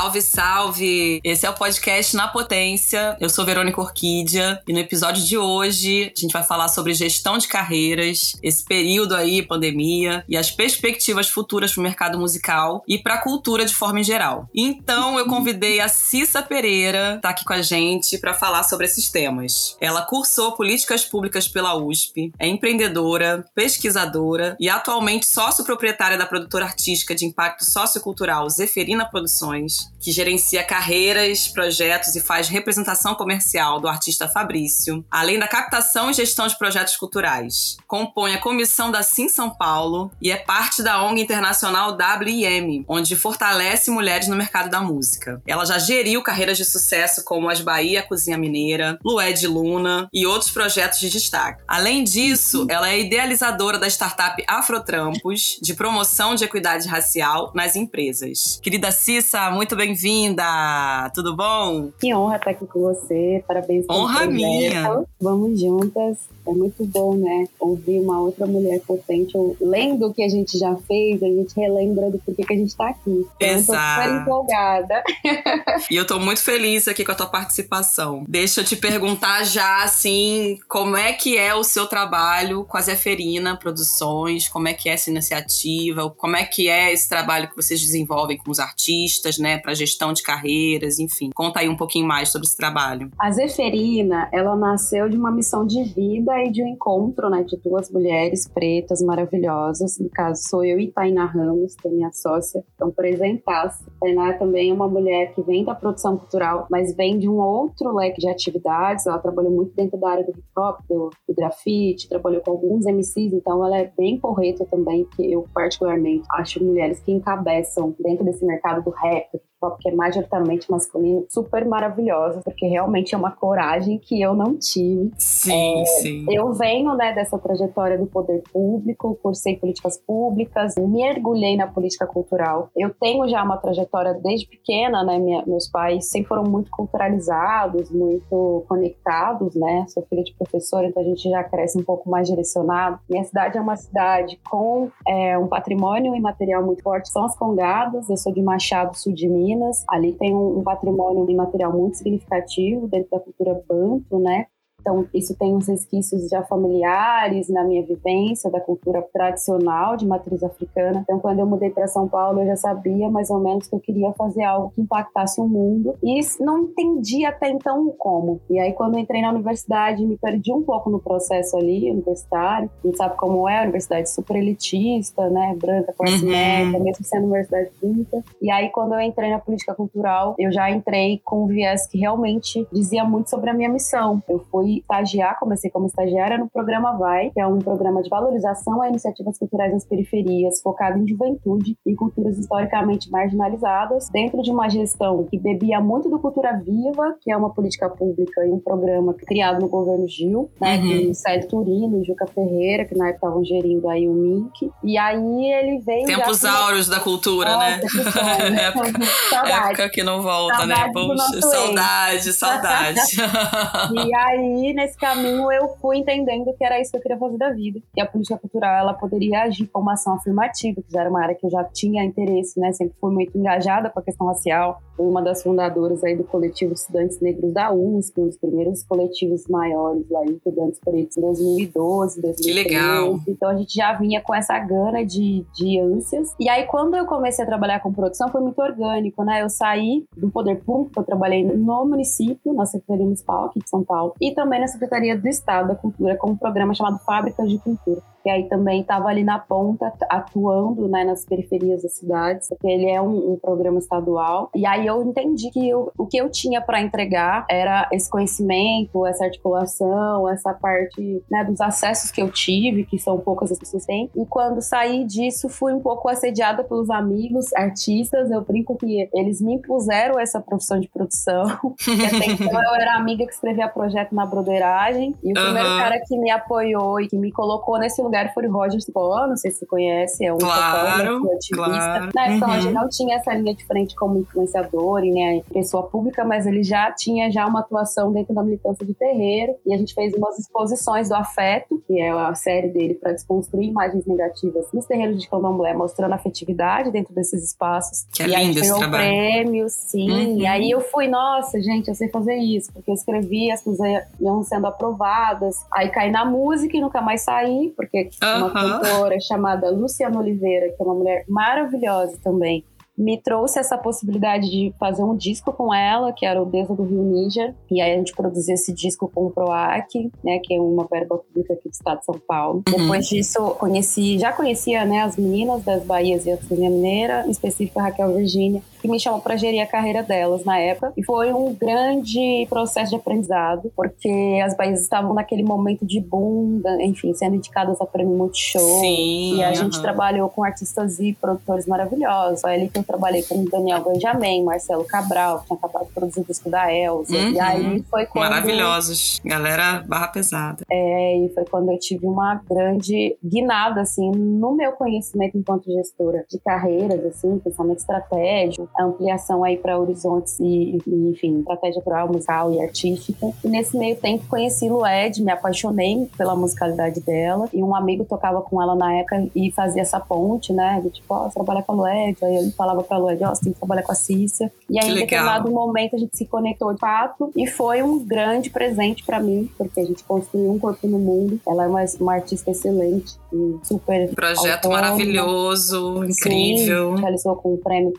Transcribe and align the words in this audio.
Salve, 0.00 0.22
salve! 0.22 1.20
Esse 1.22 1.44
é 1.44 1.50
o 1.50 1.52
podcast 1.52 2.16
Na 2.16 2.26
Potência. 2.26 3.18
Eu 3.20 3.28
sou 3.28 3.44
Verônica 3.44 3.78
Orquídea 3.78 4.58
e 4.66 4.72
no 4.72 4.78
episódio 4.78 5.22
de 5.22 5.36
hoje 5.36 6.10
a 6.16 6.18
gente 6.18 6.32
vai 6.32 6.42
falar 6.42 6.68
sobre 6.68 6.94
gestão 6.94 7.36
de 7.36 7.46
carreiras, 7.46 8.32
esse 8.42 8.64
período 8.64 9.14
aí, 9.14 9.42
pandemia, 9.42 10.24
e 10.26 10.38
as 10.38 10.50
perspectivas 10.50 11.28
futuras 11.28 11.74
para 11.74 11.80
o 11.80 11.82
mercado 11.82 12.18
musical 12.18 12.82
e 12.88 12.96
para 12.96 13.16
a 13.16 13.22
cultura 13.22 13.66
de 13.66 13.74
forma 13.74 14.00
em 14.00 14.02
geral. 14.02 14.48
Então 14.54 15.18
eu 15.18 15.26
convidei 15.26 15.80
a 15.80 15.88
Cissa 15.88 16.40
Pereira, 16.40 17.18
tá 17.20 17.28
aqui 17.28 17.44
com 17.44 17.52
a 17.52 17.60
gente 17.60 18.16
para 18.16 18.32
falar 18.32 18.62
sobre 18.62 18.86
esses 18.86 19.10
temas. 19.10 19.76
Ela 19.82 20.00
cursou 20.06 20.56
políticas 20.56 21.04
públicas 21.04 21.46
pela 21.46 21.76
USP, 21.76 22.32
é 22.38 22.48
empreendedora, 22.48 23.44
pesquisadora 23.54 24.56
e 24.58 24.66
atualmente 24.66 25.26
sócio 25.26 25.62
proprietária 25.62 26.16
da 26.16 26.24
produtora 26.24 26.64
artística 26.64 27.14
de 27.14 27.26
impacto 27.26 27.66
sociocultural 27.66 28.48
Zeferina 28.48 29.04
Produções 29.04 29.89
que 30.00 30.12
gerencia 30.12 30.62
carreiras, 30.62 31.48
projetos 31.48 32.14
e 32.14 32.20
faz 32.20 32.48
representação 32.48 33.14
comercial 33.14 33.80
do 33.80 33.88
artista 33.88 34.28
Fabrício, 34.28 35.04
além 35.10 35.38
da 35.38 35.48
captação 35.48 36.10
e 36.10 36.14
gestão 36.14 36.46
de 36.46 36.58
projetos 36.58 36.96
culturais. 36.96 37.76
Compõe 37.86 38.34
a 38.34 38.40
comissão 38.40 38.90
da 38.90 39.02
Sim 39.02 39.28
São 39.28 39.50
Paulo 39.50 40.10
e 40.20 40.30
é 40.30 40.36
parte 40.36 40.82
da 40.82 41.02
ONG 41.02 41.22
internacional 41.22 41.96
WIM, 41.96 42.84
onde 42.88 43.16
fortalece 43.16 43.90
mulheres 43.90 44.28
no 44.28 44.36
mercado 44.36 44.70
da 44.70 44.80
música. 44.80 45.42
Ela 45.46 45.64
já 45.64 45.78
geriu 45.78 46.22
carreiras 46.22 46.56
de 46.56 46.64
sucesso 46.64 47.24
como 47.24 47.48
As 47.48 47.60
Bahia 47.60 48.02
Cozinha 48.02 48.38
Mineira, 48.38 48.98
Lué 49.04 49.32
de 49.32 49.46
Luna 49.46 50.08
e 50.12 50.26
outros 50.26 50.50
projetos 50.50 50.98
de 50.98 51.08
destaque. 51.10 51.62
Além 51.66 52.04
disso, 52.04 52.66
ela 52.68 52.88
é 52.88 53.00
idealizadora 53.00 53.78
da 53.78 53.88
startup 53.88 54.42
Afrotrampos, 54.46 55.58
de 55.62 55.74
promoção 55.74 56.34
de 56.34 56.44
equidade 56.44 56.88
racial 56.88 57.52
nas 57.54 57.76
empresas. 57.76 58.58
Querida 58.62 58.90
Cissa, 58.90 59.50
muito 59.50 59.70
muito 59.70 59.76
bem-vinda! 59.90 61.10
Tudo 61.12 61.34
bom? 61.34 61.90
Que 61.98 62.14
honra 62.14 62.36
estar 62.36 62.50
aqui 62.50 62.64
com 62.66 62.80
você. 62.80 63.42
Parabéns 63.46 63.86
pelo 63.86 63.98
Honra 63.98 64.20
projeto. 64.20 64.32
minha! 64.32 65.04
Vamos 65.20 65.60
juntas. 65.60 66.28
É 66.50 66.52
muito 66.52 66.84
bom, 66.84 67.14
né? 67.14 67.46
Ouvir 67.60 68.00
uma 68.00 68.20
outra 68.20 68.44
mulher 68.44 68.80
potente. 68.80 69.32
Lendo 69.60 70.08
o 70.08 70.12
que 70.12 70.22
a 70.22 70.28
gente 70.28 70.58
já 70.58 70.74
fez, 70.88 71.22
a 71.22 71.26
gente 71.26 71.54
relembra 71.54 72.10
do 72.10 72.18
porquê 72.18 72.42
que 72.42 72.52
a 72.52 72.56
gente 72.56 72.76
tá 72.76 72.88
aqui. 72.88 73.24
Então, 73.36 73.48
Exato. 73.48 74.02
Eu 74.02 74.08
tô 74.08 74.08
super 74.08 74.22
empolgada. 74.22 75.02
e 75.88 75.94
eu 75.94 76.04
tô 76.04 76.18
muito 76.18 76.42
feliz 76.42 76.88
aqui 76.88 77.04
com 77.04 77.12
a 77.12 77.14
tua 77.14 77.28
participação. 77.28 78.24
Deixa 78.28 78.62
eu 78.62 78.64
te 78.64 78.74
perguntar 78.74 79.44
já, 79.44 79.84
assim, 79.84 80.58
como 80.68 80.96
é 80.96 81.12
que 81.12 81.38
é 81.38 81.54
o 81.54 81.62
seu 81.62 81.86
trabalho 81.86 82.64
com 82.64 82.76
a 82.76 82.80
Zeferina 82.80 83.56
Produções? 83.56 84.48
Como 84.48 84.66
é 84.66 84.74
que 84.74 84.88
é 84.88 84.94
essa 84.94 85.08
iniciativa? 85.08 86.10
Como 86.10 86.34
é 86.34 86.44
que 86.44 86.68
é 86.68 86.92
esse 86.92 87.08
trabalho 87.08 87.48
que 87.48 87.54
vocês 87.54 87.80
desenvolvem 87.80 88.36
com 88.36 88.50
os 88.50 88.58
artistas, 88.58 89.38
né? 89.38 89.58
Para 89.58 89.72
gestão 89.72 90.12
de 90.12 90.22
carreiras, 90.22 90.98
enfim. 90.98 91.30
Conta 91.32 91.60
aí 91.60 91.68
um 91.68 91.76
pouquinho 91.76 92.08
mais 92.08 92.30
sobre 92.30 92.48
esse 92.48 92.56
trabalho. 92.56 93.12
A 93.16 93.30
Zeferina, 93.30 94.28
ela 94.32 94.56
nasceu 94.56 95.08
de 95.08 95.16
uma 95.16 95.30
missão 95.30 95.64
de 95.64 95.84
vida 95.84 96.39
e 96.44 96.50
de 96.50 96.62
um 96.62 96.66
encontro, 96.66 97.28
né, 97.28 97.42
de 97.42 97.56
duas 97.56 97.90
mulheres 97.90 98.48
pretas 98.48 99.02
maravilhosas. 99.02 99.98
No 99.98 100.08
caso, 100.10 100.42
sou 100.48 100.64
eu 100.64 100.78
e 100.78 100.90
Tainá 100.90 101.26
Ramos, 101.26 101.74
que 101.74 101.88
é 101.88 101.90
minha 101.90 102.10
sócia. 102.12 102.64
Então, 102.74 102.90
presentasse. 102.90 103.84
Tainá 104.00 104.32
também 104.34 104.70
é 104.70 104.74
uma 104.74 104.88
mulher 104.88 105.34
que 105.34 105.42
vem 105.42 105.64
da 105.64 105.74
produção 105.74 106.16
cultural, 106.16 106.66
mas 106.70 106.94
vem 106.94 107.18
de 107.18 107.28
um 107.28 107.38
outro 107.38 107.94
leque 107.94 108.20
de 108.20 108.28
atividades. 108.28 109.06
Ela 109.06 109.18
trabalhou 109.18 109.52
muito 109.52 109.74
dentro 109.74 109.98
da 109.98 110.10
área 110.10 110.24
do 110.24 110.30
hip 110.30 110.42
hop, 110.56 110.80
do, 110.88 111.10
do 111.28 111.34
grafite, 111.34 112.08
trabalhou 112.08 112.40
com 112.40 112.50
alguns 112.52 112.84
MCs, 112.86 113.32
então 113.32 113.64
ela 113.64 113.78
é 113.78 113.92
bem 113.96 114.18
correta 114.18 114.64
também, 114.64 115.06
que 115.16 115.32
eu 115.32 115.46
particularmente 115.54 116.26
acho 116.32 116.62
mulheres 116.62 117.00
que 117.00 117.12
encabeçam 117.12 117.94
dentro 117.98 118.24
desse 118.24 118.44
mercado 118.44 118.82
do 118.82 118.90
rap, 118.90 119.40
pop 119.60 119.76
que 119.80 119.88
é 119.88 119.94
majoritariamente 119.94 120.70
masculino, 120.70 121.26
super 121.28 121.64
maravilhosa, 121.66 122.40
porque 122.42 122.66
realmente 122.66 123.14
é 123.14 123.18
uma 123.18 123.30
coragem 123.30 123.98
que 123.98 124.20
eu 124.20 124.34
não 124.34 124.56
tive. 124.56 125.12
Sim, 125.18 125.82
é, 125.82 125.84
sim. 125.84 126.26
Eu 126.30 126.52
venho, 126.52 126.94
né, 126.94 127.12
dessa 127.12 127.38
trajetória 127.38 127.98
do 127.98 128.06
poder 128.06 128.42
público, 128.52 129.18
cursei 129.22 129.56
políticas 129.56 129.98
públicas, 129.98 130.74
mergulhei 130.78 131.56
na 131.56 131.66
política 131.66 132.06
cultural. 132.06 132.70
Eu 132.76 132.90
tenho 132.94 133.28
já 133.28 133.42
uma 133.42 133.58
trajetória 133.58 134.14
desde 134.14 134.46
pequena, 134.46 135.04
né, 135.04 135.18
minha, 135.18 135.44
meus 135.46 135.68
pais 135.68 136.08
sempre 136.08 136.28
foram 136.28 136.44
muito 136.44 136.70
culturalizados, 136.70 137.90
muito 137.90 138.64
conectados, 138.68 139.54
né, 139.54 139.84
sou 139.88 140.02
filha 140.04 140.22
de 140.22 140.34
professora, 140.34 140.86
então 140.86 141.02
a 141.02 141.06
gente 141.06 141.28
já 141.28 141.44
cresce 141.44 141.78
um 141.78 141.84
pouco 141.84 142.08
mais 142.08 142.28
direcionado. 142.28 142.98
Minha 143.08 143.24
cidade 143.24 143.58
é 143.58 143.60
uma 143.60 143.76
cidade 143.76 144.40
com 144.48 144.90
é, 145.06 145.36
um 145.36 145.46
patrimônio 145.46 146.14
imaterial 146.14 146.64
muito 146.64 146.82
forte, 146.82 147.10
são 147.10 147.24
as 147.24 147.36
Congadas, 147.40 148.08
eu 148.10 148.16
sou 148.16 148.32
de 148.34 148.42
Machado, 148.42 148.96
sul 148.96 149.14
de 149.14 149.26
Minas, 149.26 149.49
Minas. 149.50 149.84
Ali 149.88 150.12
tem 150.12 150.34
um, 150.34 150.58
um 150.58 150.62
patrimônio 150.62 151.28
imaterial 151.28 151.72
muito 151.72 151.96
significativo 151.96 152.86
dentro 152.88 153.10
da 153.10 153.20
cultura 153.20 153.62
banto, 153.68 154.18
né? 154.18 154.46
Então, 154.80 155.06
isso 155.14 155.36
tem 155.36 155.54
uns 155.54 155.68
resquícios 155.68 156.28
já 156.28 156.42
familiares 156.42 157.48
na 157.48 157.64
minha 157.64 157.82
vivência 157.82 158.50
da 158.50 158.60
cultura 158.60 159.02
tradicional 159.12 159.96
de 159.96 160.06
matriz 160.06 160.42
africana. 160.42 161.00
Então, 161.02 161.18
quando 161.20 161.38
eu 161.38 161.46
mudei 161.46 161.70
para 161.70 161.86
São 161.86 162.08
Paulo, 162.08 162.40
eu 162.40 162.46
já 162.46 162.56
sabia 162.56 163.08
mais 163.08 163.30
ou 163.30 163.38
menos 163.40 163.66
que 163.66 163.74
eu 163.74 163.80
queria 163.80 164.12
fazer 164.12 164.44
algo 164.44 164.72
que 164.74 164.80
impactasse 164.80 165.40
o 165.40 165.46
mundo 165.46 165.94
e 166.02 166.20
não 166.40 166.64
entendia 166.64 167.30
até 167.30 167.48
então 167.50 167.92
como. 167.98 168.40
E 168.48 168.58
aí, 168.58 168.72
quando 168.72 168.94
eu 168.94 169.00
entrei 169.00 169.22
na 169.22 169.30
universidade, 169.30 170.04
me 170.04 170.16
perdi 170.16 170.52
um 170.52 170.62
pouco 170.62 170.90
no 170.90 171.00
processo 171.00 171.56
ali 171.56 171.90
universitário. 171.90 172.70
A 172.82 172.86
gente 172.86 172.96
sabe 172.96 173.16
como 173.16 173.48
é 173.48 173.58
a 173.58 173.62
universidade 173.62 174.10
super 174.10 174.36
elitista, 174.36 175.28
né? 175.28 175.54
Branca, 175.60 175.92
classe 175.92 176.24
uhum. 176.24 176.30
média, 176.30 176.80
mesmo 176.80 177.04
sendo 177.04 177.24
universidade 177.24 177.70
pública. 177.80 178.22
E 178.40 178.50
aí, 178.50 178.68
quando 178.70 178.94
eu 178.94 179.00
entrei 179.00 179.30
na 179.30 179.38
política 179.38 179.74
cultural, 179.74 180.34
eu 180.38 180.52
já 180.52 180.70
entrei 180.70 181.20
com 181.24 181.44
um 181.44 181.46
viés 181.46 181.86
que 181.86 181.98
realmente 181.98 182.66
dizia 182.72 183.04
muito 183.04 183.30
sobre 183.30 183.50
a 183.50 183.54
minha 183.54 183.68
missão. 183.68 184.22
Eu 184.28 184.40
fui 184.50 184.69
estagiar, 184.78 185.38
comecei 185.38 185.70
como 185.70 185.86
estagiária 185.86 186.38
no 186.38 186.48
programa 186.48 186.96
Vai, 186.96 187.30
que 187.30 187.40
é 187.40 187.46
um 187.46 187.58
programa 187.58 188.02
de 188.02 188.08
valorização 188.08 188.82
a 188.82 188.88
iniciativas 188.88 189.38
culturais 189.38 189.72
nas 189.72 189.84
periferias, 189.84 190.60
focado 190.62 190.98
em 190.98 191.06
juventude 191.06 191.76
e 191.86 191.94
culturas 191.94 192.38
historicamente 192.38 193.10
marginalizadas, 193.10 194.08
dentro 194.10 194.42
de 194.42 194.50
uma 194.50 194.68
gestão 194.68 195.24
que 195.24 195.38
bebia 195.38 195.80
muito 195.80 196.08
do 196.08 196.18
Cultura 196.18 196.60
Viva, 196.64 197.16
que 197.20 197.30
é 197.30 197.36
uma 197.36 197.50
política 197.50 197.88
pública 197.88 198.44
e 198.46 198.50
um 198.50 198.60
programa 198.60 199.14
criado 199.14 199.60
no 199.60 199.68
governo 199.68 200.06
Gil, 200.08 200.50
né, 200.60 200.76
uhum. 200.76 200.88
de 200.88 201.14
Célio 201.14 201.48
Turino 201.48 202.00
e 202.00 202.04
Juca 202.04 202.26
Ferreira, 202.26 202.84
que 202.84 202.96
na 202.96 203.08
época 203.08 203.26
estavam 203.26 203.44
gerindo 203.44 203.88
aí 203.88 204.08
o 204.08 204.12
MINC. 204.12 204.72
E 204.82 204.98
aí 204.98 205.52
ele 205.52 205.80
veio. 205.80 206.06
Tempos 206.06 206.40
já... 206.40 206.52
áureos 206.52 206.88
da 206.88 207.00
cultura, 207.00 207.56
né? 207.56 207.80
Nossa, 207.82 208.50
né? 208.50 208.64
época, 208.64 209.48
época 209.48 209.90
que 209.90 210.02
não 210.02 210.22
volta, 210.22 210.66
né? 210.66 210.74
saudade 210.74 210.88
né? 210.88 210.92
Poxa, 210.92 211.40
saudade, 211.40 212.32
saudade. 212.32 213.00
e 214.06 214.16
aí 214.16 214.59
aí, 214.66 214.74
nesse 214.74 214.96
caminho, 214.96 215.50
eu 215.52 215.68
fui 215.80 215.98
entendendo 215.98 216.52
que 216.56 216.64
era 216.64 216.80
isso 216.80 216.90
que 216.90 216.98
eu 216.98 217.02
queria 217.02 217.18
fazer 217.18 217.38
da 217.38 217.50
vida. 217.50 217.80
E 217.96 218.00
a 218.00 218.06
política 218.06 218.38
cultural, 218.38 218.78
ela 218.78 218.94
poderia 218.94 219.42
agir 219.42 219.66
como 219.66 219.86
uma 219.86 219.94
ação 219.94 220.14
afirmativa, 220.14 220.82
que 220.82 220.92
já 220.92 221.00
era 221.00 221.10
uma 221.10 221.22
área 221.22 221.34
que 221.34 221.46
eu 221.46 221.50
já 221.50 221.64
tinha 221.64 222.04
interesse, 222.04 222.58
né? 222.58 222.72
Sempre 222.72 222.94
fui 223.00 223.12
muito 223.12 223.36
engajada 223.36 223.90
com 223.90 223.98
a 223.98 224.02
questão 224.02 224.26
racial. 224.26 224.80
Fui 224.96 225.06
uma 225.06 225.22
das 225.22 225.42
fundadoras 225.42 226.04
aí 226.04 226.16
do 226.16 226.24
coletivo 226.24 226.74
Estudantes 226.74 227.20
Negros 227.20 227.52
da 227.52 227.72
USP, 227.72 228.20
um 228.20 228.26
dos 228.26 228.36
primeiros 228.36 228.82
coletivos 228.84 229.46
maiores 229.48 230.08
lá, 230.10 230.24
estudantes 230.24 230.80
pretos, 230.80 231.16
em 231.16 231.20
2012, 231.20 232.20
2013. 232.20 232.42
Que 232.42 232.52
legal! 232.52 233.20
Então 233.26 233.48
a 233.48 233.56
gente 233.56 233.74
já 233.74 233.92
vinha 233.94 234.20
com 234.20 234.34
essa 234.34 234.58
gana 234.58 235.04
de, 235.04 235.44
de 235.54 235.80
ânsias. 235.80 236.34
E 236.38 236.48
aí, 236.48 236.66
quando 236.66 236.96
eu 236.96 237.06
comecei 237.06 237.44
a 237.44 237.48
trabalhar 237.48 237.80
com 237.80 237.92
produção, 237.92 238.28
foi 238.28 238.40
muito 238.40 238.60
orgânico, 238.60 239.24
né? 239.24 239.42
Eu 239.42 239.48
saí 239.48 240.04
do 240.16 240.30
poder 240.30 240.62
público, 240.62 241.00
eu 241.00 241.04
trabalhei 241.04 241.44
no 241.44 241.84
município, 241.84 242.52
na 242.52 242.66
Secretaria 242.66 243.04
Municipal 243.04 243.46
aqui 243.46 243.60
de 243.60 243.68
São 243.68 243.82
Paulo, 243.82 244.14
e 244.20 244.32
também 244.32 244.49
na 244.58 244.66
Secretaria 244.66 245.16
do 245.16 245.28
Estado 245.28 245.68
da 245.68 245.74
Cultura 245.74 246.16
com 246.16 246.30
um 246.30 246.36
programa 246.36 246.74
chamado 246.74 246.98
Fábricas 246.98 247.48
de 247.48 247.58
Cultura 247.58 248.02
que 248.22 248.30
aí 248.30 248.48
também 248.48 248.80
estava 248.80 249.08
ali 249.08 249.24
na 249.24 249.38
ponta, 249.38 249.92
atuando 250.08 250.88
né, 250.88 251.04
nas 251.04 251.24
periferias 251.24 251.82
das 251.82 251.94
cidades, 251.94 252.48
porque 252.48 252.68
ele 252.68 252.90
é 252.90 253.00
um, 253.00 253.32
um 253.32 253.36
programa 253.36 253.78
estadual. 253.78 254.50
E 254.54 254.66
aí 254.66 254.86
eu 254.86 255.02
entendi 255.02 255.50
que 255.50 255.68
eu, 255.68 255.92
o 255.96 256.06
que 256.06 256.16
eu 256.16 256.30
tinha 256.30 256.60
para 256.60 256.80
entregar 256.80 257.46
era 257.48 257.88
esse 257.92 258.10
conhecimento, 258.10 259.06
essa 259.06 259.24
articulação, 259.24 260.28
essa 260.28 260.52
parte 260.52 261.22
né, 261.30 261.44
dos 261.44 261.60
acessos 261.60 262.10
que 262.10 262.20
eu 262.20 262.30
tive, 262.30 262.84
que 262.84 262.98
são 262.98 263.18
poucas 263.18 263.52
as 263.52 263.58
pessoas 263.58 263.84
têm. 263.84 264.10
E 264.14 264.26
quando 264.26 264.60
saí 264.60 265.04
disso, 265.04 265.48
fui 265.48 265.72
um 265.72 265.80
pouco 265.80 266.08
assediada 266.08 266.64
pelos 266.64 266.90
amigos 266.90 267.52
artistas. 267.54 268.30
Eu 268.30 268.42
brinco 268.42 268.76
que 268.76 269.08
eles 269.14 269.40
me 269.40 269.54
impuseram 269.54 270.18
essa 270.18 270.40
profissão 270.40 270.78
de 270.78 270.88
produção. 270.88 271.44
até 272.06 272.32
então 272.32 272.62
eu 272.62 272.74
era 272.74 272.96
amiga 272.96 273.26
que 273.26 273.32
escrevia 273.32 273.68
projeto 273.68 274.14
na 274.14 274.26
broderagem. 274.26 275.14
E 275.22 275.32
o 275.32 275.38
uhum. 275.38 275.44
primeiro 275.44 275.68
cara 275.78 276.00
que 276.06 276.18
me 276.18 276.30
apoiou 276.30 277.00
e 277.00 277.08
que 277.08 277.16
me 277.16 277.32
colocou 277.32 277.78
nesse 277.78 278.02
lugar 278.10 278.34
foi 278.34 278.46
o 278.46 278.52
Roger 278.52 278.80
Spó, 278.80 279.26
não 279.26 279.36
sei 279.36 279.52
se 279.52 279.60
você 279.60 279.66
conhece, 279.66 280.24
é 280.24 280.34
um 280.34 280.38
claro, 280.38 281.16
ativista. 281.32 281.54
Claro. 281.54 282.10
Na 282.12 282.26
época, 282.26 282.46
uhum. 282.46 282.54
Roger 282.54 282.72
não 282.72 282.88
tinha 282.88 283.16
essa 283.16 283.32
linha 283.32 283.54
de 283.54 283.64
frente 283.64 283.94
como 283.94 284.18
influenciador 284.18 285.04
e 285.04 285.12
né, 285.12 285.42
pessoa 285.52 285.84
pública, 285.84 286.24
mas 286.24 286.46
ele 286.46 286.62
já 286.62 286.90
tinha 286.92 287.30
já 287.30 287.46
uma 287.46 287.60
atuação 287.60 288.12
dentro 288.12 288.34
da 288.34 288.42
militância 288.42 288.84
de 288.84 288.94
terreiro. 288.94 289.54
E 289.64 289.72
a 289.72 289.78
gente 289.78 289.94
fez 289.94 290.12
umas 290.14 290.38
exposições 290.38 291.08
do 291.08 291.14
Afeto, 291.14 291.82
que 291.86 292.00
é 292.00 292.10
a 292.10 292.34
série 292.34 292.68
dele 292.68 292.94
para 292.94 293.12
desconstruir 293.12 293.68
imagens 293.68 294.04
negativas 294.06 294.66
nos 294.72 294.86
terreiros 294.86 295.20
de 295.20 295.28
candomblé, 295.28 295.72
mostrando 295.74 296.12
afetividade 296.12 296.90
dentro 296.90 297.14
desses 297.14 297.44
espaços. 297.44 298.06
Que 298.12 298.22
é 298.22 298.26
e 298.26 298.28
lindo 298.28 298.58
aí 298.58 298.66
esse 298.66 298.78
trabalho. 298.78 299.04
prêmios, 299.04 299.72
sim. 299.72 300.10
Uhum. 300.10 300.38
E 300.38 300.46
aí 300.46 300.70
eu 300.70 300.80
fui, 300.80 301.06
nossa, 301.06 301.60
gente, 301.60 301.88
eu 301.88 301.94
sei 301.94 302.08
fazer 302.08 302.36
isso, 302.36 302.72
porque 302.72 302.90
eu 302.90 302.94
escrevi, 302.94 303.50
as 303.52 303.62
coisas 303.62 303.86
iam 304.20 304.42
sendo 304.42 304.66
aprovadas. 304.66 305.56
Aí 305.72 305.88
caí 305.90 306.10
na 306.10 306.24
música 306.24 306.76
e 306.76 306.80
nunca 306.80 307.00
mais 307.00 307.22
saí, 307.22 307.72
porque 307.76 307.99
uma 308.22 308.46
Uhum. 308.46 308.52
cantora 308.52 309.18
chamada 309.20 309.70
Luciana 309.70 310.18
Oliveira, 310.18 310.68
que 310.68 310.82
é 310.82 310.84
uma 310.84 310.94
mulher 310.94 311.24
maravilhosa 311.28 312.18
também, 312.22 312.64
me 313.00 313.16
trouxe 313.18 313.58
essa 313.58 313.78
possibilidade 313.78 314.50
de 314.50 314.74
fazer 314.78 315.02
um 315.02 315.16
disco 315.16 315.52
com 315.54 315.72
ela, 315.72 316.12
que 316.12 316.26
era 316.26 316.40
o 316.40 316.44
Deus 316.44 316.68
do 316.68 316.82
Rio 316.82 317.02
Níger. 317.02 317.54
E 317.70 317.80
aí 317.80 317.94
a 317.94 317.96
gente 317.96 318.12
produziu 318.14 318.54
esse 318.54 318.74
disco 318.74 319.10
com 319.12 319.26
o 319.26 319.30
PROAC, 319.30 320.10
né, 320.22 320.38
que 320.44 320.54
é 320.54 320.60
uma 320.60 320.86
verba 320.86 321.16
pública 321.16 321.54
aqui 321.54 321.70
do 321.70 321.72
estado 321.72 322.00
de 322.00 322.04
São 322.04 322.20
Paulo. 322.28 322.62
Uhum. 322.68 322.76
Depois 322.76 323.08
disso, 323.08 323.54
conheci, 323.58 324.18
já 324.18 324.32
conhecia, 324.34 324.84
né, 324.84 325.00
as 325.00 325.16
meninas 325.16 325.64
das 325.64 325.82
Bahias 325.82 326.26
e 326.26 326.32
a 326.32 326.36
Cozinha 326.36 326.68
Mineira, 326.68 327.24
em 327.26 327.30
específico 327.30 327.80
a 327.80 327.84
Raquel 327.84 328.14
Virgínia, 328.14 328.62
que 328.80 328.88
me 328.88 328.98
chamou 328.98 329.20
para 329.20 329.36
gerir 329.36 329.60
a 329.62 329.66
carreira 329.66 330.02
delas 330.02 330.44
na 330.44 330.58
época. 330.58 330.92
E 330.96 331.04
foi 331.04 331.32
um 331.32 331.54
grande 331.54 332.46
processo 332.48 332.90
de 332.90 332.96
aprendizado, 332.96 333.70
porque 333.76 334.40
as 334.44 334.56
Bahias 334.56 334.80
estavam 334.80 335.14
naquele 335.14 335.42
momento 335.42 335.84
de 335.84 336.00
boom, 336.00 336.60
da- 336.60 336.82
enfim, 336.82 337.12
sendo 337.14 337.36
indicadas 337.36 337.80
a 337.80 337.86
prêmio 337.86 338.16
Multishow. 338.16 338.60
Sim. 338.80 339.36
E 339.36 339.44
a 339.44 339.52
gente 339.54 339.80
trabalhou 339.80 340.28
com 340.28 340.42
artistas 340.44 340.98
e 340.98 341.12
produtores 341.12 341.66
maravilhosos. 341.66 342.40
Foi 342.40 342.54
ali 342.54 342.68
que 342.68 342.78
eu 342.78 342.82
trabalhei 342.84 343.22
com 343.22 343.36
o 343.42 343.50
Daniel 343.50 343.82
Benjamin, 343.84 344.42
Marcelo 344.44 344.84
Cabral, 344.84 345.40
que 345.40 345.46
tinha 345.46 345.56
acabado 345.58 345.86
de 345.86 345.92
produzir 345.92 346.20
o 346.20 346.24
disco 346.24 346.50
da 346.50 346.72
Elza. 346.72 347.16
Uhum. 347.16 347.30
E 347.32 347.40
aí 347.40 347.82
foi 347.90 348.06
quando. 348.06 348.30
Maravilhosos. 348.30 349.20
Galera, 349.24 349.84
barra 349.86 350.08
pesada. 350.08 350.64
É, 350.70 351.16
e 351.18 351.28
foi 351.34 351.44
quando 351.44 351.70
eu 351.70 351.78
tive 351.78 352.06
uma 352.06 352.40
grande 352.48 353.16
guinada, 353.24 353.80
assim, 353.80 354.10
no 354.10 354.54
meu 354.54 354.72
conhecimento 354.72 355.36
enquanto 355.36 355.70
gestora 355.70 356.24
de 356.28 356.38
carreiras, 356.38 357.04
assim, 357.04 357.38
pensamento 357.38 357.78
estratégico, 357.78 358.68
ampliação 358.78 359.44
aí 359.44 359.56
para 359.56 359.78
horizontes 359.78 360.38
e, 360.40 360.78
e, 360.86 361.10
enfim, 361.10 361.40
estratégia 361.40 361.82
cultural, 361.82 362.08
musical 362.08 362.52
e 362.52 362.60
artística. 362.60 363.26
E 363.44 363.48
nesse 363.48 363.76
meio 363.76 363.96
tempo 363.96 364.24
conheci 364.28 364.68
Lued, 364.68 365.22
me 365.22 365.32
apaixonei 365.32 366.08
pela 366.16 366.36
musicalidade 366.36 367.00
dela, 367.00 367.48
e 367.52 367.62
um 367.62 367.74
amigo 367.74 368.04
tocava 368.04 368.40
com 368.42 368.62
ela 368.62 368.74
na 368.74 368.94
época 368.94 369.28
e 369.34 369.50
fazia 369.52 369.82
essa 369.82 369.98
ponte, 370.00 370.52
né, 370.52 370.80
do 370.82 370.90
tipo, 370.90 371.12
ó, 371.12 371.24
você 371.24 371.34
trabalha 371.34 371.62
com 371.62 371.72
a 371.72 371.76
Lued, 371.76 372.24
aí 372.24 372.36
eu 372.36 372.50
falava 372.52 372.82
pra 372.82 372.98
Lued, 372.98 373.22
ó, 373.24 373.34
você 373.34 373.44
tem 373.44 373.52
que 373.52 373.58
trabalhar 373.58 373.82
com 373.82 373.92
a 373.92 373.94
Cícia. 373.94 374.52
E 374.68 374.78
aí, 374.78 374.90
em 374.90 374.94
determinado 374.94 375.50
momento, 375.50 375.96
a 375.96 375.98
gente 375.98 376.16
se 376.16 376.26
conectou 376.26 376.72
de 376.72 376.80
fato, 376.80 377.30
e 377.36 377.46
foi 377.46 377.82
um 377.82 378.04
grande 378.04 378.50
presente 378.50 379.04
pra 379.04 379.20
mim, 379.20 379.50
porque 379.56 379.80
a 379.80 379.84
gente 379.84 380.04
construiu 380.04 380.50
um 380.50 380.58
corpo 380.58 380.86
no 380.86 380.98
mundo. 380.98 381.40
Ela 381.46 381.64
é 381.64 381.68
uma, 381.68 381.84
uma 382.00 382.14
artista 382.14 382.50
excelente 382.50 383.14
e 383.32 383.56
super 383.62 384.14
Projeto 384.14 384.68
maravilhoso, 384.68 386.04
incrível. 386.04 386.96
Sim, 386.96 387.02
realizou 387.02 387.36
com 387.36 387.54
o 387.54 387.58
Prêmio 387.58 387.92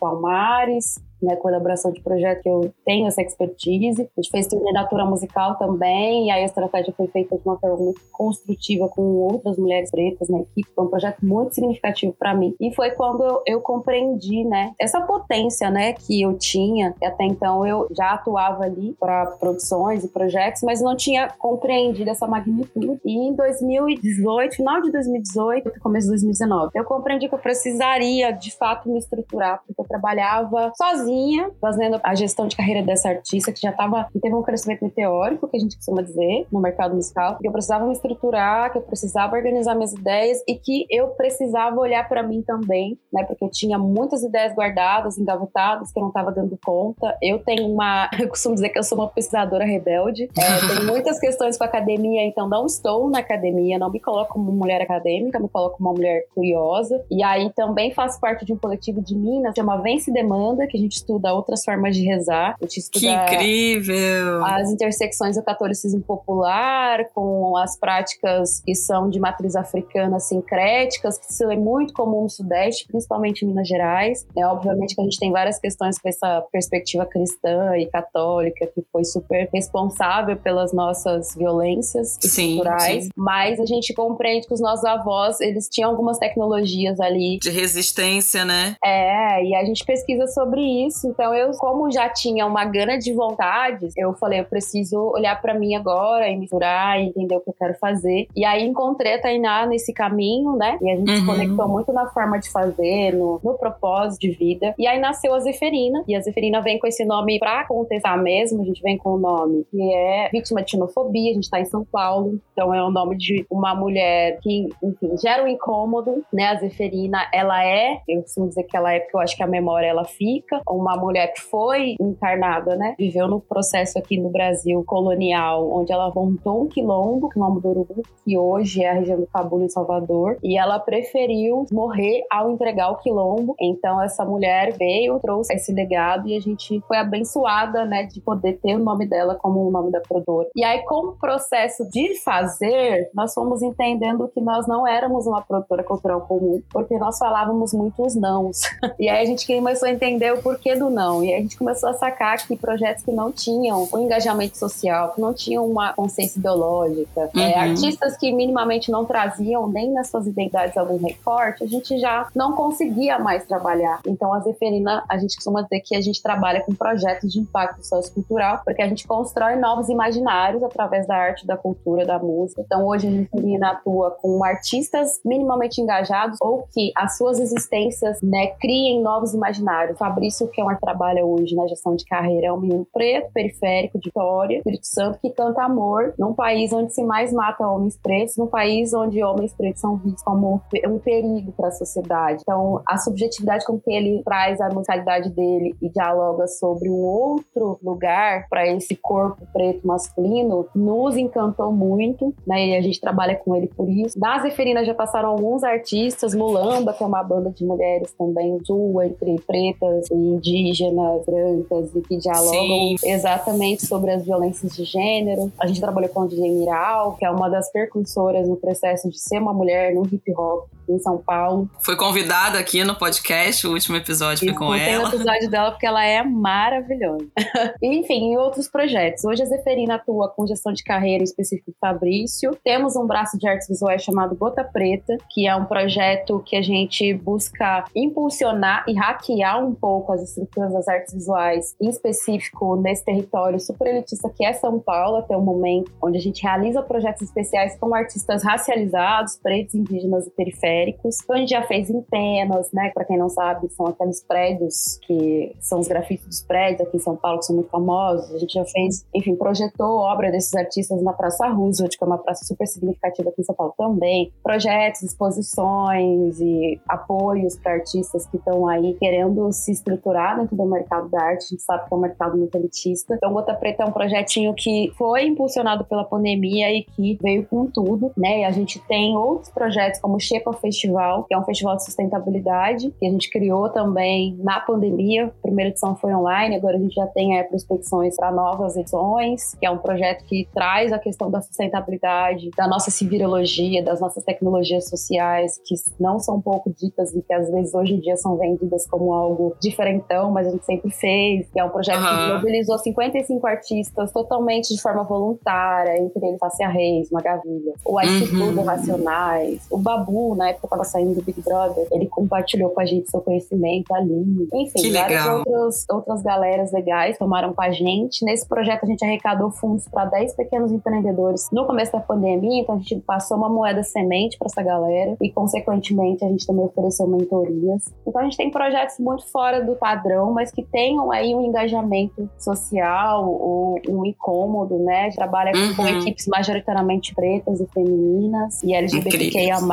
Palmares, 0.62 1.02
né, 1.22 1.36
colaboração 1.36 1.92
de 1.92 2.02
projeto 2.02 2.42
que 2.42 2.50
eu 2.50 2.74
tenho 2.86 3.08
essa 3.08 3.22
expertise. 3.22 4.02
A 4.02 4.22
gente 4.22 4.32
fez 4.32 4.48
turnê 4.48 4.72
da 4.74 4.86
Tura 4.86 5.06
musical 5.06 5.56
também, 5.58 6.28
e 6.28 6.32
aí 6.32 6.42
a 6.44 6.46
estratégia 6.46 6.94
foi 6.96 7.08
feita 7.08 7.38
de 7.38 7.42
uma 7.46 7.58
forma 7.60 7.78
muito 7.78 8.02
construtiva 8.12 8.88
com 8.90 9.02
outras 9.02 9.58
mulheres 9.58 9.92
pretas 9.92 10.30
na 10.30 10.40
equipe. 10.40 10.70
Foi 10.76 10.86
um 10.86 10.90
projeto 10.90 11.26
muito 11.26 11.56
significativo 11.56 12.14
para 12.18 12.34
mim. 12.34 12.56
E 12.60 12.74
foi 12.74 12.92
quando 12.92 13.24
eu, 13.24 13.42
eu 13.46 13.62
compreendi, 13.62 14.44
né, 14.44 14.74
essa 14.80 15.02
potência, 15.02 15.70
né, 15.70 15.94
que 15.94 16.22
eu 16.22 16.38
tinha. 16.38 16.96
Até 17.04 17.26
então 17.26 17.66
eu 17.66 17.88
já 17.96 18.12
atuava 18.12 18.64
ali 18.64 18.96
para 19.00 19.26
produções 19.40 20.04
e 20.04 20.08
projetos, 20.08 20.62
mas 20.64 20.82
não 20.82 20.96
tinha 20.96 21.28
compreendido 21.38 22.10
essa 22.10 22.28
magnitude. 22.28 23.00
E 23.06 23.12
em 23.12 23.34
2018, 23.34 24.56
final 24.56 24.82
de 24.82 24.92
2018, 24.92 25.80
começo 25.80 26.06
de 26.06 26.12
2019, 26.12 26.72
eu 26.76 26.84
compreendi 26.84 27.28
que 27.28 27.36
eu 27.36 27.40
precisaria 27.40 28.32
de 28.32 28.56
fato 28.56 28.90
me 28.90 29.00
estruturar, 29.00 29.62
porque 29.66 29.82
eu 29.82 29.86
trabalhava 29.86 30.72
sozinha, 30.76 31.11
fazendo 31.60 32.00
a 32.04 32.16
gestão 32.16 32.48
de 32.48 32.56
carreira 32.56 32.84
dessa 32.84 33.10
artista, 33.10 33.52
que 33.52 33.62
já 33.62 33.72
estava, 33.72 34.08
que 34.12 34.20
teve 34.20 34.36
um 34.36 34.42
crescimento 34.42 34.84
meteórico, 34.84 35.48
que 35.48 35.58
a 35.58 35.60
gente 35.60 35.76
costuma 35.76 36.02
dizer, 36.02 36.48
no 36.52 36.60
mercado 36.60 36.96
musical, 36.96 37.38
que 37.38 37.48
eu 37.48 37.52
precisava 37.52 37.86
me 37.86 37.94
estruturar, 37.94 38.72
que 38.72 38.78
eu 38.78 38.82
precisava 38.82 39.36
organizar 39.36 39.76
minhas 39.76 39.94
ideias 39.94 40.44
e 40.48 40.56
que 40.56 40.86
eu 40.90 41.10
precisava 41.10 41.80
olhar 41.80 42.08
para 42.08 42.24
mim 42.24 42.42
também, 42.42 42.98
né, 43.12 43.24
porque 43.24 43.44
eu 43.44 43.50
tinha 43.50 43.78
muitas 43.78 44.24
ideias 44.24 44.54
guardadas, 44.54 45.18
engavetadas, 45.18 45.92
que 45.92 46.00
eu 46.00 46.02
não 46.02 46.10
estava 46.10 46.32
dando 46.32 46.58
conta. 46.64 47.18
Eu 47.22 47.40
tenho 47.40 47.68
uma, 47.68 48.10
eu 48.20 48.28
costumo 48.30 48.56
dizer 48.56 48.70
que 48.70 48.80
eu 48.80 48.84
sou 48.84 48.98
uma 48.98 49.08
pesquisadora 49.10 49.66
rebelde, 49.66 50.30
é, 50.38 50.68
tenho 50.68 50.86
muitas 50.88 51.20
questões 51.20 51.58
com 51.58 51.64
a 51.64 51.68
academia, 51.68 52.24
então 52.24 52.48
não 52.48 52.66
estou 52.66 53.10
na 53.10 53.20
academia, 53.20 53.78
não 53.78 53.90
me 53.90 54.00
coloco 54.00 54.34
como 54.34 54.52
mulher 54.52 54.82
acadêmica, 54.82 55.40
me 55.40 55.50
coloco 55.50 55.78
como 55.78 55.90
uma 55.90 55.96
mulher 55.96 56.26
curiosa. 56.34 57.04
E 57.10 57.24
aí 57.24 57.52
também 57.54 57.94
faço 57.94 58.20
parte 58.20 58.46
de 58.46 58.54
um 58.54 58.58
coletivo 58.58 59.02
de 59.02 59.16
Minas, 59.16 59.54
chama 59.56 59.78
Vence 59.78 60.12
Demanda, 60.12 60.68
que 60.68 60.78
a 60.78 60.80
gente 60.80 61.01
estuda 61.02 61.34
outras 61.34 61.64
formas 61.64 61.96
de 61.96 62.04
rezar. 62.06 62.56
A 62.60 62.64
gente 62.66 62.78
estuda 62.80 63.00
Que 63.00 63.12
incrível! 63.36 64.46
as 64.46 64.70
intersecções 64.72 65.36
do 65.36 65.44
catolicismo 65.44 66.02
popular 66.02 67.06
com 67.14 67.58
as 67.58 67.78
práticas 67.78 68.62
que 68.66 68.76
são 68.76 69.10
de 69.10 69.20
matriz 69.20 69.56
africana 69.56 70.20
sincréticas, 70.20 71.18
que 71.18 71.32
isso 71.32 71.44
é 71.52 71.56
muito 71.56 71.94
comum 71.94 72.24
no 72.24 72.30
Sudeste, 72.30 72.86
principalmente 72.88 73.44
em 73.44 73.48
Minas 73.48 73.68
Gerais. 73.68 74.26
É, 74.38 74.46
obviamente 74.46 74.96
que 74.96 75.02
a 75.02 75.04
gente 75.04 75.20
tem 75.20 75.32
várias 75.32 75.60
questões 75.60 75.98
com 76.00 76.08
essa 76.08 76.42
perspectiva 76.52 77.06
cristã 77.06 77.78
e 77.78 77.88
católica, 77.88 78.68
que 78.68 78.84
foi 78.92 79.04
super 79.04 79.50
responsável 79.54 80.38
pelas 80.38 80.74
nossas 80.74 81.36
violências 81.36 82.18
Sim, 82.22 82.56
culturais, 82.56 83.06
sim. 83.06 83.10
mas 83.16 83.60
a 83.60 83.66
gente 83.66 83.94
compreende 83.94 84.48
que 84.48 84.54
os 84.54 84.62
nossos 84.62 84.86
avós, 84.86 85.40
eles 85.42 85.68
tinham 85.70 85.90
algumas 85.90 86.18
tecnologias 86.18 87.00
ali 87.00 87.40
De 87.40 87.50
resistência, 87.50 88.46
né? 88.46 88.76
é, 88.84 89.44
e 89.44 89.56
a 89.56 89.64
gente 89.66 89.84
pesquisa 89.86 90.28
sobre 90.28 90.62
isso. 90.86 90.91
Então, 91.06 91.34
eu, 91.34 91.52
como 91.58 91.92
já 91.92 92.10
tinha 92.10 92.46
uma 92.46 92.66
gana 92.66 92.98
de 92.98 93.14
vontades, 93.14 93.94
eu 93.98 94.14
falei, 94.14 94.40
eu 94.40 94.46
preciso 94.46 94.98
olhar 95.14 95.40
pra 95.42 95.54
mim 95.54 95.76
agora 95.76 96.28
e 96.30 96.38
misturar 96.38 97.00
e 97.00 97.08
entender 97.08 97.36
o 97.36 97.42
que 97.42 97.50
eu 97.50 97.56
quero 97.58 97.74
fazer. 97.76 98.28
E 98.36 98.46
aí 98.46 98.66
encontrei 98.66 99.16
a 99.16 99.22
Tainá 99.22 99.66
nesse 99.66 99.94
caminho, 99.94 100.56
né? 100.56 100.78
E 100.82 100.92
a 100.92 100.96
gente 100.96 101.12
se 101.12 101.20
Uhum. 101.22 101.26
conectou 101.26 101.68
muito 101.68 101.92
na 101.94 102.08
forma 102.08 102.40
de 102.40 102.50
fazer, 102.52 103.14
no, 103.14 103.40
no 103.44 103.54
propósito 103.58 104.22
de 104.22 104.32
vida. 104.32 104.74
E 104.78 104.88
aí 104.88 105.00
nasceu 105.00 105.34
a 105.34 105.40
Zeferina. 105.40 106.04
E 106.08 106.16
a 106.16 106.22
Zeferina 106.22 106.62
vem 106.62 106.80
com 106.80 106.88
esse 106.88 107.04
nome 107.06 107.38
pra 107.40 107.66
contestar 107.68 108.22
mesmo. 108.22 108.62
A 108.62 108.66
gente 108.66 108.82
vem 108.82 108.98
com 108.98 109.12
o 109.12 109.18
nome 109.20 109.66
que 109.70 109.94
é 109.94 110.30
vítima 110.32 110.62
de 110.62 110.72
xenofobia. 110.72 111.32
A 111.32 111.34
gente 111.36 111.50
tá 111.50 111.60
em 111.60 111.66
São 111.66 111.86
Paulo. 111.86 112.40
Então 112.54 112.74
é 112.74 112.84
o 112.84 112.90
nome 112.90 113.18
de 113.18 113.46
uma 113.50 113.74
mulher 113.76 114.40
que, 114.42 114.68
enfim, 114.84 115.18
gera 115.18 115.44
um 115.44 115.48
incômodo, 115.48 116.24
né? 116.34 116.46
A 116.48 116.56
Zeferina, 116.56 117.20
ela 117.34 117.64
é, 117.64 118.00
eu 118.08 118.22
costumo 118.22 118.48
dizer 118.48 118.64
que 118.64 118.76
ela 118.76 118.94
é 118.94 119.00
porque 119.00 119.16
eu 119.16 119.22
acho 119.22 119.36
que 119.36 119.44
a 119.44 119.48
memória 119.48 119.88
ela 119.88 120.06
fica, 120.06 120.62
uma 120.82 120.96
mulher 120.98 121.34
que 121.34 121.42
foi 121.42 121.96
encarnada, 122.00 122.76
né? 122.76 122.96
Viveu 122.98 123.28
no 123.28 123.40
processo 123.40 123.98
aqui 123.98 124.20
no 124.20 124.30
Brasil 124.30 124.84
colonial, 124.86 125.72
onde 125.72 125.92
ela 125.92 126.12
montou 126.14 126.64
um 126.64 126.68
quilombo, 126.68 127.30
quilombo 127.30 127.60
do 127.60 127.70
Urubu, 127.70 128.04
que 128.26 128.38
hoje 128.38 128.84
é 128.84 128.90
a 128.90 128.94
região 128.94 129.20
do 129.20 129.28
Cabul 129.28 129.62
em 129.64 129.70
Salvador, 129.70 130.38
e 130.44 130.58
ela 130.58 130.80
preferiu 130.80 131.66
morrer 131.72 132.24
ao 132.32 132.52
entregar 132.52 132.92
o 132.92 132.98
quilombo. 132.98 133.56
Então 133.60 134.02
essa 134.02 134.26
mulher 134.26 134.76
veio, 134.78 135.20
trouxe 135.20 135.54
esse 135.54 135.72
legado 135.72 136.28
e 136.28 136.36
a 136.36 136.40
gente 136.40 136.82
foi 136.88 136.98
abençoada, 136.98 137.86
né, 137.86 138.04
de 138.04 138.20
poder 138.22 138.60
ter 138.60 138.76
o 138.76 138.84
nome 138.84 139.06
dela 139.06 139.36
como 139.36 139.68
o 139.68 139.72
nome 139.72 139.92
da 139.92 140.00
produtora. 140.00 140.50
E 140.56 140.64
aí 140.64 140.84
com 140.86 141.08
o 141.08 141.12
processo 141.14 141.88
de 141.90 142.20
fazer, 142.22 143.10
nós 143.14 143.34
fomos 143.34 143.62
entendendo 143.62 144.28
que 144.28 144.42
nós 144.42 144.68
não 144.68 144.88
éramos 144.88 145.28
uma 145.28 145.42
produtora 145.42 145.84
cultural 145.84 146.22
comum, 146.22 146.62
porque 146.72 146.98
nós 146.98 147.18
falávamos 147.18 147.74
muito 147.74 148.02
os 148.04 148.16
nãos. 148.16 148.62
E 149.00 149.10
aí 149.10 149.24
a 149.24 149.26
gente 149.26 149.48
começou 149.48 149.88
a 149.88 149.92
entender 149.92 150.32
o 150.32 150.42
porquê 150.44 150.71
do 150.76 150.90
não. 150.90 151.24
E 151.24 151.34
a 151.34 151.38
gente 151.40 151.58
começou 151.58 151.90
a 151.90 151.94
sacar 151.94 152.38
que 152.46 152.56
projetos 152.56 153.04
que 153.04 153.12
não 153.12 153.32
tinham 153.32 153.88
um 153.94 154.00
engajamento 154.00 154.58
social, 154.58 155.14
que 155.14 155.22
não 155.22 155.34
tinham 155.34 155.66
uma 155.66 155.94
consciência 155.94 156.40
ideológica, 156.40 157.30
é, 157.36 157.52
Uhum. 157.52 157.72
artistas 157.72 158.18
que 158.18 158.32
minimamente 158.32 158.92
não 158.92 159.06
traziam 159.06 159.68
nem 159.68 159.92
nas 159.92 160.10
suas 160.10 160.26
identidades 160.28 160.78
algum 160.78 160.98
recorte, 160.98 161.64
a 161.64 161.68
gente 161.68 161.98
já 162.00 162.28
não 162.36 162.54
conseguia 162.54 163.20
mais 163.20 163.46
trabalhar. 163.46 164.00
Então 164.06 164.34
a 164.34 164.40
Zeferina, 164.40 165.04
a 165.10 165.18
gente 165.18 165.36
costuma 165.36 165.62
dizer 165.62 165.82
que 165.82 165.96
a 165.96 166.02
gente 166.02 166.22
trabalha 166.22 166.62
com 166.62 166.74
projetos 166.74 167.32
de 167.32 167.40
impacto 167.40 167.84
sociocultural, 167.86 168.62
porque 168.64 168.82
a 168.82 168.88
gente 168.88 169.08
constrói 169.08 169.56
novos 169.56 169.90
imaginários 169.90 170.64
através 170.64 171.06
da 171.08 171.16
arte, 171.16 171.46
da 171.46 171.58
cultura, 171.58 172.06
da 172.06 172.20
música. 172.20 172.62
Então 172.62 172.86
hoje 172.86 173.08
a 173.08 173.12
Zeferina 173.12 173.72
atua 173.72 174.12
com 174.12 174.44
artistas 174.44 175.20
minimamente 175.26 175.82
engajados 175.82 176.38
ou 176.42 176.68
que 176.74 176.92
as 176.96 177.18
suas 177.18 177.40
existências 177.40 178.20
né, 178.22 178.48
criem 178.60 179.02
novos 179.02 179.34
imaginários. 179.34 179.98
Fabrício 179.98 180.48
que 180.52 180.60
é 180.60 180.64
uma 180.64 180.76
trabalha 180.76 181.26
hoje 181.26 181.56
na 181.56 181.68
gestão 181.68 181.96
de 181.96 182.06
carreira, 182.06 182.48
é 182.48 182.54
um 182.54 182.60
menino 182.60 182.88
preto, 182.92 183.32
periférico, 183.34 184.00
de 184.00 184.10
Vitória, 184.10 184.58
Espírito 184.58 184.88
Santo, 184.88 185.20
que 185.20 185.30
canta 185.30 185.64
amor 185.64 186.14
num 186.18 186.34
país 186.34 186.74
onde 186.74 186.94
se 186.94 187.04
mais 187.04 187.32
mata 187.32 187.68
homens 187.68 187.98
pretos, 187.98 188.36
num 188.38 188.48
país 188.48 188.94
onde 188.94 189.24
homens 189.24 189.54
pretos 189.54 189.82
são 189.82 189.98
vistos 189.98 190.24
como 190.24 190.62
um 190.86 191.00
perigo 191.00 191.52
para 191.54 191.70
a 191.70 191.72
sociedade. 191.72 192.42
Então, 192.42 192.82
a 192.88 192.98
subjetividade 192.98 193.66
com 193.66 193.80
que 193.80 193.92
ele 193.92 194.22
traz 194.24 194.60
a 194.60 194.70
musicalidade 194.70 195.30
dele 195.30 195.76
e 195.82 195.90
dialoga 195.90 196.48
sobre 196.48 196.90
um 196.90 197.04
outro 197.06 197.80
lugar 197.82 198.48
para 198.50 198.68
esse 198.68 198.96
corpo 198.96 199.48
preto 199.54 199.86
masculino 199.86 200.68
nos 200.76 201.16
encantou 201.16 201.72
muito, 201.72 202.34
né? 202.46 202.68
E 202.68 202.76
a 202.76 202.82
gente 202.82 203.00
trabalha 203.00 203.36
com 203.36 203.56
ele 203.56 203.68
por 203.68 203.90
isso. 203.90 204.20
Da 204.20 204.40
Zeferina 204.40 204.84
já 204.84 204.94
passaram 204.94 205.30
alguns 205.30 205.64
artistas, 205.64 206.36
Mulamba, 206.36 206.94
que 206.94 207.04
é 207.04 207.08
uma 207.08 207.24
banda 207.24 207.50
de 207.52 207.66
mulheres 207.66 208.12
também, 208.14 208.58
duas 208.68 209.12
entre 209.12 209.40
pretas 209.46 210.10
e 210.12 210.40
indígenas, 210.42 211.26
brancas, 211.26 211.96
e 211.96 212.02
que 212.02 212.18
dialogam 212.18 212.98
Sim. 212.98 213.10
exatamente 213.10 213.86
sobre 213.86 214.12
as 214.12 214.26
violências 214.26 214.76
de 214.76 214.84
gênero. 214.84 215.52
A 215.60 215.68
gente 215.68 215.80
trabalhou 215.80 216.10
com 216.10 216.24
a 216.24 216.28
DJ 216.28 216.52
Miral, 216.52 217.16
que 217.18 217.26
é 217.26 217.30
uma 217.30 217.50
das 217.50 217.72
percursoras 217.72 218.48
no 218.48 218.56
processo 218.56 219.10
de 219.10 219.20
ser 219.20 219.40
uma 219.40 219.54
mulher 219.54 219.94
no 219.94 220.06
hip 220.06 220.34
hop 220.36 220.68
em 220.92 221.00
São 221.00 221.18
Paulo. 221.18 221.70
Foi 221.80 221.96
convidada 221.96 222.60
aqui 222.60 222.84
no 222.84 222.96
podcast, 222.96 223.66
o 223.66 223.74
último 223.74 223.98
episódio 223.98 224.46
foi 224.46 224.54
com 224.54 224.74
ela. 224.74 225.06
o 225.06 225.08
episódio 225.08 225.50
dela 225.50 225.72
porque 225.72 225.86
ela 225.86 226.06
é 226.06 226.24
maravilhosa. 226.24 227.28
Enfim, 227.82 228.32
em 228.32 228.38
outros 228.38 228.68
projetos. 228.68 229.24
Hoje 229.24 229.44
a 229.44 229.46
Zeferina 229.46 229.96
atua 229.96 230.30
com 230.30 230.46
gestão 230.46 230.74
de 230.74 230.84
carreira, 230.84 231.22
em 231.22 231.26
específico 231.26 231.74
Fabrício. 231.80 232.52
Temos 232.64 232.96
um 232.96 233.06
braço 233.06 233.38
de 233.38 233.48
artes 233.48 233.68
visuais 233.68 234.04
chamado 234.04 234.36
Gota 234.36 234.64
Preta, 234.64 235.18
que 235.32 235.48
é 235.48 235.56
um 235.56 235.66
projeto 235.66 236.44
que 236.46 236.56
a 236.56 236.62
gente 236.62 237.14
busca 237.14 237.86
impulsionar 237.96 238.84
e 238.88 238.94
hackear 238.94 239.64
um 239.64 239.74
pouco 239.74 240.12
as 240.12 240.22
estruturas 240.22 240.74
das 240.74 240.88
artes 240.88 241.14
visuais, 241.14 241.76
em 241.82 241.90
específico 241.90 242.76
nesse 242.76 243.06
território 243.06 243.60
super 243.60 243.88
elitista 243.88 244.30
que 244.30 244.46
é 244.46 244.54
São 244.54 244.80
Paulo 244.80 245.18
até 245.18 245.36
o 245.36 245.42
momento, 245.42 245.92
onde 246.02 246.18
a 246.18 246.22
gente 246.22 246.44
realiza 246.44 246.82
projetos 246.82 247.24
especiais 247.24 247.78
com 247.78 247.94
artistas 247.94 248.44
racializados, 248.44 249.38
pretos, 249.38 249.76
indígenas 249.76 250.28
e 250.28 250.32
periféricos 250.32 250.81
Então 251.24 251.36
a 251.36 251.40
gente 251.40 251.50
já 251.50 251.64
fez 251.64 251.90
em 251.90 252.02
Penas, 252.02 252.72
né? 252.72 252.92
Para 252.94 253.06
quem 253.06 253.18
não 253.18 253.30
sabe, 253.30 253.70
são 253.70 253.88
aqueles 253.88 254.24
prédios 254.24 255.00
que 255.06 255.56
são 255.60 255.80
os 255.80 255.88
grafites 255.88 256.26
dos 256.26 256.42
prédios 256.42 256.88
aqui 256.88 256.98
em 256.98 257.00
São 257.00 257.16
Paulo 257.16 257.40
que 257.40 257.46
são 257.46 257.56
muito 257.56 257.70
famosos. 257.70 258.34
A 258.34 258.38
gente 258.38 258.54
já 258.54 258.66
fez, 258.66 259.06
enfim, 259.14 259.36
projetou 259.36 259.98
obra 260.00 260.32
desses 260.32 260.54
artistas 260.56 261.02
na 261.02 261.14
Praça 261.14 261.48
Roosevelt, 261.48 261.98
que 261.98 262.04
é 262.04 262.08
uma 262.08 262.18
praça 262.18 262.46
super 262.46 262.68
significativa 262.68 263.30
aqui 263.30 263.42
em 263.42 263.44
São 263.46 263.56
Paulo 263.56 263.74
também. 263.78 264.32
Projetos, 264.44 265.04
exposições 265.04 266.40
e 266.40 266.80
apoios 266.88 267.58
para 267.58 267.74
artistas 267.74 268.26
que 268.28 268.38
estão 268.38 268.68
aí 268.68 268.96
querendo 269.00 269.52
se 269.52 269.72
estruturar 269.72 270.40
dentro 270.40 270.56
do 270.56 270.66
mercado 270.66 271.10
da 271.10 271.22
arte. 271.22 271.46
A 271.46 271.48
gente 271.50 271.64
sabe 271.64 271.88
que 271.88 271.94
é 271.94 271.98
um 271.98 272.02
mercado 272.02 272.38
muito 272.38 272.56
elitista. 272.56 273.16
Então, 273.16 273.34
Gota 273.34 273.54
Preta 273.54 273.84
é 273.84 273.86
um 273.86 273.92
projetinho 273.92 274.54
que 274.56 274.92
foi 274.98 275.26
impulsionado 275.26 275.86
pela 275.86 276.04
pandemia 276.04 276.72
e 276.72 276.84
que 276.84 277.18
veio 277.22 277.46
com 277.46 277.66
tudo, 277.66 278.12
né? 278.18 278.42
E 278.42 278.44
a 278.44 278.52
gente 278.52 278.80
tem 278.88 279.16
outros 279.16 279.50
projetos 279.50 280.00
como 280.00 280.20
Shepa 280.20 280.54
Festival, 280.62 281.24
que 281.24 281.34
é 281.34 281.38
um 281.38 281.44
festival 281.44 281.76
de 281.76 281.86
sustentabilidade, 281.86 282.94
que 283.00 283.08
a 283.08 283.10
gente 283.10 283.30
criou 283.30 283.70
também 283.70 284.38
na 284.40 284.60
pandemia. 284.60 285.26
A 285.26 285.42
primeira 285.42 285.70
edição 285.72 285.96
foi 285.96 286.14
online, 286.14 286.56
agora 286.56 286.78
a 286.78 286.80
gente 286.80 286.94
já 286.94 287.08
tem 287.08 287.38
é, 287.38 287.44
prospecções 287.44 288.16
para 288.16 288.32
novas 288.32 288.76
edições, 288.78 289.56
que 289.56 289.66
é 289.66 289.72
um 289.72 289.78
projeto 289.78 290.24
que 290.26 290.48
traz 290.54 290.94
a 290.94 291.00
questão 291.00 291.30
da 291.30 291.42
sustentabilidade, 291.42 292.50
da 292.56 292.68
nossa 292.68 292.92
civirologia, 292.92 293.84
das 293.84 294.00
nossas 294.00 294.24
tecnologias 294.24 294.88
sociais, 294.88 295.60
que 295.66 295.76
não 296.00 296.20
são 296.20 296.40
pouco 296.40 296.72
ditas 296.72 297.14
e 297.14 297.22
que 297.22 297.34
às 297.34 297.50
vezes 297.50 297.74
hoje 297.74 297.94
em 297.96 298.00
dia 298.00 298.16
são 298.16 298.38
vendidas 298.38 298.86
como 298.88 299.14
algo 299.14 299.56
diferentão, 299.60 300.32
mas 300.32 300.48
a 300.48 300.52
gente 300.52 300.66
sempre 300.66 300.92
fez. 300.92 301.50
Que 301.52 301.60
é 301.60 301.64
um 301.64 301.70
projeto 301.70 302.02
uhum. 302.02 302.28
que 302.28 302.34
mobilizou 302.34 302.78
55 302.78 303.48
artistas 303.48 304.12
totalmente 304.12 304.74
de 304.74 304.82
forma 304.82 305.04
voluntária, 305.04 305.98
entre 305.98 306.26
eles 306.26 306.40
Fácia 306.40 306.68
Reis, 306.68 307.10
Magavilha, 307.12 307.74
o 307.86 308.02
Ice 308.02 308.36
uhum. 308.36 308.64
Racionais, 308.64 309.66
o 309.70 309.78
Babu, 309.78 310.36
né? 310.36 310.51
Época 310.52 310.68
tava 310.68 310.84
saindo 310.84 311.16
do 311.16 311.22
Big 311.22 311.42
Brother, 311.42 311.88
ele 311.92 312.08
compartilhou 312.08 312.70
com 312.70 312.82
a 312.82 312.86
gente 312.86 313.10
seu 313.10 313.22
conhecimento 313.22 313.94
ali. 313.94 314.48
Enfim, 314.54 314.92
várias 314.94 315.26
outras, 315.26 315.86
outras 315.90 316.22
galeras 316.22 316.72
legais 316.72 317.18
tomaram 317.18 317.54
com 317.54 317.62
a 317.62 317.72
gente. 317.72 318.24
Nesse 318.24 318.48
projeto 318.48 318.84
a 318.84 318.88
gente 318.88 319.04
arrecadou 319.04 319.52
fundos 319.52 319.88
para 319.88 320.06
10 320.06 320.36
pequenos 320.36 320.72
empreendedores 320.72 321.50
no 321.52 321.66
começo 321.66 321.92
da 321.92 322.00
pandemia, 322.00 322.62
então 322.62 322.76
a 322.76 322.78
gente 322.78 322.98
passou 323.02 323.38
uma 323.38 323.50
moeda 323.50 323.84
semente 323.84 324.38
para 324.38 324.48
essa 324.48 324.62
galera 324.62 325.16
e, 325.22 325.32
consequentemente, 325.32 326.24
a 326.24 326.28
gente 326.30 326.46
também 326.46 326.66
ofereceu 326.66 327.08
mentorias. 327.08 327.86
Então 328.06 328.22
a 328.22 328.24
gente 328.24 328.38
tem 328.38 328.52
projetos 328.52 328.98
muito 329.00 329.26
fora 329.32 329.64
do 329.64 329.76
padrão, 329.76 330.32
mas 330.32 330.52
que 330.52 330.64
tenham 330.64 331.12
aí 331.12 331.34
um 331.36 331.42
engajamento 331.42 332.30
social 332.38 333.30
ou 333.30 333.80
um 333.88 334.06
incômodo, 334.06 334.78
né? 334.80 335.10
Trabalha 335.12 335.52
uhum. 335.56 335.76
com 335.76 335.88
equipes 335.88 336.28
majoritariamente 336.28 337.14
pretas 337.14 337.60
e 337.60 337.68
femininas 337.68 338.62
e 338.64 338.74
LGBTQIA+. 338.74 339.62
Né? 339.62 339.68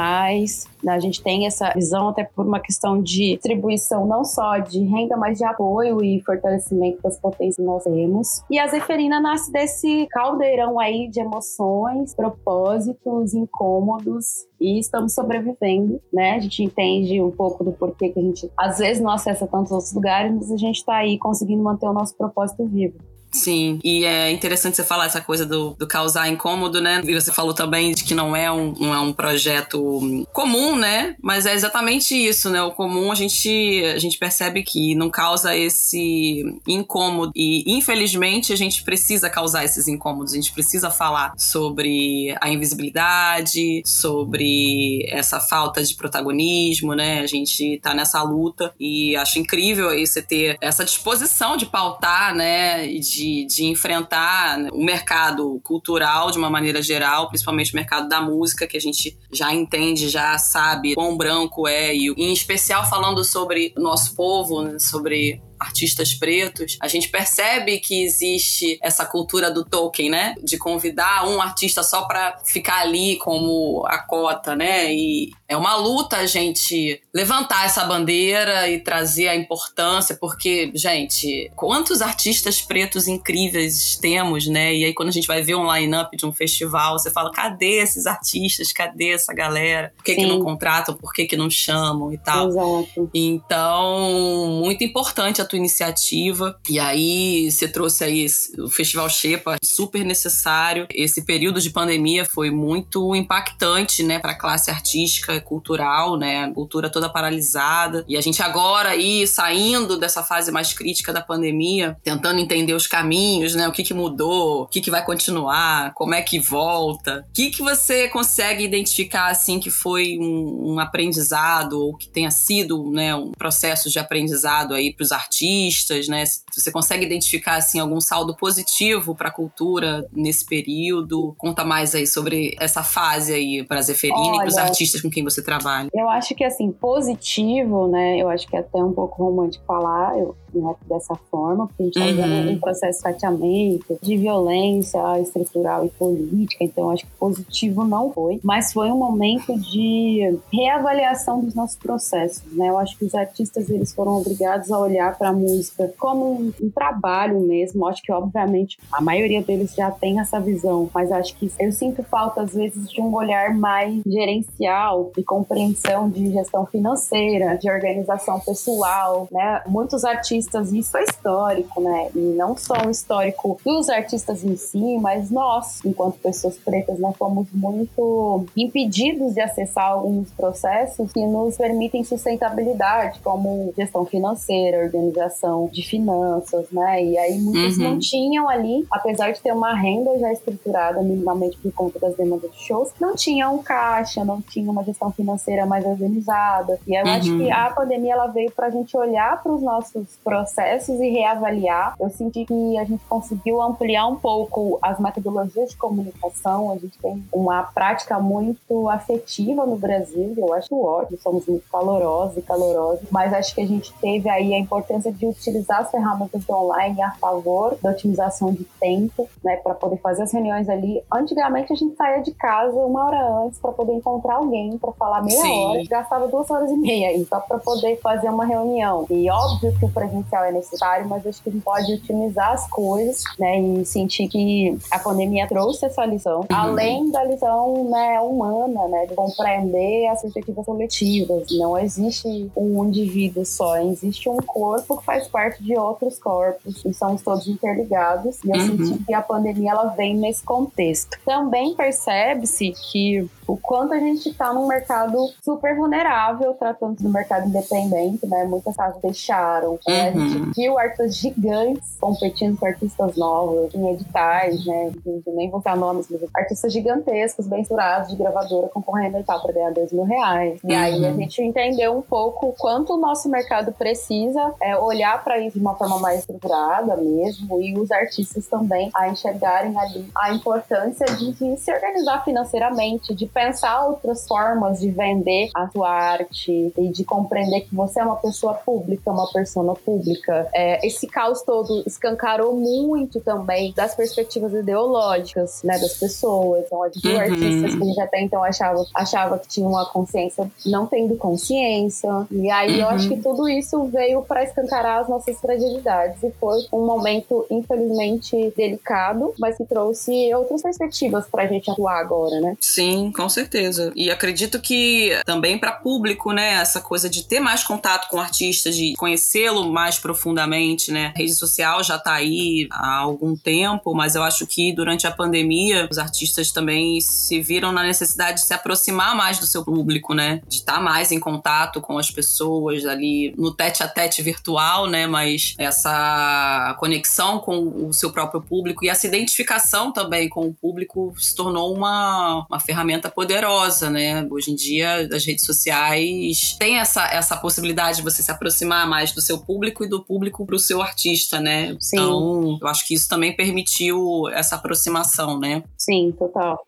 A 0.87 0.99
gente 0.99 1.23
tem 1.23 1.47
essa 1.47 1.73
visão 1.75 2.08
até 2.08 2.25
por 2.25 2.47
uma 2.47 2.61
questão 2.61 3.02
de 3.02 3.35
distribuição 3.35 4.06
não 4.06 4.25
só 4.25 4.58
de 4.58 4.82
renda, 4.85 5.16
mas 5.16 5.38
de 5.38 5.44
apoio 5.44 6.02
e 6.02 6.23
fortalecimento 6.25 7.02
das 7.02 7.18
potências 7.18 7.56
que 7.56 7.62
nós 7.62 7.85
temos. 7.85 8.42
E 8.50 8.58
a 8.58 8.66
Zeferina 8.66 9.20
nasce 9.20 9.50
desse 9.50 10.06
caldeirão 10.11 10.78
aí 10.78 11.08
de 11.08 11.20
emoções, 11.20 12.14
propósitos, 12.14 13.35
incômodos 13.35 14.47
e 14.61 14.78
estamos 14.78 15.14
sobrevivendo, 15.14 16.00
né? 16.12 16.32
A 16.32 16.38
gente 16.40 16.62
entende 16.62 17.20
um 17.20 17.30
pouco 17.30 17.64
do 17.64 17.73
porquê 17.73 18.11
que 18.11 18.18
a 18.18 18.23
gente 18.23 18.50
às 18.56 18.78
vezes 18.78 19.02
não 19.02 19.11
acessa 19.11 19.47
tantos 19.47 19.73
outros 19.73 19.92
lugares, 19.92 20.35
mas 20.35 20.50
a 20.50 20.56
gente 20.56 20.76
está 20.76 20.97
aí 20.97 21.18
conseguindo 21.18 21.62
manter 21.62 21.87
o 21.87 21.92
nosso 21.92 22.16
propósito 22.16 22.66
vivo. 22.66 22.99
Sim, 23.30 23.78
e 23.85 24.04
é 24.04 24.30
interessante 24.30 24.76
você 24.76 24.85
falar 24.85 25.06
essa 25.06 25.20
coisa 25.20 25.44
do, 25.44 25.75
do 25.78 25.87
causar 25.87 26.28
incômodo, 26.28 26.80
né? 26.80 27.02
E 27.04 27.14
você 27.14 27.32
falou 27.32 27.52
também 27.52 27.92
de 27.92 28.02
que 28.02 28.14
não 28.14 28.35
é, 28.35 28.50
um, 28.50 28.73
não 28.78 28.94
é 28.94 29.00
um 29.00 29.12
projeto 29.12 30.26
comum, 30.32 30.76
né? 30.76 31.14
Mas 31.23 31.44
é 31.44 31.54
exatamente 31.54 32.14
isso, 32.14 32.49
né? 32.49 32.62
O 32.62 32.73
comum 32.73 33.12
a 33.12 33.14
gente, 33.14 33.85
a 33.94 33.99
gente 33.99 34.18
percebe 34.18 34.62
que 34.62 34.94
não 34.94 35.11
causa 35.11 35.54
esse 35.54 36.42
incômodo. 36.66 37.32
E 37.37 37.64
infelizmente 37.66 38.52
a 38.52 38.56
gente 38.56 38.82
precisa 38.82 39.28
causar 39.28 39.64
esses 39.64 39.88
incômodos. 39.88 40.32
A 40.32 40.37
gente 40.37 40.52
precisa 40.52 40.90
falar 40.90 41.32
sobre 41.37 42.35
a 42.40 42.49
invisibilidade, 42.49 43.82
sobre 43.85 45.06
essa 45.11 45.38
falta 45.38 45.82
de 45.82 45.94
protagonismo, 45.94 46.94
né? 46.94 47.20
A 47.20 47.26
gente 47.26 47.78
tá 47.82 47.92
nessa 47.92 48.23
luta 48.23 48.73
e 48.80 49.14
acho 49.16 49.38
incrível 49.38 49.90
aí 49.90 50.06
você 50.06 50.23
ter 50.23 50.56
essa 50.62 50.85
disposição 50.85 51.56
de 51.56 51.66
pautar, 51.66 52.35
né? 52.35 52.87
De 52.87 53.18
de, 53.19 53.47
de 53.47 53.65
enfrentar 53.65 54.59
o 54.73 54.85
mercado 54.85 55.61
cultural 55.65 56.31
de 56.31 56.39
uma 56.39 56.49
maneira 56.49 56.81
geral, 56.81 57.29
principalmente 57.29 57.73
o 57.73 57.77
mercado 57.77 58.09
da 58.09 58.21
música, 58.21 58.67
que 58.67 58.77
a 58.77 58.81
gente 58.81 59.19
já 59.33 59.53
entende, 59.53 60.09
já 60.09 60.39
sabe 60.39 60.95
quão 60.95 61.17
branco 61.17 61.67
é, 61.67 61.95
e 61.95 62.09
em 62.17 62.33
especial 62.33 62.89
falando 62.89 63.25
sobre 63.25 63.75
o 63.77 63.81
nosso 63.81 64.15
povo, 64.15 64.63
né, 64.63 64.79
sobre 64.79 65.43
artistas 65.59 66.15
pretos, 66.15 66.77
a 66.81 66.88
gente 66.88 67.09
percebe 67.09 67.79
que 67.79 68.03
existe 68.05 68.79
essa 68.83 69.05
cultura 69.05 69.50
do 69.50 69.65
token, 69.65 70.11
né? 70.11 70.35
De 70.43 70.59
convidar 70.59 71.29
um 71.29 71.41
artista 71.41 71.83
só 71.83 72.07
para 72.07 72.38
ficar 72.45 72.81
ali 72.81 73.17
como 73.17 73.85
a 73.87 73.99
cota, 73.99 74.55
né? 74.55 74.93
E 74.93 75.31
é 75.49 75.57
uma 75.57 75.77
luta 75.77 76.19
a 76.19 76.27
gente 76.27 77.00
levantar 77.15 77.65
essa 77.65 77.85
bandeira 77.85 78.69
e 78.69 78.81
trazer 78.81 79.29
a 79.29 79.37
importância, 79.37 80.17
porque, 80.21 80.71
gente, 80.75 81.50
quantos 81.57 82.03
artistas 82.03 82.61
pretos 82.61 83.09
incríveis 83.09 83.97
temos, 84.00 84.47
né? 84.47 84.75
E 84.75 84.85
aí 84.85 84.95
quando 84.95 85.09
a 85.09 85.12
gente 85.12 85.27
vai 85.27 85.43
ver 85.43 85.55
um 85.55 85.73
line-up 85.73 86.17
de 86.17 86.27
um 86.27 86.33
festival, 86.33 86.99
você 86.99 87.11
fala, 87.11 87.33
cadê 87.33 87.81
esses 87.81 88.07
artistas? 88.07 88.73
Cadê 88.73 89.12
essa 89.12 89.33
galera? 89.33 89.93
Por 89.97 90.05
que, 90.05 90.15
que 90.15 90.27
não 90.27 90.41
contratam? 90.43 90.95
Por 90.95 91.12
que, 91.12 91.27
que 91.27 91.37
não 91.37 91.49
chamam 91.49 92.12
e 92.12 92.19
tal? 92.19 92.49
Exato. 92.49 93.11
Então, 93.15 94.61
muito 94.61 94.85
importante 94.85 95.41
a 95.41 95.45
tua 95.49 95.59
iniciativa. 95.59 96.59
E 96.69 96.78
aí 96.78 97.50
você 97.50 97.67
trouxe 97.67 98.05
aí 98.05 98.26
o 98.59 98.69
Festival 98.69 99.09
Xepa, 99.09 99.57
super 99.62 100.05
necessário. 100.05 100.87
Esse 100.93 101.23
período 101.23 101.61
de 101.61 101.71
pandemia 101.71 102.25
foi 102.25 102.50
muito 102.50 103.14
impactante, 103.14 104.02
né, 104.02 104.19
para 104.19 104.33
a 104.33 104.38
classe 104.38 104.71
artística, 104.71 105.40
cultural, 105.40 106.17
né, 106.17 106.45
a 106.45 106.52
cultura 106.52 106.90
toda 106.90 107.09
paralisada. 107.09 108.05
E 108.09 108.17
a 108.17 108.21
gente 108.21 108.43
agora 108.43 108.90
aí 108.90 109.26
saindo 109.26 109.99
dessa 109.99 110.23
fase 110.23 110.50
mais 110.50 110.73
crítica 110.73 111.12
da 111.12 111.21
pandemia, 111.21 111.97
tentando 112.02 112.40
entender 112.40 112.75
os 112.75 112.87
caminhos, 112.87 113.55
né, 113.55 113.67
o 113.69 113.73
que 113.73 113.83
que 113.83 113.95
mudou, 113.95 114.62
o 114.62 114.67
que 114.67 114.81
que 114.81 114.90
vai 114.90 115.05
continuar, 115.05 115.93
como 115.95 116.14
é 116.14 116.23
que 116.23 116.38
volta. 116.38 117.25
O 117.28 117.33
que 117.33 117.50
que 117.50 117.62
você 117.62 118.09
consegue 118.09 118.64
identificar 118.64 119.31
assim 119.31 119.59
que 119.59 119.71
foi 119.71 120.19
um, 120.19 120.75
um 120.75 120.81
aprendizado 120.81 121.81
ou 121.81 121.97
que 121.97 122.09
tenha 122.09 122.31
sido, 122.31 122.90
né, 122.90 123.14
um 123.14 123.33
processo 123.33 123.90
de 123.90 123.99
aprendizado 123.99 124.75
aí 124.75 124.93
para 124.93 125.05
os 125.05 125.12
artistas 125.12 125.38
artistas, 125.38 126.09
né? 126.09 126.25
Você 126.52 126.73
consegue 126.73 127.04
identificar 127.04 127.57
assim 127.57 127.78
algum 127.78 128.00
saldo 128.00 128.35
positivo 128.35 129.14
para 129.14 129.28
a 129.28 129.33
cultura 129.33 130.07
nesse 130.12 130.45
período? 130.45 131.35
Conta 131.38 131.64
mais 131.64 131.95
aí 131.95 132.07
sobre 132.07 132.57
essa 132.59 132.83
fase 132.83 133.33
aí 133.33 133.64
para 133.64 133.80
Zeferina 133.80 134.37
e 134.37 134.38
para 134.38 134.49
os 134.49 134.59
artistas 134.59 135.00
com 135.00 135.09
quem 135.09 135.23
você 135.23 135.42
trabalha. 135.42 135.88
Eu 135.95 136.09
acho 136.09 136.35
que 136.35 136.45
assim 136.45 136.73
positivo, 136.73 137.87
né? 137.88 138.18
Eu 138.18 138.28
acho 138.28 138.47
que 138.49 138.57
é 138.57 138.61
até 138.61 138.78
um 138.78 138.92
pouco 138.92 139.23
romântico 139.23 139.64
falar. 139.64 140.18
Eu 140.18 140.37
né, 140.55 140.75
dessa 140.87 141.14
forma, 141.31 141.67
porque 141.67 141.83
a 141.83 142.02
gente 142.02 142.21
está 142.21 142.26
uhum. 142.26 142.50
um 142.52 142.59
processo 142.59 142.99
de 142.99 143.02
fatiamento, 143.02 143.99
de 144.02 144.17
violência 144.17 145.21
estrutural 145.21 145.85
e 145.87 145.90
política, 145.90 146.64
então 146.64 146.90
acho 146.90 147.05
que 147.05 147.12
positivo 147.19 147.85
não 147.85 148.12
foi, 148.12 148.40
mas 148.43 148.73
foi 148.73 148.90
um 148.90 148.99
momento 148.99 149.59
de 149.59 150.38
reavaliação 150.52 151.40
dos 151.40 151.55
nossos 151.55 151.76
processos, 151.76 152.43
né? 152.52 152.69
Eu 152.69 152.78
acho 152.78 152.97
que 152.99 153.05
os 153.05 153.14
artistas 153.14 153.69
eles 153.71 153.93
foram 153.93 154.19
obrigados 154.19 154.71
a 154.71 154.78
olhar 154.78 155.17
para 155.17 155.31
a 155.31 155.33
música 155.33 155.93
como 155.99 156.33
um, 156.33 156.52
um, 156.62 156.71
trabalho 156.71 157.40
mesmo. 157.40 157.87
Acho 157.87 158.02
que 158.02 158.12
obviamente 158.12 158.78
a 158.93 159.00
maioria 159.00 159.43
deles 159.43 159.75
já 159.75 159.90
tem 159.90 160.21
essa 160.21 160.40
visão, 160.40 160.88
mas 160.95 161.11
acho 161.11 161.35
que 161.37 161.50
eu 161.59 161.73
sinto 161.73 162.02
falta 162.02 162.43
às 162.43 162.55
vezes 162.55 162.90
de 162.90 163.00
um 163.00 163.14
olhar 163.14 163.55
mais 163.55 164.02
gerencial, 164.07 165.11
de 165.17 165.23
compreensão 165.23 166.09
de 166.09 166.31
gestão 166.31 166.67
financeira, 166.67 167.57
de 167.57 167.71
organização 167.71 168.40
pessoal, 168.40 169.28
né? 169.31 169.62
Muitos 169.67 170.05
artistas, 170.05 170.38
isso 170.38 170.97
é 170.97 171.04
histórico, 171.04 171.80
né? 171.80 172.11
E 172.14 172.18
não 172.18 172.57
só 172.57 172.75
um 172.87 172.90
histórico 172.90 173.59
dos 173.64 173.88
artistas 173.88 174.45
em 174.45 174.57
si, 174.57 174.99
mas 174.99 175.30
nós, 175.30 175.85
enquanto 175.85 176.18
pessoas 176.18 176.57
pretas, 176.57 176.99
né, 176.99 177.12
fomos 177.18 177.47
muito 177.52 178.45
impedidos 178.57 179.35
de 179.35 179.40
acessar 179.40 179.92
alguns 179.92 180.30
processos 180.33 181.12
que 181.12 181.25
nos 181.26 181.57
permitem 181.57 182.04
sustentabilidade, 182.04 183.21
como 183.21 183.73
gestão 183.76 184.04
financeira, 184.04 184.85
organização 184.85 185.68
de 185.73 185.83
finanças, 185.83 186.71
né? 186.71 187.04
E 187.04 187.18
aí 187.18 187.38
muitos 187.38 187.76
uhum. 187.78 187.85
não 187.85 187.99
tinham 187.99 188.49
ali, 188.49 188.87
apesar 188.90 189.33
de 189.33 189.40
ter 189.40 189.52
uma 189.52 189.75
renda 189.75 190.18
já 190.18 190.33
estruturada 190.33 191.02
minimamente 191.02 191.59
por 191.59 191.73
conta 191.73 191.99
das 191.99 192.16
demandas 192.16 192.50
de 192.52 192.62
shows, 192.62 192.92
não 193.00 193.14
tinham 193.14 193.57
um 193.57 193.62
caixa, 193.62 194.25
não 194.25 194.40
tinha 194.40 194.71
uma 194.71 194.85
gestão 194.85 195.11
financeira 195.11 195.66
mais 195.66 195.85
organizada. 195.85 196.78
E 196.87 196.95
eu 196.95 197.04
uhum. 197.04 197.12
acho 197.12 197.37
que 197.37 197.45
uhum. 197.45 197.54
a 197.54 197.71
pandemia 197.71 198.12
ela 198.12 198.26
veio 198.26 198.50
para 198.50 198.66
a 198.66 198.71
gente 198.71 198.97
olhar 198.97 199.42
para 199.42 199.52
os 199.52 199.62
nossos 199.62 200.16
processos 200.28 201.00
e 201.00 201.08
reavaliar. 201.08 201.94
Eu 201.99 202.11
senti 202.11 202.44
que 202.44 202.76
a 202.76 202.85
gente 202.85 203.02
conseguiu 203.08 203.62
ampliar 203.62 204.06
um 204.06 204.16
pouco 204.16 204.78
as 204.82 205.00
metodologias 205.00 205.70
de 205.70 205.76
comunicação. 205.78 206.70
A 206.70 206.76
gente 206.76 206.99
tem 206.99 207.25
uma 207.32 207.62
prática 207.62 208.18
muito 208.18 208.90
afetiva 208.90 209.64
no 209.64 209.76
Brasil. 209.76 210.35
Eu 210.37 210.52
acho 210.52 210.78
ótimo, 210.78 211.18
somos 211.18 211.47
muito 211.47 211.64
calorosos 211.73 212.37
e 212.37 212.42
calorosos, 212.42 213.08
mas 213.11 213.32
acho 213.32 213.54
que 213.54 213.62
a 213.62 213.66
gente 213.66 213.90
teve 213.94 214.28
aí 214.28 214.52
a 214.52 214.58
importância 214.58 215.11
de 215.11 215.25
utilizar 215.25 215.80
as 215.80 215.90
ferramentas 215.90 216.47
online 216.50 217.00
a 217.00 217.12
favor 217.12 217.78
da 217.82 217.90
otimização 217.90 218.52
de 218.52 218.64
tempo, 218.78 219.26
né, 219.42 219.56
para 219.56 219.75
poder 219.75 219.97
fazer 219.97 220.25
as 220.25 220.32
reuniões 220.32 220.68
ali. 220.68 221.02
Antigamente 221.11 221.73
a 221.73 221.76
gente 221.76 221.97
saía 221.97 222.23
de 222.23 222.32
casa 222.32 222.76
uma 222.76 223.06
hora 223.06 223.44
antes 223.44 223.58
para 223.58 223.73
poder 223.73 223.94
encontrar 223.94 224.37
alguém 224.37 224.76
para 224.76 224.92
falar 224.92 225.23
meia 225.23 225.40
Sim. 225.40 225.66
hora, 225.66 225.85
gastava 225.88 226.28
duas 226.28 226.50
horas 226.50 226.70
e 226.70 226.76
meia 226.76 227.08
aí 227.08 227.25
só 227.25 227.40
para 227.40 227.58
poder 227.58 227.99
fazer 228.00 228.28
uma 228.28 228.44
reunião. 228.44 229.06
E 229.08 229.30
óbvio 229.30 229.75
que 229.78 229.85
o 229.87 229.88
presencial 230.23 230.45
é 230.45 230.53
necessário, 230.53 231.09
mas 231.09 231.27
acho 231.27 231.43
que 231.43 231.49
a 231.49 231.53
gente 231.53 231.63
pode 231.63 231.93
otimizar 231.93 232.53
as 232.53 232.69
coisas, 232.69 233.23
né, 233.39 233.61
e 233.61 233.85
sentir 233.85 234.29
que 234.29 234.79
a 234.91 234.99
pandemia 234.99 235.47
trouxe 235.47 235.87
essa 235.87 236.05
lição, 236.05 236.41
uhum. 236.41 236.47
além 236.51 237.11
da 237.11 237.25
lição, 237.25 237.89
né, 237.91 238.21
humana, 238.21 238.89
né, 238.89 239.07
de 239.07 239.15
compreender 239.15 240.09
as 240.09 240.23
perspectivas 240.23 240.65
coletivas. 240.65 241.47
Não 241.53 241.79
existe 241.79 242.51
um 242.57 242.85
indivíduo 242.85 243.45
só, 243.45 243.79
existe 243.79 244.29
um 244.29 244.39
corpo 244.39 244.99
que 244.99 245.05
faz 245.05 245.27
parte 245.29 245.63
de 245.63 245.77
outros 245.77 246.19
corpos 246.19 246.85
e 246.85 246.93
somos 246.93 247.23
todos 247.23 247.47
interligados. 247.47 248.39
E 248.45 248.51
eu 248.51 248.57
uhum. 248.57 248.87
senti 248.87 249.05
que 249.05 249.15
a 249.15 249.23
pandemia 249.23 249.71
ela 249.71 249.87
vem 249.89 250.17
nesse 250.17 250.43
contexto. 250.43 251.19
Também 251.25 251.75
percebe-se 251.75 252.73
que 252.91 253.29
o 253.47 253.57
quanto 253.57 253.95
a 253.95 253.99
gente 253.99 254.29
está 254.29 254.53
num 254.53 254.67
mercado 254.67 255.17
super 255.43 255.75
vulnerável, 255.75 256.53
tratando 256.55 257.03
do 257.03 257.09
mercado 257.09 257.49
independente, 257.49 258.27
né? 258.27 258.45
Muitas 258.45 258.77
casas 258.77 259.01
deixaram. 259.01 259.79
Uhum. 259.89 260.08
Né? 260.11 260.23
A 260.25 260.29
gente 260.29 260.43
uhum. 260.43 260.53
viu 260.55 260.79
artistas 260.79 261.17
gigantes 261.17 261.98
competindo 261.99 262.59
com 262.59 262.67
artistas 262.67 263.17
novos, 263.17 263.75
em 263.75 263.90
editais, 263.90 264.64
né? 264.67 264.93
Nem 265.26 265.50
vou 265.50 265.61
dar 265.61 265.76
nomes, 265.76 266.07
mas 266.11 266.23
artistas 266.35 266.73
gigantescos, 266.73 267.47
bem 267.47 267.62
de 267.62 268.17
gravadora, 268.17 268.69
concorrendo 268.69 269.17
a 269.17 269.21
edital 269.21 269.43
para 269.43 269.52
ganhar 269.52 269.73
dois 269.73 269.93
mil 269.93 270.05
reais. 270.05 270.59
E 270.64 270.75
aí 270.75 271.05
a 271.05 271.11
uhum. 271.11 271.17
gente 271.17 271.43
entendeu 271.43 271.97
um 271.97 272.02
pouco 272.02 272.49
o 272.49 272.52
quanto 272.52 272.95
o 272.95 272.97
nosso 272.97 273.28
mercado 273.28 273.73
precisa 273.73 274.55
é, 274.61 274.76
olhar 274.76 275.23
para 275.23 275.38
isso 275.38 275.59
de 275.59 275.61
uma 275.61 275.75
forma 275.75 275.99
mais 275.99 276.21
estruturada 276.21 276.97
mesmo, 276.97 277.61
e 277.61 277.78
os 277.78 277.91
artistas 277.91 278.47
também 278.47 278.91
a 278.95 279.08
enxergarem 279.08 279.78
ali 279.78 280.08
a 280.17 280.32
importância 280.32 281.06
de, 281.06 281.32
de 281.32 281.56
se 281.56 281.73
organizar 281.73 282.25
financeiramente, 282.25 283.15
de 283.15 283.26
pensar 283.26 283.87
outras 283.87 284.26
formas 284.26 284.80
de 284.80 284.91
vender 284.91 285.50
a 285.54 285.69
sua 285.69 285.91
arte 285.91 286.73
e 286.76 286.89
de 286.89 287.04
compreender 287.04 287.63
que 287.63 287.75
você 287.75 288.00
é 288.00 288.04
uma 288.04 288.17
pessoa 288.17 288.54
pública, 288.54 289.11
uma 289.11 289.30
persona 289.30 289.75
pública. 289.75 290.49
É, 290.54 290.87
esse 290.87 291.06
caos 291.06 291.43
todo 291.43 291.82
escancarou 291.99 292.54
muito 292.54 293.21
também 293.21 293.73
das 293.76 293.95
perspectivas 293.95 294.54
ideológicas, 294.54 295.63
né, 295.65 295.78
das 295.78 295.95
pessoas. 295.95 296.65
Então, 296.67 296.84
gente 296.89 297.08
uhum. 297.08 297.21
artistas 297.21 297.75
que 297.75 297.82
a 297.82 297.87
gente 297.87 298.00
até 298.00 298.21
então 298.23 298.45
achava, 298.45 298.87
achava 298.95 299.39
que 299.39 299.49
tinha 299.49 299.67
uma 299.67 299.84
consciência 299.87 300.50
não 300.65 300.87
tendo 300.87 301.17
consciência. 301.17 302.08
E 302.30 302.50
aí 302.50 302.75
uhum. 302.75 302.80
eu 302.80 302.89
acho 302.89 303.08
que 303.08 303.15
uhum. 303.15 303.23
tudo 303.23 303.49
isso 303.49 303.84
veio 303.87 304.23
para 304.23 304.45
escancarar 304.45 305.02
as 305.02 305.08
nossas 305.08 305.39
fragilidades 305.41 306.23
e 306.23 306.30
foi 306.41 306.58
um 306.73 306.87
momento 306.87 307.45
infelizmente 307.50 308.52
delicado, 308.56 309.34
mas 309.39 309.56
que 309.56 309.65
trouxe 309.65 310.32
outras 310.34 310.63
perspectivas 310.63 311.26
para 311.26 311.43
a 311.43 311.47
gente 311.47 311.71
atuar 311.71 312.00
agora, 312.00 312.41
né? 312.41 312.56
Sim, 312.61 313.13
com 313.15 313.28
certeza. 313.28 313.93
E 313.97 314.11
acredito 314.11 314.61
que 314.61 315.19
também 315.25 315.58
para 315.58 315.73
público, 315.73 316.32
né, 316.32 316.54
essa 316.54 316.80
coisa 316.80 317.08
de 317.08 317.25
ter 317.25 317.41
mais 317.41 317.65
contato 317.65 318.08
com 318.08 318.19
o 318.19 318.21
artista, 318.21 318.71
de 318.71 318.95
conhecê-lo 318.97 319.71
mais 319.73 319.99
profundamente, 319.99 320.93
né? 320.93 321.13
Rede 321.17 321.34
social 321.34 321.77
já 321.82 321.99
tá 321.99 322.14
aí 322.14 322.69
há 322.71 322.99
algum 322.99 323.36
tempo, 323.36 323.95
mas 323.95 324.14
eu 324.14 324.23
acho 324.23 324.47
que 324.47 324.73
durante 324.73 325.06
a 325.06 325.10
pandemia 325.10 325.88
os 325.91 325.99
artistas 325.99 326.50
também 326.50 327.00
se 327.00 327.41
viram 327.41 327.73
na 327.73 327.82
necessidade 327.82 328.41
de 328.41 328.47
se 328.47 328.54
aproximar 328.54 329.14
mais 329.14 329.38
do 329.38 329.47
seu 329.47 329.64
público, 329.64 330.14
né? 330.14 330.41
De 330.47 330.56
estar 330.56 330.75
tá 330.75 330.80
mais 330.80 331.12
em 331.12 331.21
contato 331.21 331.80
com 331.80 331.99
as 331.99 332.10
pessoas 332.10 332.84
ali 332.86 333.34
no 333.36 333.54
tete 333.54 333.82
a 333.82 333.88
tete 333.88 334.23
virtual, 334.23 334.86
né? 334.86 335.06
Mas 335.06 335.54
essa 335.58 336.76
conexão 336.78 337.38
com 337.38 337.86
o 337.88 337.93
seu 337.93 338.12
próprio 338.12 338.41
público 338.41 338.84
e 338.84 338.88
essa 338.88 339.06
identificação 339.06 339.93
também 339.93 340.28
com 340.28 340.47
o 340.47 340.54
público 340.54 341.14
se 341.19 341.34
tornou 341.34 341.75
uma, 341.75 342.47
uma 342.49 342.60
ferramenta 342.60 343.10
poderosa, 343.10 343.91
né? 343.91 344.26
Hoje 344.30 344.50
em 344.50 344.54
dia, 344.54 345.08
as 345.12 345.25
redes 345.25 345.45
sociais 345.45 346.56
têm 346.58 346.78
essa, 346.78 347.06
essa 347.06 347.36
possibilidade 347.36 347.99
de 347.99 348.02
você 348.02 348.23
se 348.23 348.30
aproximar 348.30 348.86
mais 348.86 349.12
do 349.12 349.21
seu 349.21 349.38
público 349.38 349.84
e 349.84 349.88
do 349.88 350.02
público 350.02 350.45
para 350.47 350.56
o 350.56 350.58
seu 350.58 350.82
artista, 350.82 351.41
né? 351.41 351.68
Sim. 351.81 351.97
Então, 351.97 352.59
eu 352.61 352.69
acho 352.69 352.87
que 352.87 352.95
isso 352.95 353.09
também 353.09 353.35
permitiu 353.35 354.28
essa 354.33 354.57
aproximação, 354.57 355.39
né? 355.39 355.63
Sim, 355.76 356.13
total. 356.19 356.59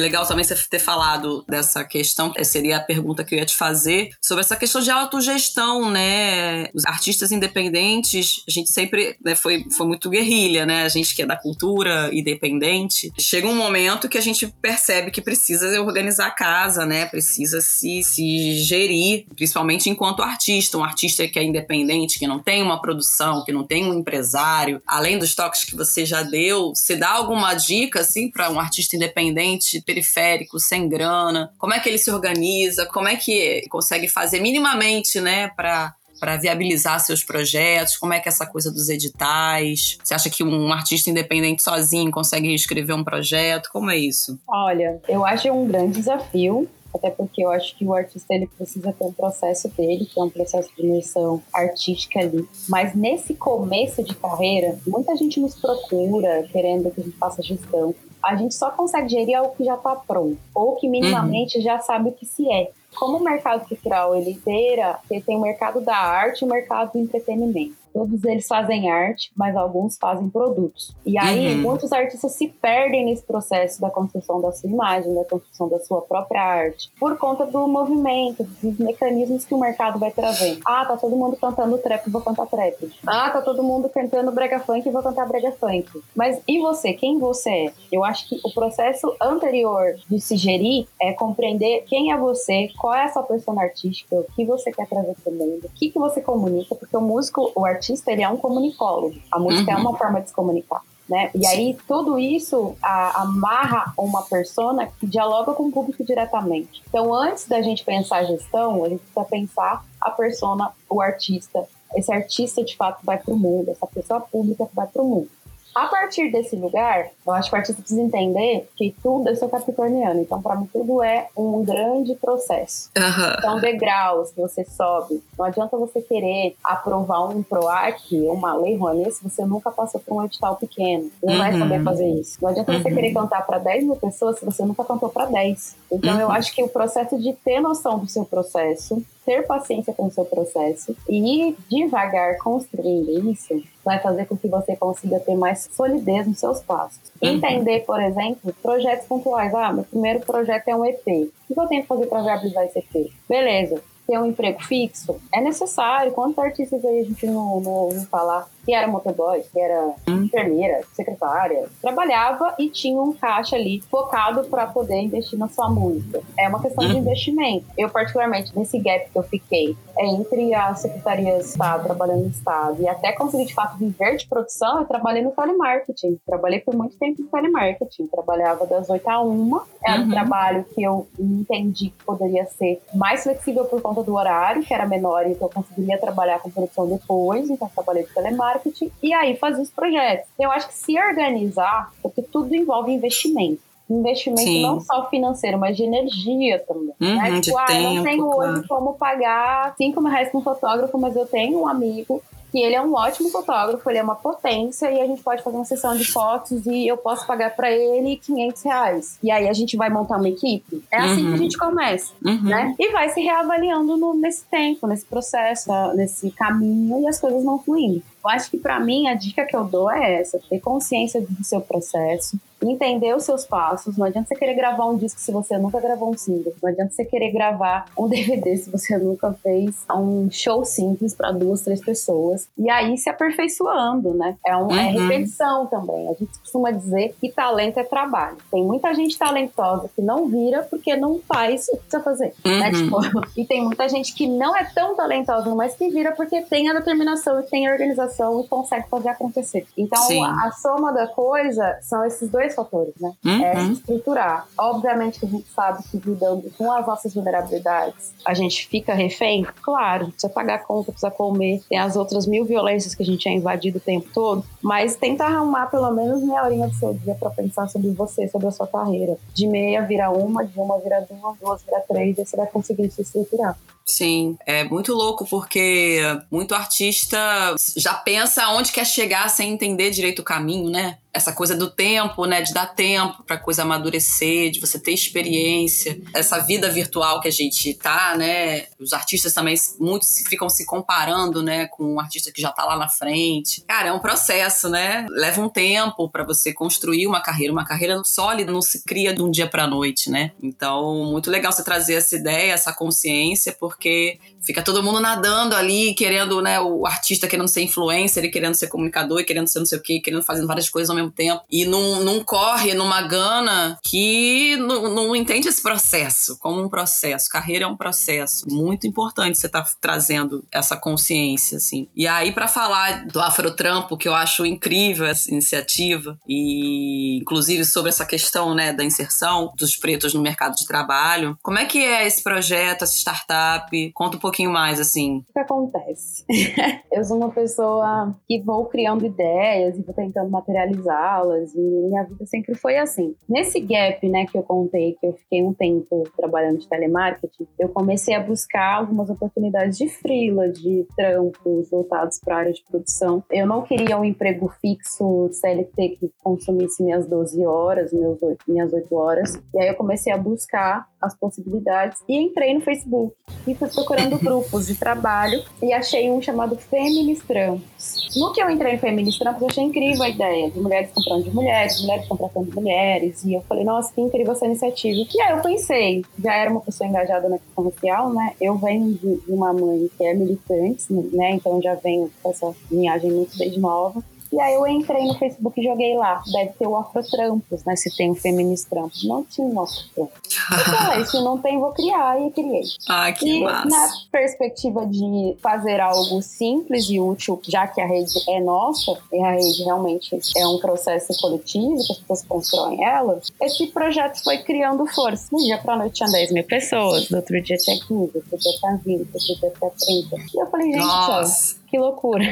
Legal 0.00 0.26
também 0.26 0.44
você 0.44 0.54
ter 0.68 0.78
falado 0.78 1.44
dessa 1.48 1.84
questão, 1.84 2.32
seria 2.42 2.78
a 2.78 2.80
pergunta 2.80 3.24
que 3.24 3.34
eu 3.34 3.38
ia 3.38 3.46
te 3.46 3.54
fazer, 3.54 4.10
sobre 4.20 4.42
essa 4.42 4.56
questão 4.56 4.80
de 4.80 4.90
autogestão, 4.90 5.90
né? 5.90 6.68
Os 6.74 6.84
artistas 6.84 7.32
independentes, 7.32 8.42
a 8.48 8.50
gente 8.50 8.72
sempre 8.72 9.16
né, 9.24 9.34
foi, 9.34 9.64
foi 9.76 9.86
muito 9.86 10.10
guerrilha, 10.10 10.66
né? 10.66 10.82
A 10.82 10.88
gente 10.88 11.14
que 11.14 11.22
é 11.22 11.26
da 11.26 11.36
cultura 11.36 12.10
independente. 12.12 13.12
Chega 13.18 13.46
um 13.46 13.54
momento 13.54 14.08
que 14.08 14.18
a 14.18 14.20
gente 14.20 14.46
percebe 14.60 15.10
que 15.10 15.20
precisa 15.20 15.80
organizar 15.80 16.26
a 16.26 16.30
casa, 16.30 16.84
né? 16.84 17.06
Precisa 17.06 17.60
se, 17.60 18.02
se 18.02 18.56
gerir, 18.56 19.26
principalmente 19.34 19.88
enquanto 19.88 20.22
artista. 20.22 20.78
Um 20.78 20.84
artista 20.84 21.26
que 21.28 21.38
é 21.38 21.44
independente, 21.44 22.18
que 22.18 22.26
não 22.26 22.42
tem 22.42 22.62
uma 22.62 22.80
produção, 22.80 23.44
que 23.44 23.52
não 23.52 23.64
tem 23.64 23.84
um 23.84 23.98
empresário. 23.98 24.82
Além 24.86 25.18
dos 25.18 25.34
toques 25.34 25.64
que 25.64 25.76
você 25.76 26.04
já 26.04 26.22
deu, 26.22 26.74
você 26.74 26.96
dá 26.96 27.10
alguma 27.10 27.54
dica, 27.54 28.00
assim, 28.00 28.30
para 28.30 28.50
um 28.50 28.58
artista 28.58 28.96
independente 28.96 29.82
periférico, 29.84 30.58
sem 30.58 30.88
grana? 30.88 31.52
Como 31.58 31.74
é 31.74 31.80
que 31.80 31.88
ele 31.88 31.98
se 31.98 32.10
organiza? 32.10 32.86
Como 32.86 33.08
é 33.08 33.16
que 33.16 33.66
consegue 33.68 34.08
fazer 34.08 34.40
minimamente, 34.40 35.20
né, 35.20 35.48
para 35.56 35.94
para 36.20 36.36
viabilizar 36.36 37.00
seus 37.00 37.22
projetos? 37.22 37.96
Como 37.96 38.14
é 38.14 38.20
que 38.20 38.28
é 38.28 38.32
essa 38.32 38.46
coisa 38.46 38.70
dos 38.70 38.88
editais? 38.88 39.98
Você 40.02 40.14
acha 40.14 40.30
que 40.30 40.42
um 40.42 40.72
artista 40.72 41.10
independente 41.10 41.62
sozinho 41.62 42.10
consegue 42.10 42.54
escrever 42.54 42.94
um 42.94 43.04
projeto? 43.04 43.68
Como 43.70 43.90
é 43.90 43.98
isso? 43.98 44.38
Olha, 44.48 45.02
eu 45.06 45.26
acho 45.26 45.50
um 45.50 45.66
grande 45.66 45.98
desafio 45.98 46.66
até 46.94 47.10
porque 47.10 47.44
eu 47.44 47.50
acho 47.50 47.76
que 47.76 47.84
o 47.84 47.92
artista 47.92 48.32
ele 48.32 48.46
precisa 48.46 48.92
ter 48.92 49.04
um 49.04 49.12
processo 49.12 49.68
dele, 49.76 50.06
que 50.06 50.18
é 50.18 50.22
um 50.22 50.30
processo 50.30 50.70
de 50.76 50.86
imersão 50.86 51.42
artística 51.52 52.20
ali. 52.20 52.48
Mas 52.68 52.94
nesse 52.94 53.34
começo 53.34 54.02
de 54.04 54.14
carreira, 54.14 54.78
muita 54.86 55.16
gente 55.16 55.40
nos 55.40 55.56
procura 55.56 56.46
querendo 56.52 56.90
que 56.92 57.00
a 57.00 57.04
gente 57.04 57.16
faça 57.16 57.42
gestão 57.42 57.94
a 58.24 58.36
gente 58.36 58.54
só 58.54 58.70
consegue 58.70 59.08
gerir 59.08 59.36
algo 59.36 59.54
que 59.54 59.64
já 59.64 59.74
está 59.74 59.94
pronto, 59.94 60.38
ou 60.54 60.76
que 60.76 60.88
minimamente 60.88 61.58
uhum. 61.58 61.64
já 61.64 61.78
sabe 61.78 62.08
o 62.08 62.12
que 62.12 62.26
se 62.26 62.50
é. 62.50 62.70
Como 62.94 63.18
o 63.18 63.22
mercado 63.22 63.68
cultural 63.68 64.16
ele 64.16 64.30
inteira, 64.30 64.98
ele 65.10 65.20
tem 65.20 65.36
o 65.36 65.40
mercado 65.40 65.80
da 65.80 65.96
arte 65.96 66.42
e 66.42 66.44
o 66.44 66.48
mercado 66.48 66.92
do 66.92 66.98
entretenimento. 66.98 67.83
Todos 67.94 68.24
eles 68.24 68.48
fazem 68.48 68.90
arte, 68.90 69.30
mas 69.36 69.56
alguns 69.56 69.96
fazem 69.96 70.28
produtos. 70.28 70.92
E 71.06 71.16
aí, 71.16 71.54
uhum. 71.54 71.62
muitos 71.62 71.92
artistas 71.92 72.32
se 72.32 72.48
perdem 72.48 73.04
nesse 73.04 73.22
processo 73.22 73.80
da 73.80 73.88
construção 73.88 74.40
da 74.40 74.50
sua 74.50 74.68
imagem, 74.68 75.14
da 75.14 75.24
construção 75.24 75.68
da 75.68 75.78
sua 75.78 76.02
própria 76.02 76.42
arte, 76.42 76.90
por 76.98 77.16
conta 77.16 77.46
do 77.46 77.68
movimento, 77.68 78.44
dos 78.60 78.78
mecanismos 78.78 79.44
que 79.44 79.54
o 79.54 79.60
mercado 79.60 79.98
vai 80.00 80.10
trazendo. 80.10 80.60
Ah, 80.66 80.84
tá 80.84 80.96
todo 80.96 81.14
mundo 81.14 81.36
cantando 81.36 81.78
trap, 81.78 82.10
vou 82.10 82.20
cantar 82.20 82.46
trap. 82.46 82.92
Ah, 83.06 83.30
tá 83.30 83.40
todo 83.40 83.62
mundo 83.62 83.88
cantando 83.88 84.32
brega 84.32 84.58
funk, 84.58 84.90
vou 84.90 85.02
cantar 85.02 85.28
brega 85.28 85.52
funk. 85.52 86.02
Mas 86.16 86.40
e 86.48 86.58
você? 86.58 86.94
Quem 86.94 87.18
você 87.18 87.50
é? 87.50 87.72
Eu 87.92 88.04
acho 88.04 88.28
que 88.28 88.40
o 88.42 88.52
processo 88.52 89.14
anterior 89.22 89.94
de 90.10 90.20
se 90.20 90.36
gerir 90.36 90.88
é 91.00 91.12
compreender 91.12 91.84
quem 91.86 92.10
é 92.10 92.16
você, 92.16 92.68
qual 92.76 92.92
é 92.92 93.04
a 93.04 93.08
sua 93.08 93.22
persona 93.22 93.62
artística, 93.62 94.16
o 94.16 94.24
que 94.34 94.44
você 94.44 94.72
quer 94.72 94.88
trazer 94.88 95.14
para 95.22 95.32
o 95.32 95.36
mundo, 95.36 95.66
o 95.66 95.68
que, 95.68 95.90
que 95.90 95.98
você 95.98 96.20
comunica, 96.20 96.74
porque 96.74 96.96
o 96.96 97.00
músico, 97.00 97.52
o 97.54 97.64
artista, 97.64 97.83
ele 98.06 98.22
é 98.22 98.28
um 98.28 98.36
comunicólogo. 98.36 99.14
A 99.30 99.38
música 99.38 99.70
é 99.70 99.74
uhum. 99.74 99.80
é 99.80 99.82
uma 99.82 99.98
forma 99.98 100.20
de 100.20 100.28
se 100.28 100.34
comunicar. 100.34 100.82
Né? 101.08 101.30
E 101.34 101.46
aí 101.46 101.76
tudo 101.86 102.18
isso 102.18 102.74
a, 102.82 103.22
amarra 103.22 103.92
uma 103.98 104.22
persona 104.22 104.86
que 104.98 105.06
dialoga 105.06 105.52
com 105.52 105.64
o 105.64 105.72
público 105.72 106.02
diretamente. 106.02 106.82
Então, 106.88 107.12
antes 107.12 107.46
da 107.46 107.60
gente 107.60 107.84
pensar 107.84 108.18
a 108.18 108.24
gestão, 108.24 108.84
a 108.84 108.88
gente 108.88 109.00
precisa 109.00 109.24
pensar 109.26 109.84
a 110.00 110.10
persona, 110.10 110.70
o 110.88 111.02
artista. 111.02 111.68
Esse 111.94 112.12
artista 112.12 112.64
de 112.64 112.74
fato 112.74 113.04
vai 113.04 113.18
para 113.18 113.34
o 113.34 113.38
mundo, 113.38 113.70
essa 113.70 113.86
pessoa 113.86 114.20
pública 114.20 114.66
vai 114.72 114.86
para 114.86 115.02
o 115.02 115.06
mundo. 115.06 115.30
A 115.74 115.86
partir 115.86 116.30
desse 116.30 116.54
lugar, 116.54 117.10
eu 117.26 117.32
acho 117.32 117.50
que 117.50 117.56
o 117.56 117.58
artista 117.58 117.80
precisa 117.80 118.00
entender 118.00 118.68
que 118.76 118.94
tudo, 119.02 119.28
eu 119.28 119.36
sou 119.36 119.48
capricorniano, 119.48 120.20
então 120.20 120.40
para 120.40 120.56
mim 120.56 120.68
tudo 120.72 121.02
é 121.02 121.28
um 121.36 121.64
grande 121.64 122.14
processo. 122.14 122.90
Uhum. 122.96 123.40
São 123.42 123.60
degraus 123.60 124.30
que 124.30 124.40
você 124.40 124.64
sobe. 124.64 125.22
Não 125.36 125.46
adianta 125.46 125.76
você 125.76 126.00
querer 126.00 126.56
aprovar 126.62 127.28
um 127.28 127.42
PROAC, 127.42 128.20
uma 128.28 128.54
lei 128.54 128.76
Rouanet, 128.76 129.12
se 129.12 129.24
você 129.24 129.44
nunca 129.44 129.70
passou 129.72 130.00
por 130.00 130.16
um 130.16 130.24
edital 130.24 130.56
pequeno. 130.56 131.10
Não 131.22 131.32
uhum. 131.34 131.38
vai 131.38 131.58
saber 131.58 131.82
fazer 131.82 132.08
isso. 132.08 132.38
Não 132.40 132.50
adianta 132.50 132.70
uhum. 132.70 132.82
você 132.82 132.94
querer 132.94 133.12
cantar 133.12 133.44
para 133.44 133.58
10 133.58 133.84
mil 133.84 133.96
pessoas 133.96 134.38
se 134.38 134.44
você 134.44 134.64
nunca 134.64 134.84
cantou 134.84 135.08
para 135.08 135.26
10. 135.26 135.76
Então 135.90 136.20
eu 136.20 136.28
uhum. 136.28 136.32
acho 136.32 136.54
que 136.54 136.62
o 136.62 136.68
processo 136.68 137.18
de 137.18 137.32
ter 137.32 137.60
noção 137.60 137.98
do 137.98 138.06
seu 138.06 138.24
processo, 138.24 139.02
ter 139.24 139.46
paciência 139.46 139.92
com 139.92 140.06
o 140.06 140.10
seu 140.10 140.24
processo 140.24 140.96
e 141.08 141.56
devagar 141.70 142.38
construindo 142.38 143.30
isso 143.30 143.62
vai 143.84 144.00
fazer 144.00 144.26
com 144.26 144.36
que 144.36 144.48
você 144.48 144.74
consiga 144.76 145.20
ter 145.20 145.34
mais 145.34 145.68
solidez 145.72 146.26
nos 146.26 146.38
seus 146.38 146.60
passos. 146.60 147.00
Uhum. 147.22 147.30
Entender, 147.30 147.80
por 147.80 148.00
exemplo, 148.00 148.54
projetos 148.62 149.06
pontuais. 149.06 149.54
Ah, 149.54 149.72
meu 149.72 149.84
primeiro 149.84 150.20
projeto 150.20 150.68
é 150.68 150.76
um 150.76 150.84
EP. 150.84 151.30
O 151.48 151.54
que 151.54 151.60
eu 151.60 151.66
tenho 151.66 151.82
que 151.82 151.88
fazer 151.88 152.06
para 152.06 152.22
viabilizar 152.22 152.64
esse 152.64 152.78
EP? 152.78 153.12
Beleza. 153.28 153.82
Ter 154.06 154.18
um 154.18 154.26
emprego 154.26 154.62
fixo 154.62 155.20
é 155.32 155.40
necessário. 155.40 156.12
Quantos 156.12 156.38
artistas 156.38 156.84
aí 156.84 157.00
a 157.00 157.04
gente 157.04 157.26
não, 157.26 157.60
não 157.60 157.72
ouve 157.72 158.06
falar? 158.06 158.48
Que 158.64 158.74
era 158.74 158.86
motoboy, 158.86 159.42
que 159.52 159.60
era 159.60 159.94
hum. 160.08 160.24
enfermeira, 160.24 160.82
secretária, 160.92 161.68
trabalhava 161.80 162.54
e 162.58 162.68
tinha 162.68 163.00
um 163.00 163.12
caixa 163.12 163.56
ali 163.56 163.82
focado 163.90 164.44
para 164.44 164.66
poder 164.66 165.00
investir 165.00 165.38
na 165.38 165.48
sua 165.48 165.68
música. 165.68 166.20
É 166.38 166.48
uma 166.48 166.60
questão 166.60 166.86
de 166.86 166.94
hum. 166.94 166.98
investimento. 166.98 167.66
Eu, 167.76 167.88
particularmente, 167.88 168.56
nesse 168.56 168.78
gap 168.78 169.10
que 169.10 169.18
eu 169.18 169.22
fiquei 169.22 169.76
é 169.96 170.06
entre 170.06 170.52
as 170.54 170.80
secretarias 170.80 171.54
Estado, 171.54 171.84
trabalhando 171.84 172.24
no 172.24 172.30
Estado, 172.30 172.82
e 172.82 172.88
até 172.88 173.12
conseguir 173.12 173.46
de 173.46 173.54
fato 173.54 173.78
viver 173.78 174.16
de 174.16 174.26
produção, 174.26 174.80
eu 174.80 174.84
trabalhei 174.86 175.22
no 175.22 175.30
telemarketing. 175.30 176.18
Trabalhei 176.26 176.60
por 176.60 176.74
muito 176.74 176.96
tempo 176.98 177.22
no 177.22 177.28
telemarketing. 177.28 178.06
Trabalhava 178.08 178.66
das 178.66 178.90
8 178.90 179.08
a 179.08 179.22
1. 179.22 179.60
Era 179.84 180.00
uhum. 180.00 180.06
um 180.06 180.10
trabalho 180.10 180.64
que 180.74 180.82
eu 180.82 181.06
entendi 181.18 181.90
que 181.90 182.04
poderia 182.04 182.44
ser 182.46 182.82
mais 182.94 183.22
flexível 183.22 183.64
por 183.66 183.80
conta 183.80 184.02
do 184.02 184.14
horário, 184.14 184.62
que 184.62 184.74
era 184.74 184.86
menor, 184.86 185.26
e 185.26 185.34
que 185.34 185.42
eu 185.42 185.48
conseguiria 185.48 185.98
trabalhar 185.98 186.40
com 186.40 186.50
produção 186.50 186.88
depois. 186.88 187.48
Então, 187.48 187.70
trabalhei 187.72 188.02
no 188.02 188.08
telemarketing 188.08 188.53
marketing 188.54 188.90
e 189.02 189.12
aí 189.12 189.36
fazer 189.36 189.60
os 189.60 189.70
projetos. 189.70 190.28
Eu 190.38 190.50
acho 190.50 190.68
que 190.68 190.74
se 190.74 190.98
organizar, 190.98 191.92
porque 192.02 192.22
tudo 192.22 192.54
envolve 192.54 192.92
investimento. 192.92 193.60
Investimento 193.88 194.42
Sim. 194.42 194.62
não 194.62 194.80
só 194.80 195.08
financeiro, 195.10 195.58
mas 195.58 195.76
de 195.76 195.82
energia 195.82 196.58
também. 196.66 196.94
Uhum, 197.00 197.16
né? 197.16 197.40
Tipo, 197.40 197.58
ah, 197.58 197.66
tempo, 197.66 197.94
não 197.94 198.02
tenho 198.02 198.30
claro. 198.30 198.52
hoje 198.52 198.68
como 198.68 198.94
pagar 198.94 199.74
5 199.76 200.00
mil 200.00 200.10
reais 200.10 200.30
com 200.30 200.38
um 200.38 200.42
fotógrafo, 200.42 200.98
mas 200.98 201.14
eu 201.14 201.26
tenho 201.26 201.60
um 201.60 201.68
amigo 201.68 202.22
que 202.50 202.60
ele 202.60 202.76
é 202.76 202.80
um 202.80 202.94
ótimo 202.94 203.30
fotógrafo, 203.30 203.90
ele 203.90 203.98
é 203.98 204.02
uma 204.02 204.14
potência 204.14 204.88
e 204.88 205.00
a 205.00 205.06
gente 205.06 205.20
pode 205.24 205.42
fazer 205.42 205.56
uma 205.56 205.64
sessão 205.64 205.96
de 205.96 206.04
fotos 206.04 206.64
e 206.66 206.86
eu 206.86 206.96
posso 206.96 207.26
pagar 207.26 207.50
para 207.56 207.68
ele 207.68 208.16
500 208.16 208.62
reais. 208.62 209.18
E 209.20 209.28
aí 209.28 209.48
a 209.48 209.52
gente 209.52 209.76
vai 209.76 209.90
montar 209.90 210.18
uma 210.18 210.28
equipe. 210.28 210.80
É 210.88 210.98
assim 210.98 211.08
uhum. 211.08 211.16
que 211.16 211.26
a 211.26 211.30
uhum. 211.30 211.36
gente 211.36 211.58
começa, 211.58 212.12
uhum. 212.24 212.42
né? 212.44 212.74
E 212.78 212.92
vai 212.92 213.08
se 213.08 213.20
reavaliando 213.20 213.96
no, 213.96 214.14
nesse 214.14 214.44
tempo, 214.44 214.86
nesse 214.86 215.04
processo, 215.04 215.68
nesse 215.94 216.30
caminho 216.30 217.00
e 217.00 217.08
as 217.08 217.20
coisas 217.20 217.42
vão 217.42 217.58
fluindo. 217.58 218.00
Eu 218.24 218.30
acho 218.30 218.50
que 218.50 218.56
para 218.56 218.80
mim 218.80 219.06
a 219.06 219.14
dica 219.14 219.44
que 219.44 219.54
eu 219.54 219.64
dou 219.64 219.90
é 219.90 220.20
essa: 220.20 220.40
ter 220.48 220.58
consciência 220.60 221.20
do 221.20 221.44
seu 221.44 221.60
processo, 221.60 222.38
entender 222.62 223.14
os 223.14 223.24
seus 223.24 223.44
passos. 223.44 223.96
Não 223.96 224.06
adianta 224.06 224.28
você 224.28 224.34
querer 224.34 224.54
gravar 224.54 224.86
um 224.86 224.96
disco 224.96 225.20
se 225.20 225.30
você 225.30 225.58
nunca 225.58 225.78
gravou 225.80 226.10
um 226.10 226.16
single. 226.16 226.54
Não 226.62 226.70
adianta 226.70 226.92
você 226.92 227.04
querer 227.04 227.30
gravar 227.30 227.86
um 227.98 228.08
DVD 228.08 228.56
se 228.56 228.70
você 228.70 228.96
nunca 228.96 229.32
fez 229.42 229.84
um 229.90 230.28
show 230.30 230.64
simples 230.64 231.14
para 231.14 231.32
duas, 231.32 231.62
três 231.62 231.80
pessoas. 231.80 232.48
E 232.56 232.70
aí 232.70 232.96
se 232.96 233.10
aperfeiçoando, 233.10 234.14
né? 234.14 234.36
É, 234.46 234.56
um, 234.56 234.60
é 234.60 234.62
uhum. 234.62 234.78
é 234.78 234.90
repetição 234.90 235.66
também. 235.66 236.08
A 236.08 236.14
gente 236.14 236.38
costuma 236.38 236.70
dizer 236.70 237.14
que 237.20 237.30
talento 237.30 237.78
é 237.78 237.84
trabalho. 237.84 238.38
Tem 238.50 238.64
muita 238.64 238.94
gente 238.94 239.18
talentosa 239.18 239.90
que 239.94 240.00
não 240.00 240.28
vira 240.28 240.62
porque 240.62 240.96
não 240.96 241.18
faz 241.20 241.68
o 241.68 241.72
que 241.72 241.76
precisa 241.78 242.02
fazer. 242.02 242.34
Né? 242.44 242.52
Uhum. 242.52 242.58
Né? 242.60 242.72
Tipo, 242.72 243.00
e 243.36 243.44
tem 243.44 243.62
muita 243.62 243.88
gente 243.88 244.14
que 244.14 244.26
não 244.26 244.56
é 244.56 244.64
tão 244.64 244.96
talentosa, 244.96 245.54
mas 245.54 245.74
que 245.74 245.88
vira 245.90 246.12
porque 246.12 246.40
tem 246.42 246.70
a 246.70 246.72
determinação 246.72 247.40
e 247.40 247.42
tem 247.42 247.68
a 247.68 247.72
organização 247.72 248.13
e 248.22 248.48
consegue 248.48 248.88
fazer 248.88 249.08
acontecer. 249.08 249.66
Então, 249.76 250.24
a, 250.24 250.46
a, 250.46 250.52
soma 250.52 250.92
da 250.92 251.06
coisa 251.06 251.78
são 251.82 252.04
esses 252.04 252.30
dois 252.30 252.54
fatores, 252.54 252.94
né? 253.00 253.12
Uhum. 253.24 253.44
É 253.44 253.62
estruturar. 253.64 254.46
Obviamente 254.56 255.20
que 255.20 255.26
a 255.26 255.28
gente 255.28 255.48
sabe 255.48 255.82
que 255.84 255.96
lidando 255.96 256.50
com 256.56 256.70
as 256.72 256.86
nossas 256.86 257.14
vulnerabilidades, 257.14 258.14
a 258.24 258.34
gente 258.34 258.66
fica 258.68 258.94
refém. 258.94 259.46
Claro, 259.62 260.06
precisa 260.08 260.32
pagar 260.32 260.64
conta, 260.64 260.92
precisa 260.92 261.10
comer. 261.10 261.62
Tem 261.68 261.78
as 261.78 261.96
outras 261.96 262.26
mil 262.26 262.44
violências 262.44 262.94
que 262.94 263.02
a 263.02 263.06
gente 263.06 263.28
é 263.28 263.32
invadido 263.32 263.78
o 263.78 263.80
tempo 263.80 264.08
todo. 264.12 264.44
Mas 264.62 264.96
tenta 264.96 265.24
arrumar 265.24 265.66
pelo 265.66 265.90
menos 265.90 266.22
meia 266.22 266.44
horinha 266.44 266.68
do 266.68 266.74
seu 266.74 266.94
dia 266.94 267.14
para 267.14 267.30
pensar 267.30 267.68
sobre 267.68 267.90
você, 267.90 268.28
sobre 268.28 268.48
a 268.48 268.50
sua 268.50 268.66
carreira. 268.66 269.16
De 269.34 269.46
meia 269.46 269.82
vira 269.82 270.10
uma, 270.10 270.44
de 270.44 270.58
uma 270.58 270.78
vira 270.78 271.00
duas, 271.08 271.36
duas 271.38 271.62
vira 271.62 271.80
três, 271.88 272.18
e 272.18 272.24
você 272.24 272.36
vai 272.36 272.46
conseguir 272.46 272.90
se 272.90 273.02
estruturar. 273.02 273.56
Sim, 273.86 274.36
é 274.46 274.64
muito 274.64 274.94
louco 274.94 275.26
porque 275.26 276.00
muito 276.30 276.54
artista 276.54 277.54
já 277.76 277.94
pensa 277.94 278.48
onde 278.48 278.72
quer 278.72 278.86
chegar 278.86 279.28
sem 279.28 279.52
entender 279.52 279.90
direito 279.90 280.20
o 280.20 280.24
caminho, 280.24 280.70
né? 280.70 280.98
essa 281.14 281.32
coisa 281.32 281.54
do 281.54 281.70
tempo, 281.70 282.26
né, 282.26 282.42
de 282.42 282.52
dar 282.52 282.66
tempo 282.66 283.22
para 283.22 283.38
coisa 283.38 283.62
amadurecer, 283.62 284.50
de 284.50 284.58
você 284.58 284.80
ter 284.80 284.90
experiência, 284.90 285.96
essa 286.12 286.40
vida 286.40 286.68
virtual 286.68 287.20
que 287.20 287.28
a 287.28 287.30
gente 287.30 287.72
tá, 287.74 288.16
né? 288.16 288.66
Os 288.80 288.92
artistas 288.92 289.32
também 289.32 289.54
muitos 289.78 290.18
ficam 290.28 290.48
se 290.48 290.66
comparando, 290.66 291.40
né, 291.40 291.68
com 291.68 291.94
um 291.94 292.00
artista 292.00 292.32
que 292.32 292.42
já 292.42 292.50
tá 292.50 292.64
lá 292.64 292.76
na 292.76 292.88
frente. 292.88 293.62
Cara, 293.68 293.90
é 293.90 293.92
um 293.92 294.00
processo, 294.00 294.68
né? 294.68 295.06
Leva 295.08 295.40
um 295.40 295.48
tempo 295.48 296.10
para 296.10 296.24
você 296.24 296.52
construir 296.52 297.06
uma 297.06 297.22
carreira, 297.22 297.52
uma 297.52 297.64
carreira 297.64 298.02
sólida 298.02 298.50
não 298.50 298.60
se 298.60 298.82
cria 298.82 299.14
de 299.14 299.22
um 299.22 299.30
dia 299.30 299.46
para 299.46 299.68
noite, 299.68 300.10
né? 300.10 300.32
Então, 300.42 301.04
muito 301.12 301.30
legal 301.30 301.52
você 301.52 301.62
trazer 301.62 301.94
essa 301.94 302.16
ideia, 302.16 302.52
essa 302.52 302.72
consciência, 302.72 303.56
porque 303.60 303.73
porque 303.74 304.20
fica 304.44 304.62
todo 304.62 304.82
mundo 304.82 305.00
nadando 305.00 305.54
ali, 305.54 305.94
querendo, 305.94 306.40
né, 306.40 306.60
o 306.60 306.86
artista 306.86 307.26
querendo 307.26 307.48
ser 307.48 307.62
influencer, 307.62 308.24
e 308.24 308.30
querendo 308.30 308.54
ser 308.54 308.68
comunicador, 308.68 309.20
e 309.20 309.24
querendo 309.24 309.48
ser 309.48 309.58
não 309.58 309.66
sei 309.66 309.78
o 309.78 309.82
quê, 309.82 310.00
querendo 310.00 310.22
fazer 310.22 310.44
várias 310.46 310.68
coisas 310.68 310.90
ao 310.90 310.96
mesmo 310.96 311.10
tempo. 311.10 311.42
E 311.50 311.64
não, 311.64 312.02
não 312.02 312.22
corre 312.22 312.74
numa 312.74 313.02
gana 313.02 313.78
que 313.82 314.56
não, 314.56 314.94
não 314.94 315.16
entende 315.16 315.48
esse 315.48 315.62
processo 315.62 316.38
como 316.38 316.62
um 316.62 316.68
processo. 316.68 317.28
Carreira 317.28 317.64
é 317.64 317.68
um 317.68 317.76
processo. 317.76 318.44
Muito 318.48 318.86
importante 318.86 319.38
você 319.38 319.46
estar 319.46 319.62
tá 319.62 319.70
trazendo 319.80 320.44
essa 320.52 320.76
consciência, 320.76 321.56
assim. 321.56 321.88
E 321.94 322.06
aí, 322.06 322.32
para 322.32 322.48
falar 322.48 323.06
do 323.06 323.20
Afrotrampo, 323.20 323.96
que 323.96 324.08
eu 324.08 324.14
acho 324.14 324.44
incrível 324.44 325.06
essa 325.06 325.30
iniciativa, 325.30 326.18
e 326.28 327.18
inclusive 327.20 327.64
sobre 327.64 327.88
essa 327.90 328.04
questão, 328.04 328.54
né, 328.54 328.72
da 328.72 328.84
inserção 328.84 329.52
dos 329.56 329.76
pretos 329.76 330.14
no 330.14 330.22
mercado 330.22 330.54
de 330.54 330.66
trabalho, 330.66 331.36
como 331.42 331.58
é 331.58 331.64
que 331.64 331.78
é 331.78 332.06
esse 332.06 332.22
projeto, 332.22 332.84
essa 332.84 332.96
startup? 332.96 333.92
Conta 333.94 334.16
um 334.16 334.20
pouquinho 334.20 334.33
pouquinho 334.34 334.50
mais, 334.50 334.80
assim. 334.80 335.24
O 335.28 335.32
que 335.32 335.38
acontece? 335.38 336.24
eu 336.92 337.04
sou 337.04 337.16
uma 337.16 337.30
pessoa 337.30 338.16
que 338.26 338.42
vou 338.42 338.66
criando 338.66 339.06
ideias 339.06 339.78
e 339.78 339.82
vou 339.82 339.94
tentando 339.94 340.28
materializá-las, 340.28 341.54
e 341.54 341.60
minha 341.60 342.02
vida 342.02 342.26
sempre 342.26 342.54
foi 342.56 342.76
assim. 342.76 343.14
Nesse 343.28 343.60
gap, 343.60 344.06
né, 344.08 344.26
que 344.26 344.36
eu 344.36 344.42
contei, 344.42 344.96
que 345.00 345.06
eu 345.06 345.12
fiquei 345.12 345.42
um 345.42 345.54
tempo 345.54 346.02
trabalhando 346.16 346.58
de 346.58 346.68
telemarketing, 346.68 347.46
eu 347.58 347.68
comecei 347.68 348.14
a 348.14 348.20
buscar 348.20 348.78
algumas 348.78 349.08
oportunidades 349.08 349.78
de 349.78 349.88
freela, 349.88 350.48
de 350.48 350.84
trampos 350.96 351.70
voltados 351.70 352.18
para 352.18 352.34
a 352.34 352.38
área 352.38 352.52
de 352.52 352.64
produção. 352.64 353.22
Eu 353.30 353.46
não 353.46 353.62
queria 353.62 353.96
um 353.98 354.04
emprego 354.04 354.48
fixo, 354.60 355.28
CLT, 355.30 355.90
que 355.90 356.10
consumisse 356.22 356.82
minhas 356.82 357.06
12 357.06 357.46
horas, 357.46 357.92
meus 357.92 358.20
8, 358.20 358.38
minhas 358.48 358.72
8 358.72 358.94
horas. 358.94 359.40
E 359.54 359.60
aí 359.60 359.68
eu 359.68 359.74
comecei 359.76 360.12
a 360.12 360.18
buscar 360.18 360.88
as 361.04 361.14
possibilidades 361.16 362.00
e 362.08 362.16
entrei 362.16 362.54
no 362.54 362.60
Facebook 362.60 363.14
e 363.46 363.54
fui 363.54 363.68
procurando 363.68 364.18
grupos 364.20 364.66
de 364.66 364.74
trabalho 364.74 365.42
e 365.62 365.72
achei 365.72 366.10
um 366.10 366.20
chamado 366.20 366.56
Feministrampos. 366.56 368.10
No 368.16 368.32
que 368.32 368.40
eu 368.40 368.48
entrei 368.50 368.74
no 368.74 368.78
Feministrampos, 368.78 369.42
eu 369.42 369.48
achei 369.48 369.64
incrível 369.64 370.02
a 370.02 370.08
ideia 370.08 370.50
de 370.50 370.58
mulheres 370.60 370.90
comprando 370.92 371.24
de 371.24 371.30
mulheres, 371.30 371.80
mulheres 371.80 372.08
contratando 372.08 372.54
mulheres, 372.54 373.24
e 373.24 373.34
eu 373.34 373.42
falei, 373.42 373.64
nossa, 373.64 373.92
que 373.92 374.00
incrível 374.00 374.32
essa 374.32 374.46
iniciativa. 374.46 375.08
E 375.14 375.20
aí 375.20 375.32
eu 375.32 375.42
pensei, 375.42 376.04
já 376.18 376.34
era 376.34 376.50
uma 376.50 376.60
pessoa 376.60 376.88
engajada 376.88 377.28
na 377.28 377.38
questão 377.38 377.64
racial, 377.64 378.12
né? 378.12 378.34
Eu 378.40 378.56
venho 378.56 378.94
de, 378.94 379.16
de 379.16 379.32
uma 379.32 379.52
mãe 379.52 379.90
que 379.96 380.04
é 380.04 380.14
militante, 380.14 380.92
né? 381.12 381.32
Então 381.32 381.60
já 381.60 381.74
venho 381.74 382.10
com 382.22 382.30
essa 382.30 382.54
linhagem 382.70 383.10
muito 383.10 383.36
desde 383.36 383.60
nova. 383.60 384.02
E 384.34 384.40
aí 384.40 384.54
eu 384.54 384.66
entrei 384.66 385.04
no 385.04 385.14
Facebook 385.14 385.60
e 385.60 385.62
joguei 385.62 385.96
lá. 385.96 386.20
Deve 386.32 386.50
ter 386.58 386.66
o 386.66 386.76
Afrotrampos, 386.76 387.62
né? 387.64 387.76
Se 387.76 387.94
tem 387.96 388.10
o 388.10 388.16
Feministrampos. 388.16 389.04
Não 389.04 389.22
tinha 389.22 389.46
o 389.46 389.60
Afrotrampos. 389.60 390.34
Eu 390.50 390.58
falei, 390.58 391.04
se 391.06 391.20
não 391.22 391.38
tem, 391.38 391.60
vou 391.60 391.70
criar. 391.72 392.20
E 392.20 392.30
criei. 392.32 392.64
Ah, 392.88 393.10
que 393.12 393.26
e 393.26 393.42
massa. 393.42 393.68
na 393.68 393.88
perspectiva 394.12 394.86
de 394.86 395.36
fazer 395.40 395.80
algo 395.80 396.20
simples 396.22 396.88
e 396.88 397.00
útil, 397.00 397.40
já 397.48 397.66
que 397.66 397.80
a 397.80 397.86
rede 397.86 398.12
é 398.28 398.40
nossa, 398.40 398.96
e 399.12 399.20
a 399.20 399.32
rede 399.32 399.62
realmente 399.64 400.18
é 400.36 400.46
um 400.46 400.58
processo 400.58 401.12
coletivo, 401.20 401.76
que 401.84 401.92
as 401.92 401.98
pessoas 401.98 402.24
constroem 402.24 402.84
ela, 402.84 403.20
esse 403.40 403.66
projeto 403.68 404.22
foi 404.22 404.38
criando 404.38 404.86
força. 404.86 405.28
Um 405.34 405.38
dia 405.38 405.58
pra 405.58 405.76
noite 405.76 405.94
tinha 405.94 406.10
10 406.10 406.32
mil 406.32 406.44
pessoas, 406.44 407.08
do 407.08 407.16
outro 407.16 407.40
dia 407.42 407.56
tinha 407.56 407.78
15, 407.78 407.88
do 407.88 408.16
outro 408.16 408.38
dia 408.38 408.52
tinha 408.60 408.76
20, 408.76 409.04
do 409.04 409.14
outro 409.14 409.18
dia 409.18 409.52
tinha 409.58 409.70
30. 409.70 410.16
E 410.34 410.40
eu 410.40 410.46
falei, 410.50 410.72
gente, 410.72 410.82
ó, 410.82 410.86
Nossa. 410.86 411.63
Que 411.74 411.78
loucura. 411.78 412.24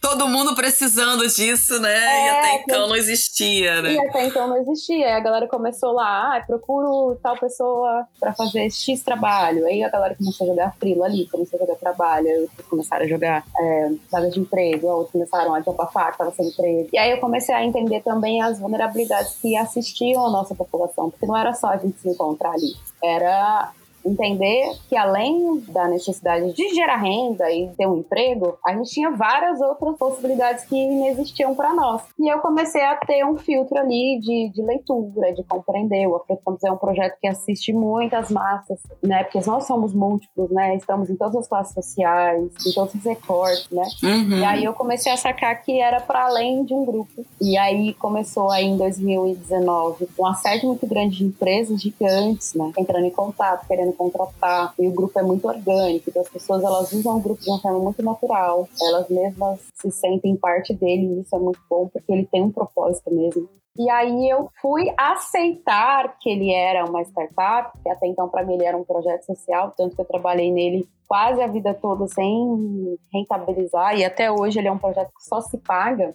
Todo 0.00 0.26
mundo 0.26 0.54
precisando 0.54 1.28
disso, 1.28 1.78
né? 1.78 1.94
É, 1.94 2.26
e 2.26 2.28
até 2.30 2.56
que- 2.56 2.62
então 2.62 2.88
não 2.88 2.96
existia, 2.96 3.82
né? 3.82 3.92
E 3.92 3.98
até 4.08 4.26
então 4.26 4.48
não 4.48 4.56
existia. 4.56 5.08
Aí 5.08 5.12
a 5.12 5.20
galera 5.20 5.46
começou 5.46 5.92
lá, 5.92 6.38
ah, 6.38 6.40
procuro 6.46 7.14
tal 7.22 7.36
pessoa 7.36 8.06
pra 8.18 8.32
fazer 8.32 8.70
X 8.70 9.02
trabalho. 9.02 9.66
Aí 9.66 9.84
a 9.84 9.90
galera 9.90 10.14
começou 10.14 10.46
a 10.46 10.50
jogar 10.50 10.74
frilo 10.80 11.04
ali, 11.04 11.26
começou 11.26 11.58
a 11.58 11.66
jogar 11.66 11.76
trabalho. 11.76 12.48
Começaram 12.70 13.04
a 13.04 13.08
jogar 13.08 13.44
é, 13.60 13.90
vaga 14.10 14.30
de 14.30 14.40
emprego, 14.40 14.86
outros 14.86 15.12
começaram 15.12 15.54
a 15.54 15.58
desabafar 15.58 16.12
que 16.12 16.18
tava 16.18 16.30
sem 16.30 16.48
emprego. 16.48 16.88
E 16.90 16.96
aí 16.98 17.10
eu 17.10 17.18
comecei 17.18 17.54
a 17.54 17.62
entender 17.62 18.00
também 18.00 18.40
as 18.40 18.58
vulnerabilidades 18.58 19.34
que 19.42 19.54
assistiam 19.54 20.24
a 20.24 20.30
nossa 20.30 20.54
população, 20.54 21.10
porque 21.10 21.26
não 21.26 21.36
era 21.36 21.52
só 21.52 21.66
a 21.66 21.76
gente 21.76 22.00
se 22.00 22.08
encontrar 22.08 22.52
ali. 22.52 22.72
Era 23.04 23.70
entender 24.04 24.72
que 24.88 24.96
além 24.96 25.60
da 25.68 25.88
necessidade 25.88 26.52
de 26.52 26.68
gerar 26.74 26.96
renda 26.96 27.50
e 27.50 27.68
ter 27.76 27.86
um 27.86 27.98
emprego, 27.98 28.58
a 28.66 28.72
gente 28.74 28.90
tinha 28.90 29.10
várias 29.10 29.60
outras 29.60 29.96
possibilidades 29.96 30.64
que 30.64 30.76
inexistiam 30.76 31.54
para 31.54 31.74
nós. 31.74 32.02
E 32.18 32.32
eu 32.32 32.38
comecei 32.38 32.82
a 32.82 32.96
ter 32.96 33.24
um 33.24 33.36
filtro 33.36 33.78
ali 33.78 34.18
de, 34.20 34.50
de 34.54 34.62
leitura, 34.62 35.32
de 35.32 35.42
compreender. 35.44 36.06
O 36.06 36.16
Afrocampus 36.16 36.64
é 36.64 36.70
um 36.70 36.76
projeto 36.76 37.18
que 37.20 37.26
assiste 37.26 37.72
muitas 37.72 38.30
massas, 38.30 38.80
né? 39.02 39.24
Porque 39.24 39.40
nós 39.48 39.66
somos 39.66 39.92
múltiplos, 39.92 40.50
né? 40.50 40.76
Estamos 40.76 41.10
em 41.10 41.16
todas 41.16 41.36
as 41.36 41.48
classes 41.48 41.74
sociais, 41.74 42.42
em 42.66 42.72
todos 42.72 42.94
os 42.94 43.04
recortes, 43.04 43.68
né? 43.70 43.84
Uhum. 44.02 44.38
E 44.38 44.44
aí 44.44 44.64
eu 44.64 44.72
comecei 44.72 45.12
a 45.12 45.16
sacar 45.16 45.62
que 45.62 45.80
era 45.80 46.00
para 46.00 46.26
além 46.26 46.64
de 46.64 46.74
um 46.74 46.84
grupo. 46.84 47.24
E 47.40 47.56
aí 47.56 47.94
começou 47.94 48.50
aí 48.50 48.64
em 48.64 48.76
2019 48.76 50.08
um 50.18 50.26
assédio 50.26 50.68
muito 50.68 50.86
grande 50.86 51.18
de 51.18 51.24
empresas 51.24 51.80
gigantes, 51.80 52.54
né? 52.54 52.72
Entrando 52.78 53.06
em 53.06 53.10
contato, 53.10 53.66
querendo 53.66 53.92
contratar. 53.98 54.72
E 54.78 54.86
o 54.86 54.92
grupo 54.92 55.18
é 55.18 55.22
muito 55.22 55.46
orgânico, 55.46 56.08
então 56.08 56.22
as 56.22 56.28
pessoas 56.28 56.62
elas 56.62 56.92
usam 56.92 57.16
o 57.16 57.20
grupo 57.20 57.42
de 57.42 57.50
uma 57.50 57.60
forma 57.60 57.80
muito 57.80 58.02
natural. 58.02 58.68
Elas 58.80 59.08
mesmas 59.10 59.60
se 59.74 59.90
sentem 59.90 60.36
parte 60.36 60.72
dele 60.72 61.06
e 61.06 61.20
isso 61.20 61.34
é 61.34 61.38
muito 61.38 61.60
bom 61.68 61.88
porque 61.92 62.10
ele 62.12 62.24
tem 62.24 62.42
um 62.42 62.52
propósito 62.52 63.12
mesmo. 63.12 63.48
E 63.76 63.88
aí 63.90 64.28
eu 64.28 64.48
fui 64.60 64.92
aceitar 64.96 66.18
que 66.18 66.28
ele 66.28 66.52
era 66.52 66.84
uma 66.84 67.02
startup, 67.02 67.70
que 67.80 67.88
até 67.88 68.06
então 68.08 68.28
para 68.28 68.44
mim 68.44 68.54
ele 68.54 68.64
era 68.64 68.76
um 68.76 68.82
projeto 68.84 69.24
social, 69.24 69.72
tanto 69.76 69.94
que 69.94 70.00
eu 70.00 70.06
trabalhei 70.06 70.50
nele 70.50 70.88
quase 71.06 71.40
a 71.40 71.46
vida 71.46 71.72
toda 71.74 72.06
sem 72.08 72.98
rentabilizar 73.12 73.96
e 73.96 74.04
até 74.04 74.30
hoje 74.30 74.58
ele 74.58 74.68
é 74.68 74.72
um 74.72 74.78
projeto 74.78 75.10
que 75.16 75.24
só 75.24 75.40
se 75.40 75.56
paga 75.58 76.14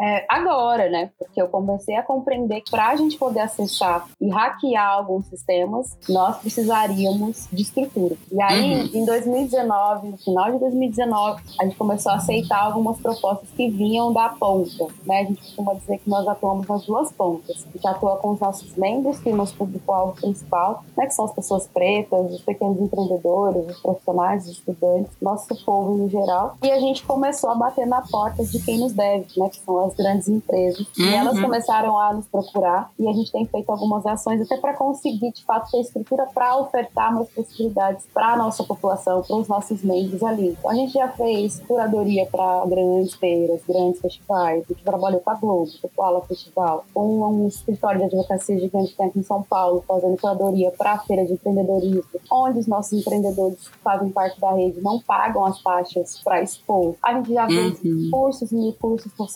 é, 0.00 0.24
agora, 0.28 0.88
né? 0.88 1.10
Porque 1.18 1.40
eu 1.40 1.48
comecei 1.48 1.94
a 1.96 2.02
compreender 2.02 2.60
que 2.62 2.70
para 2.70 2.88
a 2.88 2.96
gente 2.96 3.18
poder 3.18 3.40
acessar 3.40 4.06
e 4.20 4.30
hackear 4.30 4.90
alguns 4.90 5.26
sistemas, 5.26 5.96
nós 6.08 6.38
precisaríamos 6.38 7.48
de 7.52 7.62
estrutura. 7.62 8.16
E 8.30 8.40
aí, 8.40 8.90
em 8.94 9.04
2019, 9.04 10.08
no 10.08 10.18
final 10.18 10.52
de 10.52 10.58
2019, 10.58 11.42
a 11.60 11.64
gente 11.64 11.76
começou 11.76 12.12
a 12.12 12.16
aceitar 12.16 12.62
algumas 12.62 12.98
propostas 12.98 13.48
que 13.50 13.68
vinham 13.68 14.12
da 14.12 14.30
ponta, 14.30 14.86
né? 15.04 15.20
A 15.20 15.24
gente 15.24 15.42
costuma 15.42 15.74
dizer 15.74 15.98
que 15.98 16.08
nós 16.08 16.26
atuamos 16.26 16.66
nas 16.66 16.84
duas 16.86 17.12
pontas. 17.12 17.66
A 17.66 17.72
gente 17.72 17.86
atua 17.86 18.16
com 18.16 18.30
os 18.30 18.40
nossos 18.40 18.74
membros, 18.76 19.18
que 19.18 19.28
é 19.28 19.32
o 19.32 19.36
nosso 19.36 19.54
público-alvo 19.56 20.14
principal, 20.14 20.84
né? 20.96 21.06
Que 21.06 21.14
são 21.14 21.26
as 21.26 21.32
pessoas 21.32 21.66
pretas, 21.66 22.32
os 22.32 22.42
pequenos 22.42 22.80
empreendedores, 22.80 23.66
os 23.68 23.80
profissionais, 23.80 24.44
os 24.44 24.52
estudantes, 24.52 25.12
nosso 25.20 25.54
povo 25.64 26.02
em 26.02 26.08
geral. 26.08 26.56
E 26.62 26.70
a 26.70 26.80
gente 26.80 27.04
começou 27.04 27.50
a 27.50 27.54
bater 27.54 27.86
na 27.86 28.00
porta 28.02 28.44
de 28.44 28.58
quem 28.62 28.78
nos 28.78 28.92
deve, 28.92 29.26
né? 29.36 29.48
Que 29.50 29.60
são 29.60 29.81
as 29.84 29.94
grandes 29.94 30.28
empresas. 30.28 30.86
E 30.98 31.02
Uhum. 31.02 31.12
elas 31.12 31.40
começaram 31.40 31.98
a 31.98 32.12
nos 32.14 32.26
procurar 32.26 32.90
e 32.98 33.08
a 33.08 33.12
gente 33.12 33.30
tem 33.32 33.46
feito 33.46 33.70
algumas 33.70 34.04
ações 34.06 34.40
até 34.40 34.56
para 34.56 34.74
conseguir, 34.74 35.32
de 35.32 35.44
fato, 35.44 35.70
ter 35.70 35.80
estrutura 35.80 36.26
para 36.34 36.56
ofertar 36.58 37.12
mais 37.14 37.28
possibilidades 37.30 38.06
para 38.12 38.32
a 38.32 38.36
nossa 38.36 38.62
população, 38.64 39.22
para 39.22 39.36
os 39.36 39.48
nossos 39.48 39.82
membros 39.82 40.22
ali. 40.22 40.48
Então, 40.58 40.70
a 40.70 40.74
gente 40.74 40.92
já 40.92 41.08
fez 41.08 41.60
curadoria 41.66 42.26
para 42.26 42.64
grandes 42.66 43.14
feiras, 43.14 43.60
grandes 43.68 44.00
festivais. 44.00 44.64
A 44.64 44.72
gente 44.72 44.84
trabalhou 44.84 45.20
com 45.20 45.30
a 45.30 45.34
Globo, 45.34 45.70
com 45.80 45.86
o 45.86 45.90
Koala 45.94 46.20
Festival, 46.22 46.84
com 46.92 47.22
um 47.22 47.46
escritório 47.48 47.98
de 48.00 48.06
advocacia 48.06 48.58
gigante 48.58 48.90
que 48.92 48.96
tem 48.96 49.06
aqui 49.06 49.18
em 49.18 49.22
São 49.22 49.42
Paulo, 49.42 49.82
fazendo 49.86 50.16
curadoria 50.20 50.70
para 50.70 50.92
a 50.92 50.98
feira 50.98 51.24
de 51.24 51.32
empreendedorismo, 51.32 52.02
onde 52.30 52.58
os 52.60 52.66
nossos 52.66 52.92
empreendedores 52.98 53.68
que 53.68 53.78
fazem 53.78 54.10
parte 54.10 54.40
da 54.40 54.52
rede 54.52 54.80
não 54.80 55.00
pagam 55.00 55.44
as 55.44 55.62
taxas 55.62 56.20
para 56.22 56.42
expor. 56.42 56.94
A 57.04 57.14
gente 57.14 57.32
já 57.32 57.46
fez 57.46 57.80
Uhum. 57.84 58.08
cursos 58.10 58.52
e 58.52 58.72
cursos 58.80 59.12
com 59.14 59.24
o 59.24 59.28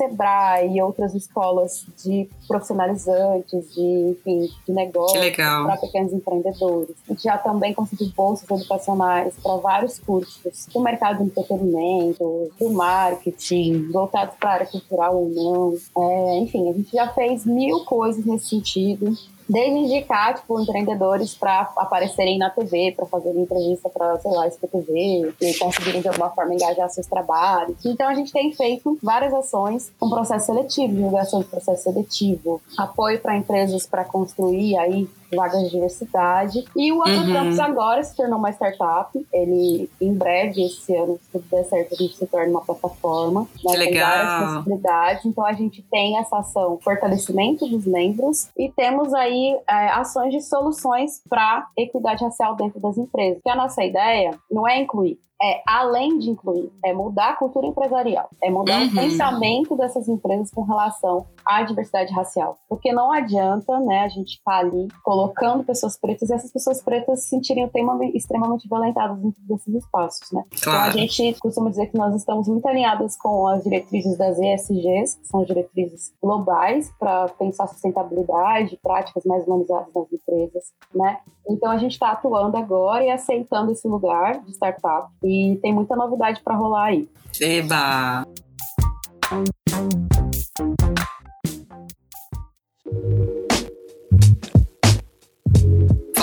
E 0.65 0.81
outras 0.83 1.15
escolas 1.15 1.87
de 2.05 2.29
profissionalizantes, 2.47 3.75
de, 3.75 4.11
enfim, 4.11 4.41
de 4.41 4.55
Que 4.65 4.73
negócio 4.73 5.19
legal. 5.21 5.67
para 5.67 5.77
pequenos 5.79 6.13
empreendedores. 6.13 6.95
A 7.09 7.13
gente 7.13 7.23
já 7.23 7.39
também 7.39 7.75
conseguiu 7.75 8.11
bolsas 8.17 8.49
educacionais 8.51 9.35
para 9.43 9.57
vários 9.57 9.99
cursos 9.99 10.67
do 10.73 10.81
mercado 10.81 11.19
do 11.19 11.25
entretenimento, 11.25 12.51
do 12.59 12.71
marketing, 12.71 13.91
voltados 13.91 14.35
para 14.39 14.51
a 14.51 14.53
área 14.55 14.67
cultural 14.67 15.17
ou 15.17 15.29
não. 15.29 15.77
É, 15.99 16.39
enfim, 16.39 16.69
a 16.71 16.73
gente 16.73 16.93
já 16.93 17.09
fez 17.13 17.45
mil 17.45 17.85
coisas 17.85 18.25
nesse 18.25 18.49
sentido. 18.49 19.13
Desde 19.49 19.79
indicar, 19.79 20.35
tipo, 20.35 20.61
empreendedores 20.61 21.35
para 21.35 21.71
aparecerem 21.77 22.39
na 22.39 22.51
TV, 22.51 22.93
para 22.97 23.07
fazerem 23.07 23.43
entrevista 23.43 23.89
para, 23.89 24.19
sei 24.19 24.31
lá, 24.31 24.47
SPTV, 24.49 25.35
e 25.41 25.55
conseguirem 25.59 26.01
de 26.01 26.09
alguma 26.09 26.31
forma 26.31 26.55
engajar 26.55 26.89
seus 26.91 27.07
trabalhos. 27.07 27.77
Então 27.85 28.09
a 28.09 28.15
gente 28.15 28.33
tem 28.33 28.53
feito 28.53 28.99
várias 29.03 29.33
ações 29.33 29.93
com 29.99 30.09
processo 30.11 30.47
seletivo, 30.47 30.95
divulgação 30.95 31.41
de 31.41 31.47
processo 31.47 31.83
seletivo, 31.85 32.61
apoio 32.77 33.21
para 33.21 33.37
empresas 33.37 33.87
para 33.87 34.05
construir 34.05 34.77
aí 34.77 35.09
vagas 35.35 35.63
de 35.63 35.71
diversidade. 35.71 36.65
E 36.77 36.93
o 36.93 37.03
Afrocampus 37.03 37.59
agora 37.59 38.03
se 38.05 38.15
tornou 38.15 38.39
uma 38.39 38.51
startup. 38.51 39.11
Ele, 39.33 39.91
em 40.01 40.15
breve, 40.15 40.65
esse 40.65 40.95
ano, 40.95 41.19
se 41.21 41.31
tudo 41.33 41.45
der 41.51 41.65
certo, 41.65 41.95
a 41.95 41.97
gente 41.97 42.17
se 42.17 42.27
torna 42.27 42.49
uma 42.51 42.61
plataforma. 42.61 43.41
né, 43.43 43.73
Que 43.73 43.77
legal. 43.77 44.09
várias 44.09 44.55
possibilidades. 44.55 45.25
Então, 45.25 45.45
a 45.45 45.53
gente 45.53 45.83
tem 45.91 46.17
essa 46.19 46.39
ação 46.39 46.79
fortalecimento 46.83 47.67
dos 47.67 47.85
membros 47.87 48.49
e 48.57 48.71
temos 48.71 49.13
aí 49.15 49.36
é, 49.69 49.89
ações 49.89 50.33
de 50.33 50.41
soluções 50.41 51.23
para 51.29 51.69
equidade 51.77 52.25
racial 52.25 52.55
dentro 52.57 52.81
das 52.81 52.97
empresas. 52.97 53.37
Porque 53.37 53.51
a 53.51 53.57
nossa 53.57 53.85
ideia 53.85 54.31
não 54.51 54.67
é 54.67 54.81
incluir, 54.81 55.19
é 55.43 55.61
além 55.69 56.19
de 56.19 56.31
incluir, 56.31 56.71
é 56.85 56.93
mudar 56.93 57.31
a 57.31 57.37
cultura 57.37 57.67
empresarial, 57.67 58.29
é 58.43 58.51
mudar 58.51 58.81
Uhum. 58.81 58.87
o 58.89 58.95
pensamento 58.95 59.77
dessas 59.77 60.09
empresas 60.09 60.51
com 60.51 60.63
relação 60.63 61.27
à 61.45 61.63
diversidade 61.63 62.13
racial. 62.13 62.57
Porque 62.69 62.93
não 62.93 63.13
adianta, 63.13 63.79
né, 63.81 64.01
a 64.01 64.09
gente 64.09 64.37
estar 64.39 64.59
ali 64.59 64.89
colocando 65.05 65.63
pessoas 65.65 65.99
pretas 65.99 66.31
e 66.31 66.35
essas 66.35 66.51
pessoas 66.53 66.83
pretas 66.83 67.23
se 67.23 67.29
sentirem 67.31 67.65
o 67.65 67.69
tema 67.69 67.99
extremamente 68.15 68.69
violentadas 68.69 69.19
dentro 69.19 69.41
desses 69.43 69.75
espaços, 69.75 70.31
né? 70.33 70.45
Então 70.53 70.73
a 70.73 70.77
Claro. 70.77 70.93
gente 70.99 71.35
costuma 71.41 71.71
dizer 71.71 71.87
que 71.89 71.99
nós 71.99 72.15
estamos 72.15 72.49
muito 72.49 72.67
alinhadas 72.67 73.17
com 73.17 73.47
as 73.47 73.63
diretrizes 73.63 74.17
das 74.17 74.39
ESGs, 74.39 75.17
que 75.21 75.27
são 75.29 75.45
diretrizes 75.45 76.13
globais 76.23 76.91
para 76.99 77.29
pensar 77.39 77.67
sustentabilidade, 77.69 78.79
práticas 78.83 79.25
mais 79.25 79.47
humanizadas 79.47 79.93
nas 79.95 80.13
empresas, 80.13 80.65
né? 80.95 81.19
Então 81.49 81.71
a 81.71 81.79
gente 81.79 81.93
está 81.93 82.11
atuando 82.13 82.57
agora 82.57 83.05
e 83.05 83.11
aceitando 83.11 83.71
esse 83.73 83.87
lugar 83.87 84.41
de 84.43 84.53
startup 84.53 85.09
e 85.27 85.59
tem 85.61 85.75
muita 85.75 85.97
novidade 85.97 86.41
para 86.43 86.57
rolar 86.57 86.87
aí. 86.87 87.09
Eba! 87.41 88.25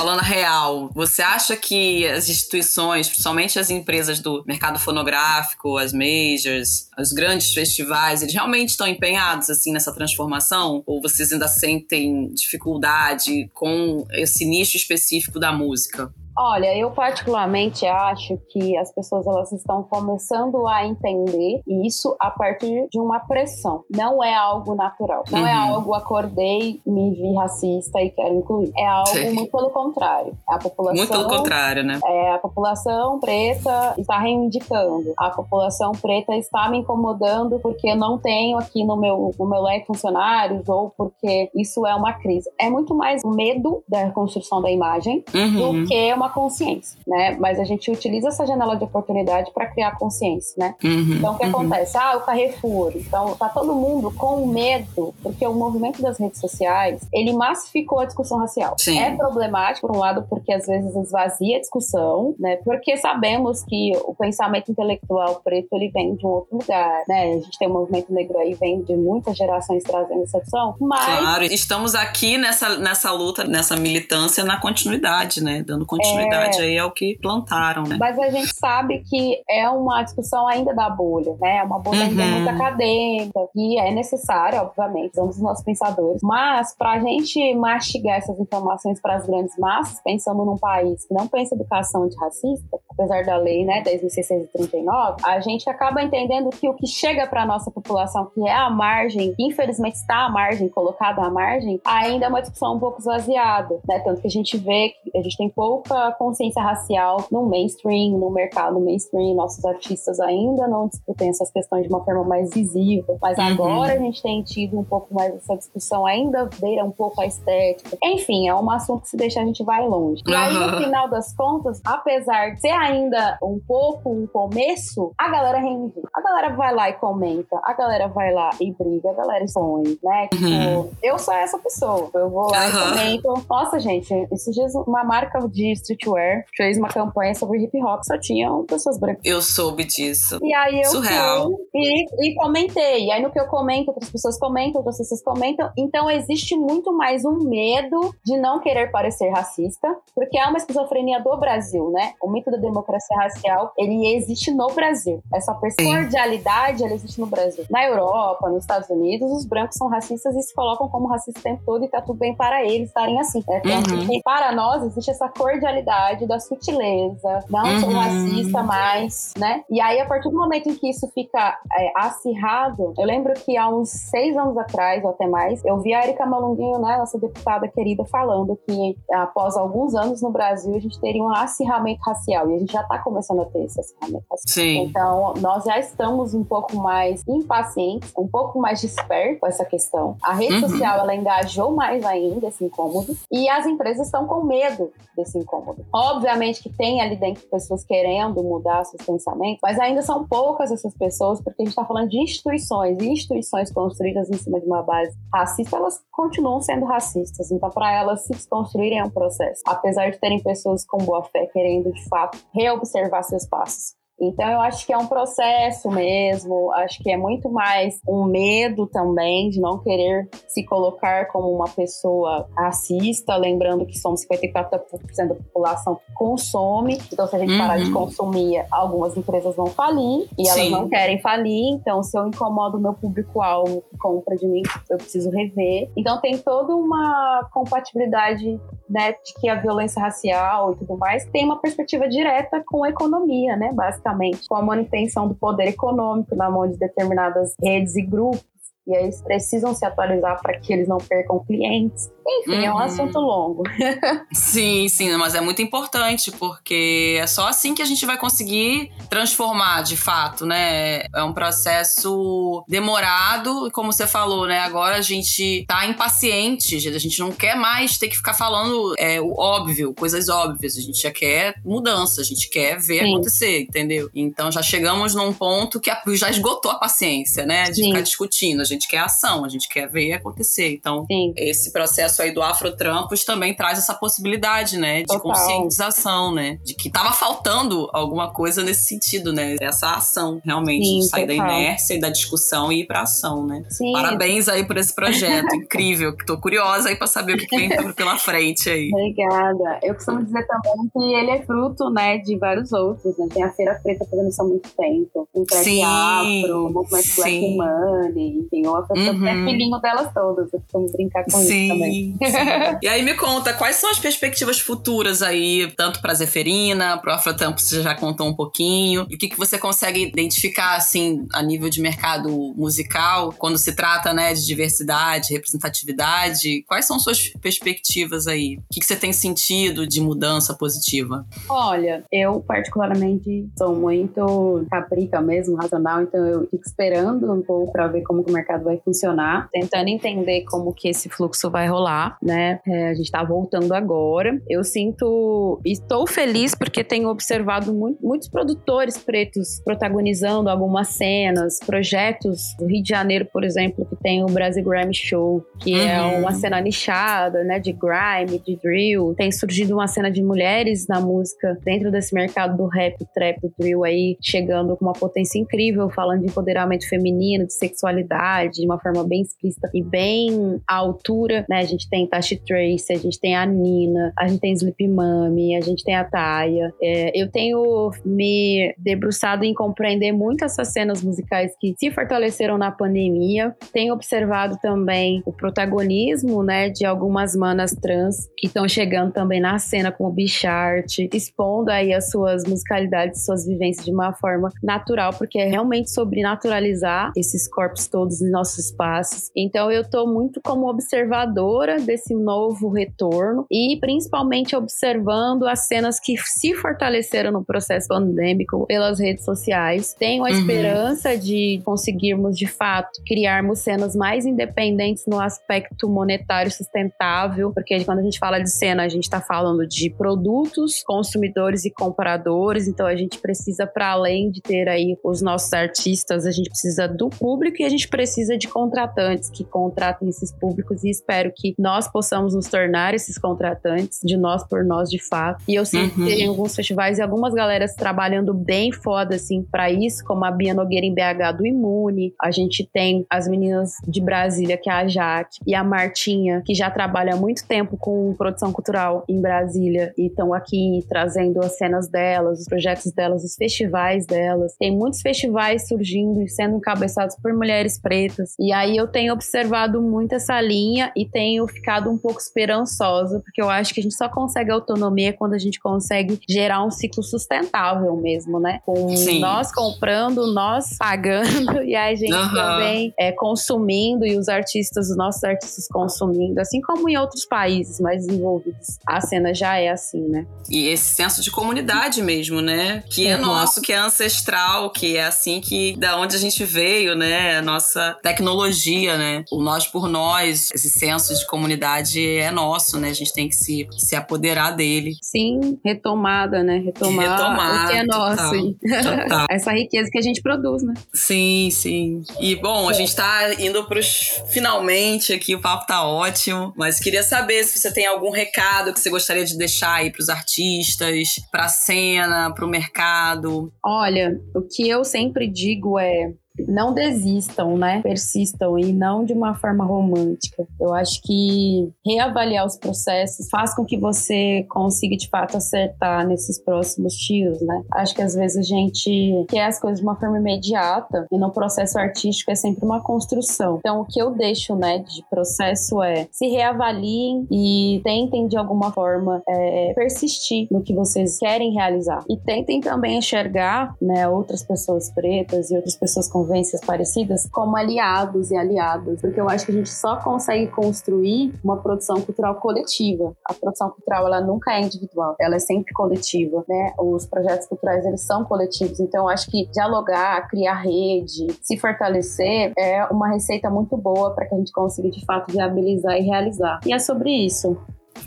falando 0.04 0.22
real, 0.22 0.92
você 0.94 1.22
acha 1.22 1.56
que 1.56 2.06
as 2.06 2.28
instituições, 2.28 3.08
principalmente 3.08 3.58
as 3.58 3.70
empresas 3.70 4.20
do 4.20 4.44
mercado 4.46 4.78
fonográfico, 4.78 5.78
as 5.78 5.94
majors, 5.94 6.89
os 7.00 7.13
grandes 7.13 7.54
festivais, 7.54 8.22
eles 8.22 8.34
realmente 8.34 8.70
estão 8.70 8.86
empenhados 8.86 9.50
assim 9.50 9.72
nessa 9.72 9.94
transformação? 9.94 10.84
Ou 10.86 11.02
vocês 11.02 11.32
ainda 11.32 11.48
sentem 11.48 12.30
dificuldade 12.34 13.50
com 13.54 14.06
esse 14.12 14.46
nicho 14.46 14.76
específico 14.76 15.39
da 15.39 15.54
música? 15.54 16.13
Olha, 16.38 16.76
eu 16.76 16.91
particularmente 16.91 17.86
acho 17.86 18.38
que 18.50 18.76
as 18.78 18.93
pessoas 18.93 19.26
elas 19.28 19.52
estão 19.52 19.84
começando 19.84 20.67
a 20.67 20.86
entender 20.86 21.62
isso 21.67 22.15
a 22.19 22.32
partir 22.32 22.88
de 22.89 23.00
uma 23.00 23.19
pressão. 23.19 23.84
Não 23.96 24.24
é 24.24 24.34
algo 24.34 24.74
natural. 24.76 25.24
Não 25.32 25.39
é 25.39 25.41
uhum. 25.41 25.48
é 25.48 25.54
algo 25.54 25.93
acordei, 25.93 26.82
me 26.86 27.12
vi 27.12 27.36
racista 27.36 28.02
e 28.02 28.10
quero 28.10 28.36
incluir. 28.36 28.72
É 28.78 28.86
algo 28.86 29.10
Sim. 29.10 29.32
muito 29.32 29.52
pelo 29.52 29.69
contrário. 29.69 30.34
A 30.48 30.58
população 30.58 30.98
Muito 30.98 31.12
pelo 31.12 31.30
contrário, 31.30 31.84
né? 31.84 32.00
É, 32.04 32.32
a 32.32 32.39
população 32.39 33.19
preta 33.19 33.96
está 33.98 34.19
reivindicando. 34.19 35.13
A 35.17 35.30
população 35.30 35.91
preta 35.91 36.36
está 36.36 36.69
me 36.69 36.80
incomodando 36.80 37.60
porque 37.60 37.93
não 37.96 38.17
tenho 38.17 38.58
aqui 38.58 38.84
no 38.84 38.98
meu 38.98 39.32
no 39.38 39.50
meu 39.50 39.62
leque 39.62 39.88
funcionários 39.88 40.67
ou 40.67 40.91
porque 40.98 41.50
isso 41.56 41.86
é 41.86 41.93
uma 41.96 42.13
crise. 42.13 42.50
É 42.60 42.69
muito 42.69 42.96
mais 42.96 43.22
o 43.24 43.30
medo 43.30 43.84
da 43.88 44.10
construção 44.12 44.62
da 44.62 44.72
imagem 44.72 45.24
uhum. 45.34 45.82
do 45.82 45.88
que 45.88 46.13
uma 46.13 46.23
uma 46.24 46.30
consciência, 46.30 46.98
né? 47.06 47.36
Mas 47.40 47.60
a 47.60 47.66
gente 47.66 47.92
utiliza 47.92 48.30
essa 48.30 48.46
janela 48.46 48.76
de 48.76 48.84
oportunidade 48.84 49.52
para 49.52 49.68
criar 49.68 49.98
consciência, 49.98 50.56
né? 50.58 50.76
Uhum, 50.84 51.16
então, 51.18 51.34
o 51.34 51.38
que 51.38 51.44
uhum. 51.44 51.50
acontece? 51.50 51.98
Ah, 51.98 52.16
o 52.16 52.22
Carrefour. 52.22 52.94
Então, 52.96 53.36
tá 53.36 53.50
todo 53.50 53.76
mundo 53.76 54.10
com 54.12 54.48
medo, 54.48 55.14
porque 55.22 55.46
o 55.46 55.54
movimento 55.54 56.02
das 56.02 56.18
redes 56.18 56.40
sociais, 56.40 57.02
ele 57.12 57.34
massificou 57.34 58.00
a 58.00 58.06
discussão 58.06 58.40
racial. 58.40 58.76
Sim. 58.80 59.00
É 59.00 59.16
problemático, 59.16 59.88
por 59.88 59.96
um 59.96 60.00
lado, 60.00 60.26
porque 60.30 60.54
às 60.54 60.66
vezes 60.66 60.96
esvazia 60.96 61.58
a 61.58 61.60
discussão, 61.60 62.34
né? 62.40 62.58
Porque 62.64 62.96
sabemos 62.96 63.64
que 63.64 63.92
o 64.06 64.16
pensamento 64.16 64.72
intelectual 64.72 65.42
preto, 65.44 65.68
ele 65.74 65.90
vem 65.90 66.16
de 66.16 66.26
um 66.26 66.30
outro 66.30 66.58
lugar, 66.58 67.04
né? 67.08 67.34
A 67.34 67.34
gente 67.34 67.60
tem 67.60 67.68
um 67.68 67.74
movimento 67.74 68.14
negro 68.14 68.38
aí, 68.38 68.54
vem 68.54 68.82
de 68.82 68.96
muitas 68.96 69.36
gerações 69.36 69.84
trazendo 69.84 70.24
essa 70.24 70.40
discussão, 70.40 70.76
mas... 70.80 71.20
Claro, 71.20 71.44
estamos 71.44 71.96
aqui 71.96 72.38
nessa, 72.38 72.78
nessa 72.78 73.12
luta, 73.12 73.44
nessa 73.44 73.76
militância 73.76 74.44
na 74.44 74.60
continuidade, 74.60 75.44
né? 75.44 75.64
Dando 75.66 75.86
continuidade 75.86 76.12
continuidade 76.13 76.60
é, 76.60 76.63
aí 76.63 76.78
é 76.78 76.84
o 76.84 76.91
que 76.91 77.17
plantaram, 77.21 77.84
né? 77.84 77.97
Mas 77.99 78.17
a 78.19 78.30
gente 78.30 78.54
sabe 78.56 79.04
que 79.08 79.41
é 79.49 79.69
uma 79.69 80.04
discussão 80.04 80.47
ainda 80.47 80.73
da 80.73 80.89
bolha, 80.89 81.36
né? 81.39 81.58
É 81.58 81.63
uma 81.63 81.80
bolha 81.80 81.99
uhum. 81.99 82.06
ainda 82.06 82.26
muito 82.26 82.49
acadêmica 82.49 83.39
e 83.56 83.80
é 83.80 83.91
necessária, 83.91 84.62
obviamente, 84.62 85.15
somos 85.15 85.36
os 85.36 85.41
nossos 85.41 85.63
pensadores. 85.63 86.21
Mas 86.23 86.76
para 86.78 86.93
a 86.93 86.99
gente 86.99 87.54
mastigar 87.56 88.17
essas 88.17 88.39
informações 88.39 89.02
para 89.02 89.15
as 89.15 89.26
grandes 89.26 89.58
massas, 89.58 90.02
pensando 90.04 90.45
num 90.45 90.58
país 90.58 91.06
que 91.06 91.13
não 91.13 91.28
pensa 91.28 91.56
educação 91.56 92.04
antirracista, 92.04 92.80
apesar 92.94 93.24
da 93.24 93.38
lei, 93.38 93.66
né, 93.66 93.84
10.639, 93.84 95.18
a 95.24 95.40
gente 95.40 95.70
acaba 95.70 96.02
entendendo 96.02 96.50
que 96.50 96.68
o 96.68 96.74
que 96.74 96.88
chega 96.88 97.28
para 97.28 97.46
nossa 97.46 97.70
população, 97.72 98.28
que 98.34 98.48
é 98.48 98.54
a 98.54 98.70
margem, 98.70 99.34
que 99.34 99.44
infelizmente 99.44 99.96
está 99.96 100.26
à 100.26 100.30
margem, 100.30 100.70
colocada 100.70 101.22
à 101.22 101.30
margem, 101.30 101.80
ainda 101.86 102.26
é 102.26 102.30
uma 102.30 102.42
discussão 102.42 102.76
um 102.76 102.80
pouco 102.80 103.00
esvaziada, 103.00 103.80
né? 103.88 104.00
Tanto 104.00 104.22
que 104.22 104.28
a 104.28 104.32
gente 104.32 104.58
vê 104.58 104.94
que 105.04 105.18
a 105.18 105.22
gente 105.22 105.38
tem 105.38 105.50
pouca 105.50 106.12
consciência 106.14 106.62
racial 106.62 107.26
no 107.32 107.46
mainstream, 107.46 108.18
no 108.18 108.30
mercado 108.30 108.80
mainstream. 108.80 109.36
Nossos 109.36 109.64
artistas 109.66 110.20
ainda 110.20 110.68
não 110.68 110.88
discutem 110.88 111.30
essas 111.30 111.52
questões 111.52 111.84
de 111.84 111.90
uma 111.90 112.04
forma 112.04 112.24
mais 112.24 112.54
visível, 112.54 113.18
mas 113.22 113.38
uhum. 113.38 113.46
agora 113.46 113.94
a 113.94 113.98
gente 113.98 114.22
tem 114.22 114.42
tido 114.44 114.80
um 114.80 114.84
pouco 114.84 115.14
mais 115.14 115.34
essa 115.36 115.56
discussão, 115.56 116.06
ainda 116.06 116.50
beira 116.60 116.84
um 116.84 116.92
pouco 116.92 117.22
a 117.22 117.26
estética. 117.26 117.98
Enfim, 118.04 118.48
é 118.48 118.56
um 118.56 118.70
assunto 118.70 119.04
que 119.04 119.10
se 119.10 119.18
deixar 119.18 119.42
a 119.42 119.46
gente 119.46 119.64
vai 119.64 119.86
longe. 119.88 120.22
E 120.28 120.34
aí, 120.34 120.54
no 120.54 120.78
final 120.78 121.10
das 121.10 121.34
contas, 121.36 121.82
apesar 121.86 122.52
de 122.52 122.62
ser 122.62 122.72
ainda 122.84 123.38
um 123.41 123.60
pouco 123.65 124.10
um 124.10 124.28
começo, 124.28 125.13
a 125.17 125.30
galera 125.30 125.60
reivindica. 125.60 126.08
A 126.13 126.22
galera 126.22 126.56
vai 126.56 126.74
lá 126.74 126.89
e 126.89 126.93
comenta, 126.93 127.60
a 127.63 127.74
galera 127.74 128.08
vai 128.08 128.34
lá 128.34 128.50
e 128.60 128.72
briga, 128.72 129.10
a 129.10 129.13
galera 129.13 129.43
expõe, 129.43 129.98
né? 130.04 130.28
Tipo, 130.28 130.46
uhum. 130.46 130.91
eu 131.02 131.17
sou 131.17 131.34
essa 131.34 131.58
pessoa. 131.58 132.10
Eu 132.13 132.30
vou 132.30 132.52
lá 132.52 132.65
uhum. 132.65 132.69
e 132.69 133.22
comento. 133.22 133.46
Nossa, 133.50 133.80
gente, 133.80 134.13
esses 134.32 134.54
dias 134.54 134.74
uma 134.76 135.04
marca 135.04 135.39
de 135.48 135.72
Streetwear 135.74 136.46
fez 136.56 136.78
uma 136.78 136.89
campanha 136.89 137.34
sobre 137.36 137.63
hip 137.63 137.82
hop, 137.84 138.04
só 138.04 138.17
tinham 138.17 138.65
pessoas 138.65 139.00
brancas. 139.00 139.22
Eu 139.24 139.41
soube 139.41 139.86
disso. 139.86 140.39
E 140.41 140.54
aí 140.54 140.82
eu 140.82 140.89
Surreal. 140.89 141.52
E, 141.74 142.30
e 142.30 142.36
comentei. 142.36 143.06
E 143.06 143.12
aí 143.12 143.22
no 143.22 143.32
que 143.32 143.39
eu 143.39 143.48
comento, 143.48 143.91
outras 143.91 144.10
pessoas 144.10 144.38
comentam, 144.38 144.80
outras 144.80 144.98
pessoas 144.98 145.22
comentam. 145.24 145.72
Então 145.78 146.10
existe 146.10 146.56
muito 146.56 146.91
mais 146.93 147.24
um 147.24 147.39
medo 147.50 148.13
de 148.26 148.38
não 148.38 148.60
querer 148.60 148.91
parecer 148.91 149.30
racista, 149.30 149.88
porque 150.13 150.38
é 150.38 150.46
uma 150.46 150.58
esquizofrenia 150.58 151.19
do 151.22 151.36
Brasil, 151.38 151.89
né? 151.91 152.13
O 152.22 152.30
mito 152.30 152.52
da 152.52 152.58
democracia 152.74 153.18
racial, 153.18 153.74
ele 153.78 154.16
existe 154.16 154.52
no 154.52 154.68
Brasil. 154.68 155.22
Essa 155.34 155.54
cordialidade, 155.54 156.84
ela 156.84 156.94
existe 156.94 157.20
no 157.20 157.28
Brasil. 157.28 157.66
Na 157.70 157.86
Europa, 157.86 158.50
nos 158.50 158.64
Estados 158.64 158.90
Unidos, 158.90 159.32
os 159.32 159.46
brancos 159.46 159.78
são 159.78 159.88
racistas 159.88 160.36
e 160.36 160.42
se 160.42 160.54
colocam 160.54 160.88
como 160.90 161.08
racistas 161.08 161.42
o 161.42 161.44
tempo 161.44 161.62
todo 161.66 161.86
e 161.86 161.88
tá 161.88 162.02
tudo 162.02 162.20
bem 162.20 162.36
para 162.36 162.64
eles 162.64 162.90
estarem 162.90 163.20
assim. 163.20 163.44
É, 163.50 163.58
uhum. 163.58 164.22
Para 164.24 164.52
nós, 164.52 164.84
existe 164.84 165.12
essa 165.12 165.30
cordialidade 165.30 165.74
cordialidade, 165.84 166.26
da 166.26 166.40
sutileza, 166.40 167.44
não 167.50 167.64
uhum. 167.64 167.80
sou 167.80 167.90
racista 167.90 168.64
mais, 168.64 169.34
né? 169.38 169.64
E 169.70 169.80
aí, 169.80 170.00
a 170.00 170.06
partir 170.06 170.30
do 170.30 170.36
momento 170.36 170.70
em 170.70 170.76
que 170.76 170.90
isso 170.90 171.08
fica 171.14 171.60
é, 171.78 171.92
acirrado, 171.96 172.94
eu 172.98 173.06
lembro 173.06 173.34
que 173.34 173.58
há 173.58 173.70
uns 173.70 173.90
seis 173.90 174.36
anos 174.36 174.58
atrás, 174.58 175.04
ou 175.04 175.12
até 175.12 175.28
mais, 175.28 175.64
eu 175.66 175.80
vi 175.80 175.94
a 175.94 176.04
Erika 176.04 176.26
Malunguinho, 176.26 176.80
né, 176.80 176.98
nossa 176.98 177.20
deputada 177.20 177.68
querida, 177.68 178.04
falando 178.06 178.58
que 178.68 178.98
após 179.12 179.56
alguns 179.56 179.96
anos 179.96 180.22
no 180.22 180.32
Brasil, 180.32 180.76
a 180.76 180.80
gente 180.80 181.00
teria 181.00 181.24
um 181.24 181.32
acirramento 181.32 182.02
racial. 182.06 182.50
E 182.50 182.56
a 182.56 182.60
gente 182.63 182.73
já 182.73 182.82
está 182.82 182.99
começando 182.99 183.41
a 183.41 183.45
ter 183.45 183.63
esse 183.63 183.80
acirramento 183.80 184.26
racial. 184.30 184.47
Sim. 184.47 184.84
Então, 184.84 185.34
nós 185.39 185.63
já 185.63 185.80
estamos 185.80 186.34
um 186.34 186.43
pouco 186.43 186.76
mais 186.76 187.23
impacientes, 187.28 188.12
um 188.17 188.28
pouco 188.28 188.60
mais 188.60 188.82
despertos 188.82 189.39
com 189.39 189.47
essa 189.47 189.65
questão. 189.65 190.17
A 190.21 190.34
rede 190.34 190.56
uhum. 190.56 190.69
social, 190.69 190.99
ela 190.99 191.15
engajou 191.15 191.71
mais 191.71 192.04
ainda 192.04 192.47
esse 192.47 192.63
incômodo. 192.63 193.15
E 193.32 193.49
as 193.49 193.65
empresas 193.65 194.08
estão 194.08 194.26
com 194.26 194.43
medo 194.43 194.91
desse 195.15 195.38
incômodo 195.38 195.54
incômodo. 195.54 195.86
Obviamente 195.93 196.62
que 196.62 196.69
tem 196.69 197.02
ali 197.02 197.15
dentro 197.15 197.43
pessoas 197.47 197.84
querendo 197.84 198.43
mudar 198.43 198.84
seus 198.86 199.06
pensamentos, 199.06 199.60
mas 199.62 199.80
ainda 199.80 200.02
são 200.02 200.26
poucas 200.28 200.71
essas 200.71 200.93
pessoas, 200.95 201.41
porque 201.41 201.62
a 201.62 201.65
gente 201.65 201.71
está 201.71 201.86
falando 201.86 202.10
de 202.10 202.17
instituições, 202.17 202.97
e 202.99 203.08
instituições 203.08 203.71
construídas 203.71 204.30
em 204.30 204.38
cima 204.38 204.60
de 204.60 204.65
uma 204.65 204.82
base 204.82 205.15
racista, 205.34 205.78
elas 205.78 206.02
continuam 206.12 206.62
sendo 206.62 206.86
racistas. 206.86 207.52
Então, 207.52 207.69
para 207.69 207.91
elas 207.91 208.21
se 208.23 208.34
desconstruírem 208.34 208.99
é 208.99 209.04
um 209.04 209.10
processo. 209.10 209.62
Apesar 209.65 210.10
de 210.10 210.17
terem 210.17 210.41
pessoas 210.41 210.86
com 210.86 210.97
boa 210.97 211.23
fé 211.23 211.45
querendo, 211.47 211.91
de 211.91 212.04
fato, 212.10 212.38
reobservar 212.54 213.24
seus 213.24 213.46
passos. 213.46 213.96
Então 214.24 214.50
eu 214.50 214.62
acho 214.62 214.86
que 214.86 214.94
é 214.94 214.98
um 214.98 215.08
processo 215.08 215.90
mesmo, 215.90 216.72
acho 216.74 217.02
que 217.02 217.12
é 217.12 217.18
muito 217.18 217.50
mais 217.50 218.00
um 218.08 218.26
medo 218.26 218.88
também 218.88 219.50
de 219.50 219.60
não 219.60 219.78
querer 219.80 220.30
se 220.48 220.64
colocar 220.64 221.26
como 221.28 221.50
uma 221.50 221.68
pessoa 221.68 222.48
racista, 222.58 223.36
lembrando 223.36 223.86
que 223.86 223.98
somos 223.98 224.26
54% 224.26 225.28
da 225.28 225.36
população 225.36 225.96
que 225.96 226.14
consome, 226.14 227.00
então 227.12 227.28
se 227.28 227.36
a 227.36 227.40
gente 227.40 227.52
uhum. 227.52 227.60
parar 227.60 227.78
de 227.78 227.86
uhum. 227.86 227.94
consumir, 227.94 228.66
algumas 228.72 229.18
empresas 229.18 229.56
vão 229.56 229.68
falir 229.68 230.28
e 230.38 230.48
elas 230.48 230.62
Sim. 230.62 230.70
não 230.72 230.88
querem 230.88 231.20
falir, 231.22 231.74
então 231.74 232.02
se 232.02 232.18
eu 232.18 232.28
incomodo 232.28 232.78
o 232.78 232.82
meu 232.82 232.94
público-alvo 232.94 233.84
que 233.90 233.98
compra 233.98 234.36
de 234.36 234.48
mim, 234.48 234.62
eu 234.90 234.98
preciso 234.98 235.30
rever. 235.30 235.90
Então 235.98 236.20
tem 236.22 236.38
toda 236.38 236.76
uma 236.76 237.48
compatibilidade 237.52 238.60
né, 238.90 239.12
de 239.12 239.34
que 239.40 239.50
a 239.50 239.56
violência 239.56 240.02
racial 240.02 240.74
e 240.74 240.76
tudo 240.78 240.98
mais 240.98 241.26
tem 241.26 241.44
uma 241.44 241.60
perspectiva 241.60 242.08
direta 242.08 242.64
com 242.66 242.84
a 242.84 242.90
economia, 242.90 243.56
né, 243.56 243.72
basicamente, 243.74 244.12
com 244.47 244.56
a 244.56 244.62
manutenção 244.62 245.28
do 245.28 245.36
poder 245.36 245.67
econômico 245.67 246.36
na 246.36 246.49
mão 246.49 246.69
de 246.69 246.78
determinadas 246.78 247.54
redes 247.62 247.95
e 247.95 248.02
grupos 248.02 248.54
e 248.86 248.95
aí 248.95 249.04
eles 249.04 249.21
precisam 249.21 249.73
se 249.73 249.86
atualizar 249.86 250.41
para 250.41 250.60
que 250.60 250.73
eles 250.73 250.88
não 250.88 250.97
percam 250.97 251.39
clientes. 251.39 252.12
Enfim, 252.26 252.58
uhum. 252.58 252.64
é 252.64 252.72
um 252.72 252.76
uhum. 252.76 252.80
assunto 252.80 253.20
longo. 253.20 253.64
sim, 254.34 254.88
sim, 254.88 255.16
mas 255.18 255.36
é 255.36 255.42
muito 255.42 255.62
importante, 255.62 256.32
porque 256.32 257.18
é 257.20 257.28
só 257.28 257.48
assim 257.48 257.74
que 257.74 257.82
a 257.82 257.86
gente 257.86 258.06
vai 258.06 258.18
conseguir 258.18 258.92
transformar 259.10 259.82
de 259.82 259.98
fato, 259.98 260.46
né? 260.46 261.04
É 261.14 261.24
um 261.24 261.34
processo 261.34 262.64
demorado, 262.68 263.68
e 263.68 263.72
como 263.72 263.92
você 263.92 264.08
falou, 264.08 264.48
né? 264.48 264.60
Agora 264.60 264.98
a 264.98 265.02
gente 265.02 265.66
tá 265.68 265.86
impaciente, 265.86 266.76
a 266.76 267.00
gente 267.00 267.20
não 267.20 267.32
quer 267.32 267.56
mais 267.56 267.98
ter 267.98 268.08
que 268.08 268.16
ficar 268.16 268.34
falando 268.34 268.94
é, 268.98 269.20
o 269.20 269.34
óbvio, 269.38 269.94
coisas 269.94 270.30
óbvias. 270.30 270.78
A 270.78 270.82
gente 270.82 271.02
já 271.02 271.12
quer 271.12 271.56
mudança, 271.64 272.22
a 272.22 272.24
gente 272.24 272.50
quer 272.50 272.78
ver 272.78 273.00
sim. 273.00 273.14
acontecer, 273.14 273.62
entendeu? 273.62 274.10
Então 274.14 274.52
já 274.52 274.62
chegamos 274.62 275.16
num 275.16 275.34
ponto 275.34 275.80
que 275.80 275.92
já 276.16 276.30
esgotou 276.30 276.72
a 276.72 276.76
paciência, 276.76 277.46
né? 277.46 277.66
De 277.66 277.76
sim. 277.76 277.86
ficar 277.86 278.02
discutindo. 278.02 278.62
A 278.62 278.66
gente 278.66 278.88
quer 278.88 279.00
ação, 279.00 279.46
a 279.46 279.50
gente 279.50 279.68
quer 279.68 279.90
ver 279.90 280.14
acontecer. 280.14 280.74
Então, 280.74 281.06
sim. 281.06 281.34
esse 281.36 281.72
processo 281.72 282.12
processo 282.13 282.21
aí 282.21 282.32
do 282.32 282.41
Afrotrampos 282.41 283.26
também 283.26 283.54
traz 283.54 283.80
essa 283.80 283.93
possibilidade, 283.93 284.78
né? 284.78 284.99
De 284.99 285.08
Total. 285.08 285.21
conscientização, 285.21 286.34
né? 286.34 286.60
De 286.63 286.76
que 286.76 286.89
tava 286.89 287.12
faltando 287.12 287.89
alguma 287.91 288.32
coisa 288.32 288.63
nesse 288.63 288.88
sentido, 288.88 289.34
né? 289.34 289.56
Essa 289.60 289.95
ação, 289.95 290.39
realmente, 290.45 290.86
Sim, 290.86 290.99
de 290.99 291.07
sair 291.07 291.28
total. 291.28 291.47
da 291.47 291.53
inércia 291.53 291.93
e 291.95 291.99
da 291.99 292.09
discussão 292.09 292.72
e 292.72 292.82
ir 292.82 292.86
pra 292.86 293.01
ação, 293.01 293.45
né? 293.45 293.64
Sim. 293.70 293.91
Parabéns 293.91 294.47
aí 294.47 294.66
por 294.66 294.78
esse 294.78 294.93
projeto, 294.93 295.53
incrível. 295.55 296.16
Tô 296.26 296.38
curiosa 296.38 296.89
aí 296.89 296.95
pra 296.95 297.07
saber 297.07 297.34
o 297.34 297.38
que 297.38 297.47
vem 297.55 297.70
pela 297.93 298.18
frente 298.18 298.70
aí. 298.70 298.89
Obrigada. 298.93 299.80
Eu 299.82 299.95
costumo 299.95 300.24
dizer 300.24 300.45
também 300.45 300.89
que 300.91 301.16
ele 301.16 301.32
é 301.32 301.41
fruto, 301.43 301.89
né, 301.89 302.18
de 302.20 302.38
vários 302.38 302.72
outros, 302.72 303.18
né? 303.18 303.28
Tem 303.34 303.43
a 303.43 303.51
Feira 303.51 303.80
Preta 303.82 304.05
fazendo 304.09 304.30
isso 304.30 304.41
há 304.41 304.45
muito 304.45 304.70
tempo. 304.70 305.28
Tem 305.34 305.41
o 305.41 305.64
Sim. 305.64 305.84
Afro, 305.84 306.68
o 306.68 306.74
Movimento 306.74 307.16
Black 307.16 307.57
Money, 307.57 308.39
enfim, 308.39 308.68
o 308.68 308.76
Afro 308.76 308.95
uhum. 308.97 309.28
é 309.28 309.45
filhinho 309.45 309.80
delas 309.80 310.14
todas. 310.14 310.53
Eu 310.53 310.59
costumo 310.59 310.91
brincar 310.91 311.24
com 311.26 311.32
Sim. 311.32 311.66
isso 311.66 311.74
também. 311.74 312.03
e 312.82 312.88
aí 312.88 313.01
me 313.04 313.14
conta, 313.14 313.54
quais 313.54 313.78
são 313.78 313.89
as 313.89 313.99
perspectivas 313.99 314.60
futuras 314.60 315.22
aí, 315.22 315.72
tanto 315.76 316.01
pra 316.01 316.14
Zeferina, 316.14 316.97
pro 316.97 317.14
Afrotampo, 317.14 317.62
você 317.62 317.82
já 317.82 317.95
contou 317.95 318.28
um 318.28 318.36
pouquinho, 318.36 319.06
e 319.10 319.16
o 319.16 319.18
que, 319.18 319.30
que 319.30 319.38
você 319.38 319.58
consegue 319.58 320.01
identificar, 320.01 320.76
assim, 320.76 321.26
a 321.34 321.41
nível 321.41 321.70
de 321.70 321.82
mercado 321.82 322.30
musical, 322.56 323.34
quando 323.38 323.58
se 323.58 323.76
trata, 323.76 324.14
né, 324.14 324.34
de 324.34 324.45
diversidade, 324.45 325.34
representatividade, 325.34 326.64
quais 326.68 326.86
são 326.86 326.99
suas 326.99 327.30
perspectivas 327.41 328.28
aí? 328.28 328.58
O 328.58 328.74
que, 328.74 328.80
que 328.80 328.86
você 328.86 328.95
tem 328.95 329.14
sentido 329.14 329.88
de 329.88 330.01
mudança 330.01 330.54
positiva? 330.54 331.26
Olha, 331.49 332.04
eu 332.12 332.41
particularmente 332.41 333.47
sou 333.58 333.76
muito 333.76 334.66
caprica 334.70 335.22
mesmo, 335.22 335.56
racional, 335.56 336.01
então 336.01 336.26
eu 336.26 336.47
fico 336.49 336.64
esperando 336.66 337.32
um 337.32 337.41
pouco 337.41 337.72
para 337.72 337.88
ver 337.88 338.01
como 338.01 338.22
o 338.22 338.32
mercado 338.32 338.64
vai 338.64 338.78
funcionar, 338.84 339.47
tentando 339.51 339.88
entender 339.89 340.43
como 340.45 340.74
que 340.74 340.89
esse 340.89 341.10
fluxo 341.10 341.49
vai 341.49 341.68
rolar, 341.68 341.93
né? 342.22 342.60
É, 342.68 342.89
a 342.89 342.94
gente 342.94 343.12
tá 343.12 343.24
voltando 343.24 343.74
agora. 343.74 344.39
Eu 344.50 344.64
sinto, 344.64 345.60
estou 345.66 346.08
feliz 346.08 346.56
porque 346.56 346.84
tenho 346.84 347.10
observado 347.10 347.74
muito, 347.74 348.06
muitos 348.06 348.28
produtores 348.28 348.98
pretos 348.98 349.62
protagonizando 349.64 350.50
algumas 350.50 350.89
cenas, 350.89 351.60
projetos 351.66 352.56
do 352.60 352.66
Rio 352.66 352.84
de 352.84 352.89
Janeiro, 352.89 353.28
por 353.32 353.44
exemplo, 353.44 353.86
que 353.86 353.96
tem 353.98 354.24
o 354.24 354.28
Brasil 354.28 354.64
Grammy 354.64 354.94
Show, 354.94 355.44
que 355.60 355.74
é 355.74 356.02
uhum. 356.02 356.12
é 356.14 356.18
uma 356.18 356.32
cena 356.34 356.60
nichada, 356.62 357.44
né, 357.44 357.60
de 357.60 357.74
grime, 357.74 358.39
de 358.39 358.56
drill. 358.58 359.14
Tem 359.16 359.32
surgido 359.32 359.74
uma 359.74 359.88
cena 359.88 360.10
de 360.12 360.22
mulheres 360.24 360.88
na 360.88 361.00
música 361.00 361.58
dentro 361.64 361.91
desse 361.91 362.14
mercado 362.14 362.58
do 362.58 362.68
rap, 362.68 362.96
trap, 363.14 363.39
do 363.41 363.54
drill 363.58 363.84
aí, 363.84 364.18
chegando 364.22 364.76
com 364.78 364.86
uma 364.86 364.94
potência 364.94 365.39
incrível, 365.39 365.89
falando 365.89 366.22
de 366.22 366.28
empoderamento 366.28 366.88
feminino, 366.88 367.46
de 367.46 367.54
sexualidade, 367.54 368.62
de 368.62 368.66
uma 368.66 368.80
forma 368.80 369.04
bem 369.08 369.22
explícita 369.22 369.70
e 369.74 369.84
bem 369.84 370.62
à 370.68 370.76
altura, 370.76 371.46
né? 371.50 371.60
A 371.60 371.64
gente 371.64 371.83
tem 371.90 372.08
Tashi 372.08 372.38
Trace, 372.38 372.92
a 372.92 372.98
gente 372.98 373.20
tem 373.20 373.36
a 373.36 373.46
Nina, 373.46 374.14
a 374.18 374.28
gente 374.28 374.40
tem 374.40 374.54
Sleep 374.54 374.88
Mami, 374.88 375.56
a 375.56 375.62
gente 375.62 375.84
tem 375.84 375.96
a 375.96 376.04
Taya. 376.04 376.74
É, 376.82 377.20
eu 377.20 377.30
tenho 377.30 377.92
me 378.06 378.74
debruçado 378.78 379.44
em 379.44 379.54
compreender 379.54 380.12
muito 380.12 380.44
essas 380.44 380.70
cenas 380.70 381.04
musicais 381.04 381.54
que 381.60 381.74
se 381.78 381.92
fortaleceram 381.92 382.58
na 382.58 382.72
pandemia. 382.72 383.56
Tenho 383.72 383.94
observado 383.94 384.58
também 384.62 385.22
o 385.26 385.32
protagonismo, 385.32 386.44
né, 386.44 386.70
de 386.70 386.86
algumas 386.86 387.36
manas 387.36 387.72
trans 387.74 388.30
que 388.38 388.48
estão 388.48 388.68
chegando 388.68 389.12
também 389.12 389.40
na 389.40 389.58
cena 389.60 389.92
com 389.92 390.06
o 390.06 390.12
Bichart, 390.12 391.00
expondo 391.14 391.72
aí 391.72 391.94
as 391.94 392.10
suas 392.10 392.44
musicalidades, 392.46 393.26
suas 393.26 393.46
vivências 393.46 393.86
de 393.86 393.92
uma 393.92 394.14
forma 394.14 394.50
natural, 394.62 395.14
porque 395.14 395.40
é 395.40 395.46
realmente 395.46 395.92
sobre 395.92 396.22
naturalizar 396.22 397.12
esses 397.16 397.48
corpos 397.48 397.88
todos 397.88 398.22
em 398.22 398.30
nossos 398.30 398.66
espaços. 398.66 399.32
Então 399.36 399.72
eu 399.72 399.88
tô 399.90 400.06
muito 400.08 400.42
como 400.42 400.70
observadora 400.70 401.72
desse 401.80 402.13
novo 402.13 402.69
retorno 402.69 403.45
e 403.51 403.78
principalmente 403.80 404.55
observando 404.55 405.47
as 405.47 405.67
cenas 405.67 405.99
que 405.99 406.15
se 406.17 406.53
fortaleceram 406.53 407.32
no 407.32 407.43
processo 407.43 407.88
pandêmico 407.88 408.65
pelas 408.67 408.99
redes 408.99 409.26
sociais. 409.26 409.95
Tenho 409.97 410.26
a 410.26 410.30
uhum. 410.30 410.39
esperança 410.39 411.17
de 411.17 411.61
conseguirmos 411.63 412.38
de 412.38 412.47
fato 412.47 413.01
criarmos 413.05 413.59
cenas 413.59 413.95
mais 413.95 414.26
independentes 414.26 415.03
no 415.07 415.19
aspecto 415.19 415.89
monetário 415.89 416.51
sustentável, 416.51 417.51
porque 417.53 417.84
quando 417.84 417.99
a 417.99 418.03
gente 418.03 418.19
fala 418.19 418.39
de 418.39 418.49
cena, 418.49 418.84
a 418.84 418.89
gente 418.89 419.03
está 419.03 419.21
falando 419.21 419.67
de 419.67 419.89
produtos, 419.89 420.84
consumidores 420.84 421.65
e 421.65 421.71
compradores, 421.71 422.67
então 422.67 422.86
a 422.86 422.95
gente 422.95 423.19
precisa 423.19 423.65
para 423.65 423.91
além 423.91 424.30
de 424.30 424.41
ter 424.41 424.67
aí 424.67 424.97
os 425.03 425.21
nossos 425.21 425.53
artistas, 425.53 426.26
a 426.26 426.32
gente 426.32 426.49
precisa 426.49 426.88
do 426.88 427.09
público 427.09 427.61
e 427.61 427.65
a 427.65 427.69
gente 427.69 427.88
precisa 427.88 428.38
de 428.38 428.47
contratantes 428.47 429.30
que 429.30 429.43
contratem 429.43 430.09
esses 430.09 430.32
públicos 430.32 430.84
e 430.84 430.89
espero 430.89 431.32
que 431.36 431.53
nós 431.64 431.88
possamos 431.88 432.36
nos 432.36 432.49
tornar 432.49 432.93
esses 432.93 433.18
contratantes 433.18 434.01
de 434.03 434.18
nós 434.18 434.45
por 434.45 434.66
nós 434.66 434.89
de 434.89 434.99
fato. 434.99 435.41
E 435.47 435.55
eu 435.55 435.66
sei 435.66 435.84
uhum. 435.84 435.89
que 435.91 436.05
tem 436.05 436.28
alguns 436.28 436.53
festivais 436.53 436.97
e 436.99 437.01
algumas 437.01 437.34
galeras 437.34 437.74
trabalhando 437.74 438.34
bem 438.34 438.70
foda 438.74 439.16
assim 439.16 439.43
para 439.49 439.72
isso, 439.72 440.03
como 440.03 440.26
a 440.26 440.32
Bia 440.32 440.53
Nogueira 440.53 440.86
em 440.86 440.93
BH 440.93 441.38
do 441.38 441.47
Imune. 441.47 442.14
A 442.22 442.32
gente 442.32 442.70
tem 442.74 443.05
as 443.09 443.30
meninas 443.30 443.76
de 443.88 444.01
Brasília, 444.01 444.57
que 444.57 444.70
é 444.70 444.74
a 444.74 444.86
Jaque, 444.86 445.39
e 445.47 445.55
a 445.55 445.64
Martinha, 445.64 446.43
que 446.45 446.53
já 446.53 446.70
trabalha 446.70 447.14
há 447.14 447.16
muito 447.16 447.47
tempo 447.47 447.78
com 447.78 448.14
produção 448.18 448.51
cultural 448.51 449.05
em 449.07 449.22
Brasília 449.22 449.93
e 449.97 450.07
estão 450.07 450.34
aqui 450.34 450.84
trazendo 450.89 451.39
as 451.39 451.57
cenas 451.57 451.88
delas, 451.88 452.41
os 452.41 452.45
projetos 452.45 452.91
delas, 452.91 453.24
os 453.24 453.36
festivais 453.38 454.05
delas. 454.05 454.53
Tem 454.59 454.76
muitos 454.76 455.01
festivais 455.01 455.66
surgindo 455.66 456.22
e 456.22 456.28
sendo 456.28 456.57
encabeçados 456.57 457.16
por 457.16 457.32
mulheres 457.32 457.80
pretas. 457.80 458.36
E 458.38 458.51
aí 458.51 458.76
eu 458.76 458.86
tenho 458.86 459.14
observado 459.14 459.82
muito 459.82 460.16
essa 460.16 460.41
linha 460.41 460.91
e 460.93 461.05
tenho 461.05 461.47
ficado 461.54 461.89
um 461.89 461.97
pouco 461.97 462.20
esperançosa, 462.20 463.20
porque 463.20 463.41
eu 463.41 463.49
acho 463.49 463.74
que 463.74 463.80
a 463.80 463.84
gente 463.84 463.95
só 463.95 464.10
consegue 464.10 464.51
autonomia 464.51 465.14
quando 465.14 465.34
a 465.34 465.38
gente 465.38 465.60
consegue 465.60 466.20
gerar 466.30 466.66
um 466.66 466.72
ciclo 466.72 467.04
sustentável 467.04 467.95
mesmo, 467.95 468.39
né? 468.39 468.60
Com 468.66 468.95
Sim. 468.95 469.20
nós 469.20 469.51
comprando, 469.54 470.34
nós 470.34 470.78
pagando 470.78 471.64
e 471.64 471.76
a 471.76 471.93
gente 471.95 472.14
uhum. 472.14 472.34
também 472.34 472.93
é, 472.97 473.12
consumindo 473.12 474.06
e 474.06 474.18
os 474.18 474.28
artistas, 474.28 474.89
os 474.89 474.97
nossos 474.97 475.24
artistas 475.24 475.68
consumindo, 475.68 476.39
assim 476.39 476.62
como 476.62 476.89
em 476.89 476.97
outros 476.97 477.26
países 477.26 477.80
mais 477.80 478.06
desenvolvidos. 478.06 478.80
A 478.86 478.99
cena 479.01 479.34
já 479.34 479.58
é 479.58 479.70
assim, 479.70 480.01
né? 480.08 480.26
E 480.49 480.68
esse 480.68 480.95
senso 480.95 481.22
de 481.22 481.32
comunidade 481.32 482.01
mesmo, 482.01 482.41
né? 482.41 482.84
Que 482.89 483.08
é 483.08 483.16
uhum. 483.16 483.22
nosso, 483.22 483.62
que 483.62 483.72
é 483.72 483.78
ancestral, 483.78 484.72
que 484.72 484.97
é 484.97 485.06
assim 485.06 485.39
que 485.39 485.76
da 485.78 485.97
onde 485.97 486.16
a 486.16 486.20
gente 486.20 486.43
veio, 486.43 486.95
né? 486.95 487.38
A 487.38 487.41
nossa 487.41 487.97
tecnologia, 488.01 488.97
né? 488.97 489.24
O 489.32 489.41
nós 489.41 489.68
por 489.68 489.88
nós, 489.88 490.49
esse 490.54 490.70
senso 490.70 491.14
de 491.14 491.26
comunidade 491.34 492.00
é 492.00 492.30
nosso, 492.30 492.80
né? 492.80 492.90
A 492.90 492.94
gente 492.94 493.12
tem 493.12 493.28
que 493.28 493.34
se, 493.34 493.68
se 493.76 493.96
apoderar 493.96 494.56
dele. 494.56 494.92
Sim, 495.02 495.60
retomada, 495.66 496.44
né? 496.44 496.60
Retomar 496.60 497.10
Retomar, 497.10 497.66
o 497.66 497.70
que 497.72 497.78
é 497.78 497.84
nosso. 497.84 498.56
Total, 498.62 499.00
total. 499.00 499.26
Essa 499.32 499.52
riqueza 499.52 499.90
que 499.92 499.98
a 499.98 500.02
gente 500.02 500.22
produz, 500.22 500.62
né? 500.62 500.76
Sim, 500.94 501.50
sim. 501.52 502.04
E 502.20 502.36
bom, 502.36 502.70
a 502.70 502.74
gente 502.74 502.96
tá 502.96 503.34
indo 503.40 503.66
pros 503.66 504.22
finalmente 504.30 505.12
aqui, 505.12 505.34
o 505.34 505.42
papo 505.42 505.66
tá 505.66 505.84
ótimo, 505.84 506.54
mas 506.56 506.80
queria 506.80 507.02
saber 507.02 507.44
se 507.46 507.58
você 507.58 507.74
tem 507.74 507.88
algum 507.88 508.12
recado 508.12 508.72
que 508.72 508.80
você 508.80 508.92
gostaria 508.92 509.26
de 509.26 509.36
deixar 509.36 509.74
aí 509.74 509.92
pros 509.92 510.10
artistas, 510.10 511.16
pra 511.32 511.48
cena, 511.48 512.32
pro 512.32 512.48
mercado. 512.48 513.52
Olha, 513.66 514.20
o 514.36 514.42
que 514.44 514.70
eu 514.70 514.86
sempre 514.86 515.28
digo 515.28 515.80
é 515.80 516.14
não 516.48 516.74
desistam, 516.74 517.58
né? 517.58 517.82
Persistam 517.82 518.58
e 518.58 518.74
não 518.74 519.06
de 519.06 519.14
uma 519.14 519.36
forma 519.36 519.64
romântica. 519.64 520.48
Eu 520.60 520.74
acho 520.74 521.02
que 521.04 521.72
reavaliar 521.86 522.46
os 522.46 522.58
processos 522.58 523.30
faz 523.30 523.56
com 523.56 523.64
que 523.64 523.78
você 523.78 524.46
consiga 524.50 524.96
de 524.98 525.08
fato 525.10 525.38
acertar 525.38 526.08
nesses 526.08 526.40
próximos 526.40 526.94
tiros, 526.96 527.40
né? 527.42 527.64
Acho 527.74 527.94
que 527.94 528.02
às 528.02 528.16
vezes 528.16 528.38
a 528.38 528.42
gente 528.42 529.26
quer 529.30 529.46
as 529.46 529.60
coisas 529.60 529.80
de 529.80 529.86
uma 529.86 529.96
forma 529.96 530.18
imediata 530.18 531.06
e 531.12 531.18
no 531.18 531.32
processo 531.32 531.78
artístico 531.78 532.32
é 532.32 532.36
sempre 532.36 532.66
uma 532.66 532.82
construção. 532.82 533.58
Então 533.60 533.82
o 533.82 533.86
que 533.86 534.02
eu 534.02 534.12
deixo, 534.12 534.56
né, 534.56 534.80
de 534.80 535.04
processo 535.10 535.82
é 535.84 536.08
se 536.12 536.28
reavaliem 536.28 537.28
e 537.32 537.82
tentem 537.84 538.28
de 538.28 538.38
alguma 538.38 538.72
forma 538.72 539.22
é, 539.28 539.74
persistir 539.76 540.48
no 540.50 540.62
que 540.62 540.74
vocês 540.74 541.20
querem 541.20 541.54
realizar 541.54 542.04
e 542.10 542.18
tentem 542.18 542.60
também 542.60 542.98
enxergar, 542.98 543.76
né, 543.82 544.08
outras 544.08 544.44
pessoas 544.44 544.92
pretas 544.92 545.52
e 545.52 545.56
outras 545.56 545.76
pessoas 545.76 546.10
com 546.10 546.22
convivências 546.24 546.61
parecidas 546.61 547.28
como 547.32 547.57
aliados 547.57 548.32
e 548.32 548.38
aliadas, 548.38 549.01
porque 549.01 549.19
eu 549.19 549.30
acho 549.30 549.45
que 549.45 549.51
a 549.51 549.55
gente 549.55 549.69
só 549.69 549.97
consegue 549.97 550.47
construir 550.47 551.34
uma 551.43 551.57
produção 551.57 551.99
cultural 552.01 552.36
coletiva. 552.36 553.13
A 553.26 553.34
produção 553.34 553.69
cultural 553.69 554.07
ela 554.07 554.21
nunca 554.21 554.53
é 554.53 554.61
individual, 554.61 555.15
ela 555.19 555.36
é 555.36 555.39
sempre 555.39 555.74
coletiva, 555.74 556.43
né? 556.47 556.74
Os 556.80 557.05
projetos 557.05 557.47
culturais 557.47 557.86
eles 557.86 558.01
são 558.01 558.24
coletivos, 558.24 558.80
então 558.80 559.03
eu 559.03 559.09
acho 559.09 559.30
que 559.30 559.45
dialogar, 559.51 560.28
criar 560.30 560.55
rede, 560.55 561.28
se 561.41 561.57
fortalecer 561.57 562.53
é 562.57 562.86
uma 562.86 563.09
receita 563.09 563.49
muito 563.49 563.76
boa 563.76 564.11
para 564.11 564.26
que 564.26 564.34
a 564.34 564.38
gente 564.38 564.51
consiga 564.51 564.89
de 564.89 565.05
fato 565.05 565.32
viabilizar 565.32 565.97
e 565.97 566.01
realizar. 566.01 566.59
E 566.65 566.74
é 566.74 566.80
sobre 566.80 567.11
isso. 567.11 567.57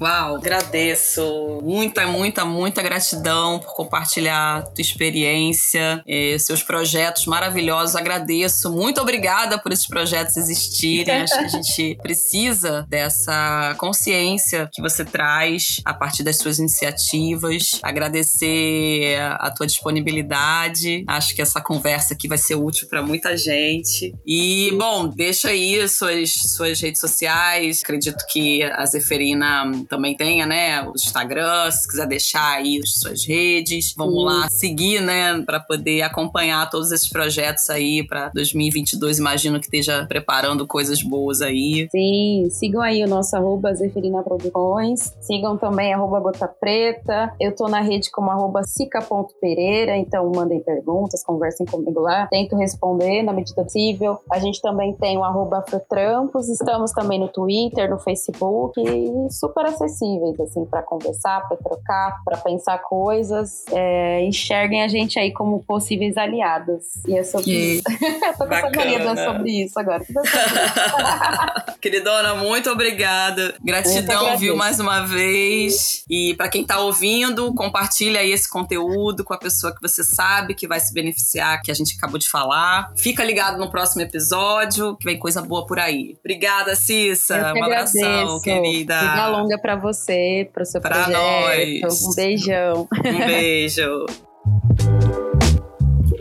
Uau, 0.01 0.37
agradeço. 0.37 1.61
Muita, 1.62 2.07
muita, 2.07 2.45
muita 2.45 2.82
gratidão 2.82 3.59
por 3.59 3.74
compartilhar 3.74 4.62
tua 4.62 4.82
experiência, 4.82 6.03
eh, 6.07 6.37
seus 6.39 6.62
projetos 6.62 7.24
maravilhosos. 7.26 7.97
Agradeço. 7.97 8.70
Muito 8.70 9.01
obrigada 9.01 9.59
por 9.59 9.72
esses 9.72 9.87
projetos 9.87 10.37
existirem. 10.37 11.22
Acho 11.22 11.39
que 11.39 11.45
a 11.45 11.49
gente 11.49 11.99
precisa 12.03 12.87
dessa 12.89 13.74
consciência 13.78 14.68
que 14.70 14.82
você 14.82 15.05
traz 15.05 15.80
a 15.84 15.95
partir 15.95 16.22
das 16.22 16.37
suas 16.37 16.59
iniciativas. 16.59 17.80
Agradecer 17.82 19.18
a 19.39 19.51
tua 19.51 19.66
disponibilidade. 19.66 21.05
Acho 21.07 21.34
que 21.34 21.41
essa 21.41 21.61
conversa 21.61 22.12
aqui 22.12 22.28
vai 22.28 22.39
ser 22.39 22.57
útil 22.57 22.87
para 22.89 23.03
muita 23.03 23.34
gente. 23.37 24.14
E, 24.26 24.72
bom, 24.76 25.09
deixa 25.09 25.49
aí 25.49 25.89
suas, 25.89 26.32
suas 26.55 26.78
redes 26.80 27.01
sociais. 27.01 27.80
Acredito 27.82 28.22
que 28.28 28.62
a 28.62 28.84
Zeferina 28.84 29.64
também 29.85 30.16
tenha, 30.16 30.47
né, 30.47 30.83
o 30.83 30.93
Instagram, 30.95 31.70
se 31.70 31.87
quiser 31.87 32.07
deixar 32.07 32.57
aí 32.57 32.81
as 32.83 32.99
suas 32.99 33.27
redes. 33.27 33.95
Vamos 33.97 34.24
lá 34.24 34.49
seguir, 34.49 35.01
né, 35.01 35.41
para 35.43 35.61
poder 35.61 36.03
acompanhar 36.03 36.68
todos 36.70 36.91
esses 36.91 37.09
projetos 37.09 37.68
aí 37.70 38.07
para 38.07 38.31
2022. 38.31 39.18
Imagino 39.18 39.59
que 39.61 39.66
esteja 39.66 40.07
preparando 40.07 40.66
coisas 40.66 41.03
boas 41.03 41.43
aí. 41.43 41.89
Sim, 41.91 42.49
sigam 42.51 42.83
aí 42.83 43.05
o 43.05 43.09
nosso 43.09 43.37
arroba 43.37 43.74
Zeferina 43.74 44.22
Produções. 44.22 45.14
Sigam 45.20 45.57
também 45.57 45.93
arroba 45.93 46.20
Gota 46.20 46.49
Preta. 46.49 47.33
Eu 47.41 47.55
tô 47.55 47.68
na 47.68 47.81
rede 47.81 48.11
como 48.11 48.31
arroba 48.31 48.62
sica.pereira, 48.64 49.97
então 49.97 50.31
mandem 50.35 50.61
perguntas, 50.61 51.22
conversem 51.22 51.66
comigo 51.66 52.01
lá. 52.01 52.27
Tento 52.29 52.57
responder 52.57 53.22
na 53.22 53.33
medida 53.33 53.66
possível. 53.77 54.18
A 54.33 54.39
gente 54.39 54.61
também 54.61 54.95
tem 54.95 55.18
o 55.18 55.24
arroba 55.24 55.62
Trampos. 55.89 56.49
Estamos 56.49 56.93
também 56.93 57.18
no 57.18 57.29
Twitter, 57.29 57.91
no 57.91 57.99
Facebook 57.99 58.81
e 58.81 59.31
super 59.31 59.65
acessíveis, 59.66 60.38
assim, 60.40 60.64
para 60.64 60.82
conversar, 60.82 61.46
para 61.48 61.56
trocar, 61.56 62.20
para 62.24 62.36
pensar 62.38 62.78
coisas. 62.78 63.64
É, 63.72 64.22
enxerguem 64.24 64.82
a 64.82 64.88
gente 64.88 65.18
aí 65.18 65.32
como 65.32 65.62
possíveis 65.64 66.16
aliados. 66.16 66.84
E 67.06 67.16
é 67.16 67.22
sobre 67.22 67.44
que 67.44 67.52
isso. 67.52 67.82
Eu 67.88 68.32
tô 68.38 68.46
com 68.46 69.16
sobre 69.16 69.64
isso 69.64 69.78
agora. 69.78 70.04
Queridona, 71.80 72.34
muito 72.34 72.70
obrigada. 72.70 73.54
Gratidão, 73.62 74.36
viu, 74.36 74.56
mais 74.56 74.80
uma 74.80 75.06
vez. 75.06 76.04
E 76.08 76.34
para 76.34 76.48
quem 76.48 76.64
tá 76.64 76.80
ouvindo, 76.80 77.54
compartilha 77.54 78.20
aí 78.20 78.30
esse 78.32 78.48
conteúdo 78.48 79.24
com 79.24 79.34
a 79.34 79.38
pessoa 79.38 79.74
que 79.74 79.80
você 79.80 80.02
sabe 80.02 80.54
que 80.54 80.66
vai 80.66 80.80
se 80.80 80.92
beneficiar, 80.92 81.60
que 81.62 81.70
a 81.70 81.74
gente 81.74 81.96
acabou 81.96 82.18
de 82.18 82.28
falar. 82.28 82.92
Fica 82.96 83.24
ligado 83.24 83.58
no 83.58 83.70
próximo 83.70 84.02
episódio, 84.02 84.96
que 84.96 85.04
vem 85.04 85.18
coisa 85.18 85.42
boa 85.42 85.66
por 85.66 85.78
aí. 85.78 86.16
Obrigada, 86.20 86.74
Cissa. 86.74 87.52
Um 87.54 87.64
abração, 87.64 88.40
querida. 88.40 88.98
Vida 89.00 89.28
longa 89.28 89.55
para 89.59 89.76
você, 89.76 90.48
para 90.52 90.62
o 90.62 90.66
seu 90.66 90.80
pra 90.80 91.04
projeto. 91.04 91.82
Nós. 91.82 92.02
Um 92.02 92.14
beijão. 92.14 92.88
Um 92.92 93.26
beijo. 93.26 94.07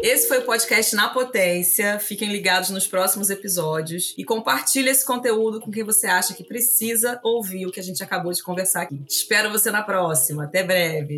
Esse 0.01 0.27
foi 0.27 0.37
o 0.37 0.43
podcast 0.43 0.95
Na 0.95 1.09
Potência. 1.09 1.97
Fiquem 1.97 2.31
ligados 2.31 2.69
nos 2.69 2.87
próximos 2.87 3.31
episódios 3.31 4.13
e 4.15 4.23
compartilhe 4.23 4.87
esse 4.87 5.03
conteúdo 5.03 5.59
com 5.59 5.71
quem 5.71 5.83
você 5.83 6.05
acha 6.05 6.35
que 6.35 6.43
precisa 6.43 7.19
ouvir 7.23 7.65
o 7.65 7.71
que 7.71 7.79
a 7.79 7.83
gente 7.83 8.03
acabou 8.03 8.31
de 8.31 8.43
conversar 8.43 8.83
aqui. 8.83 9.03
Espero 9.09 9.49
você 9.49 9.71
na 9.71 9.81
próxima. 9.81 10.43
Até 10.43 10.63
breve. 10.63 11.17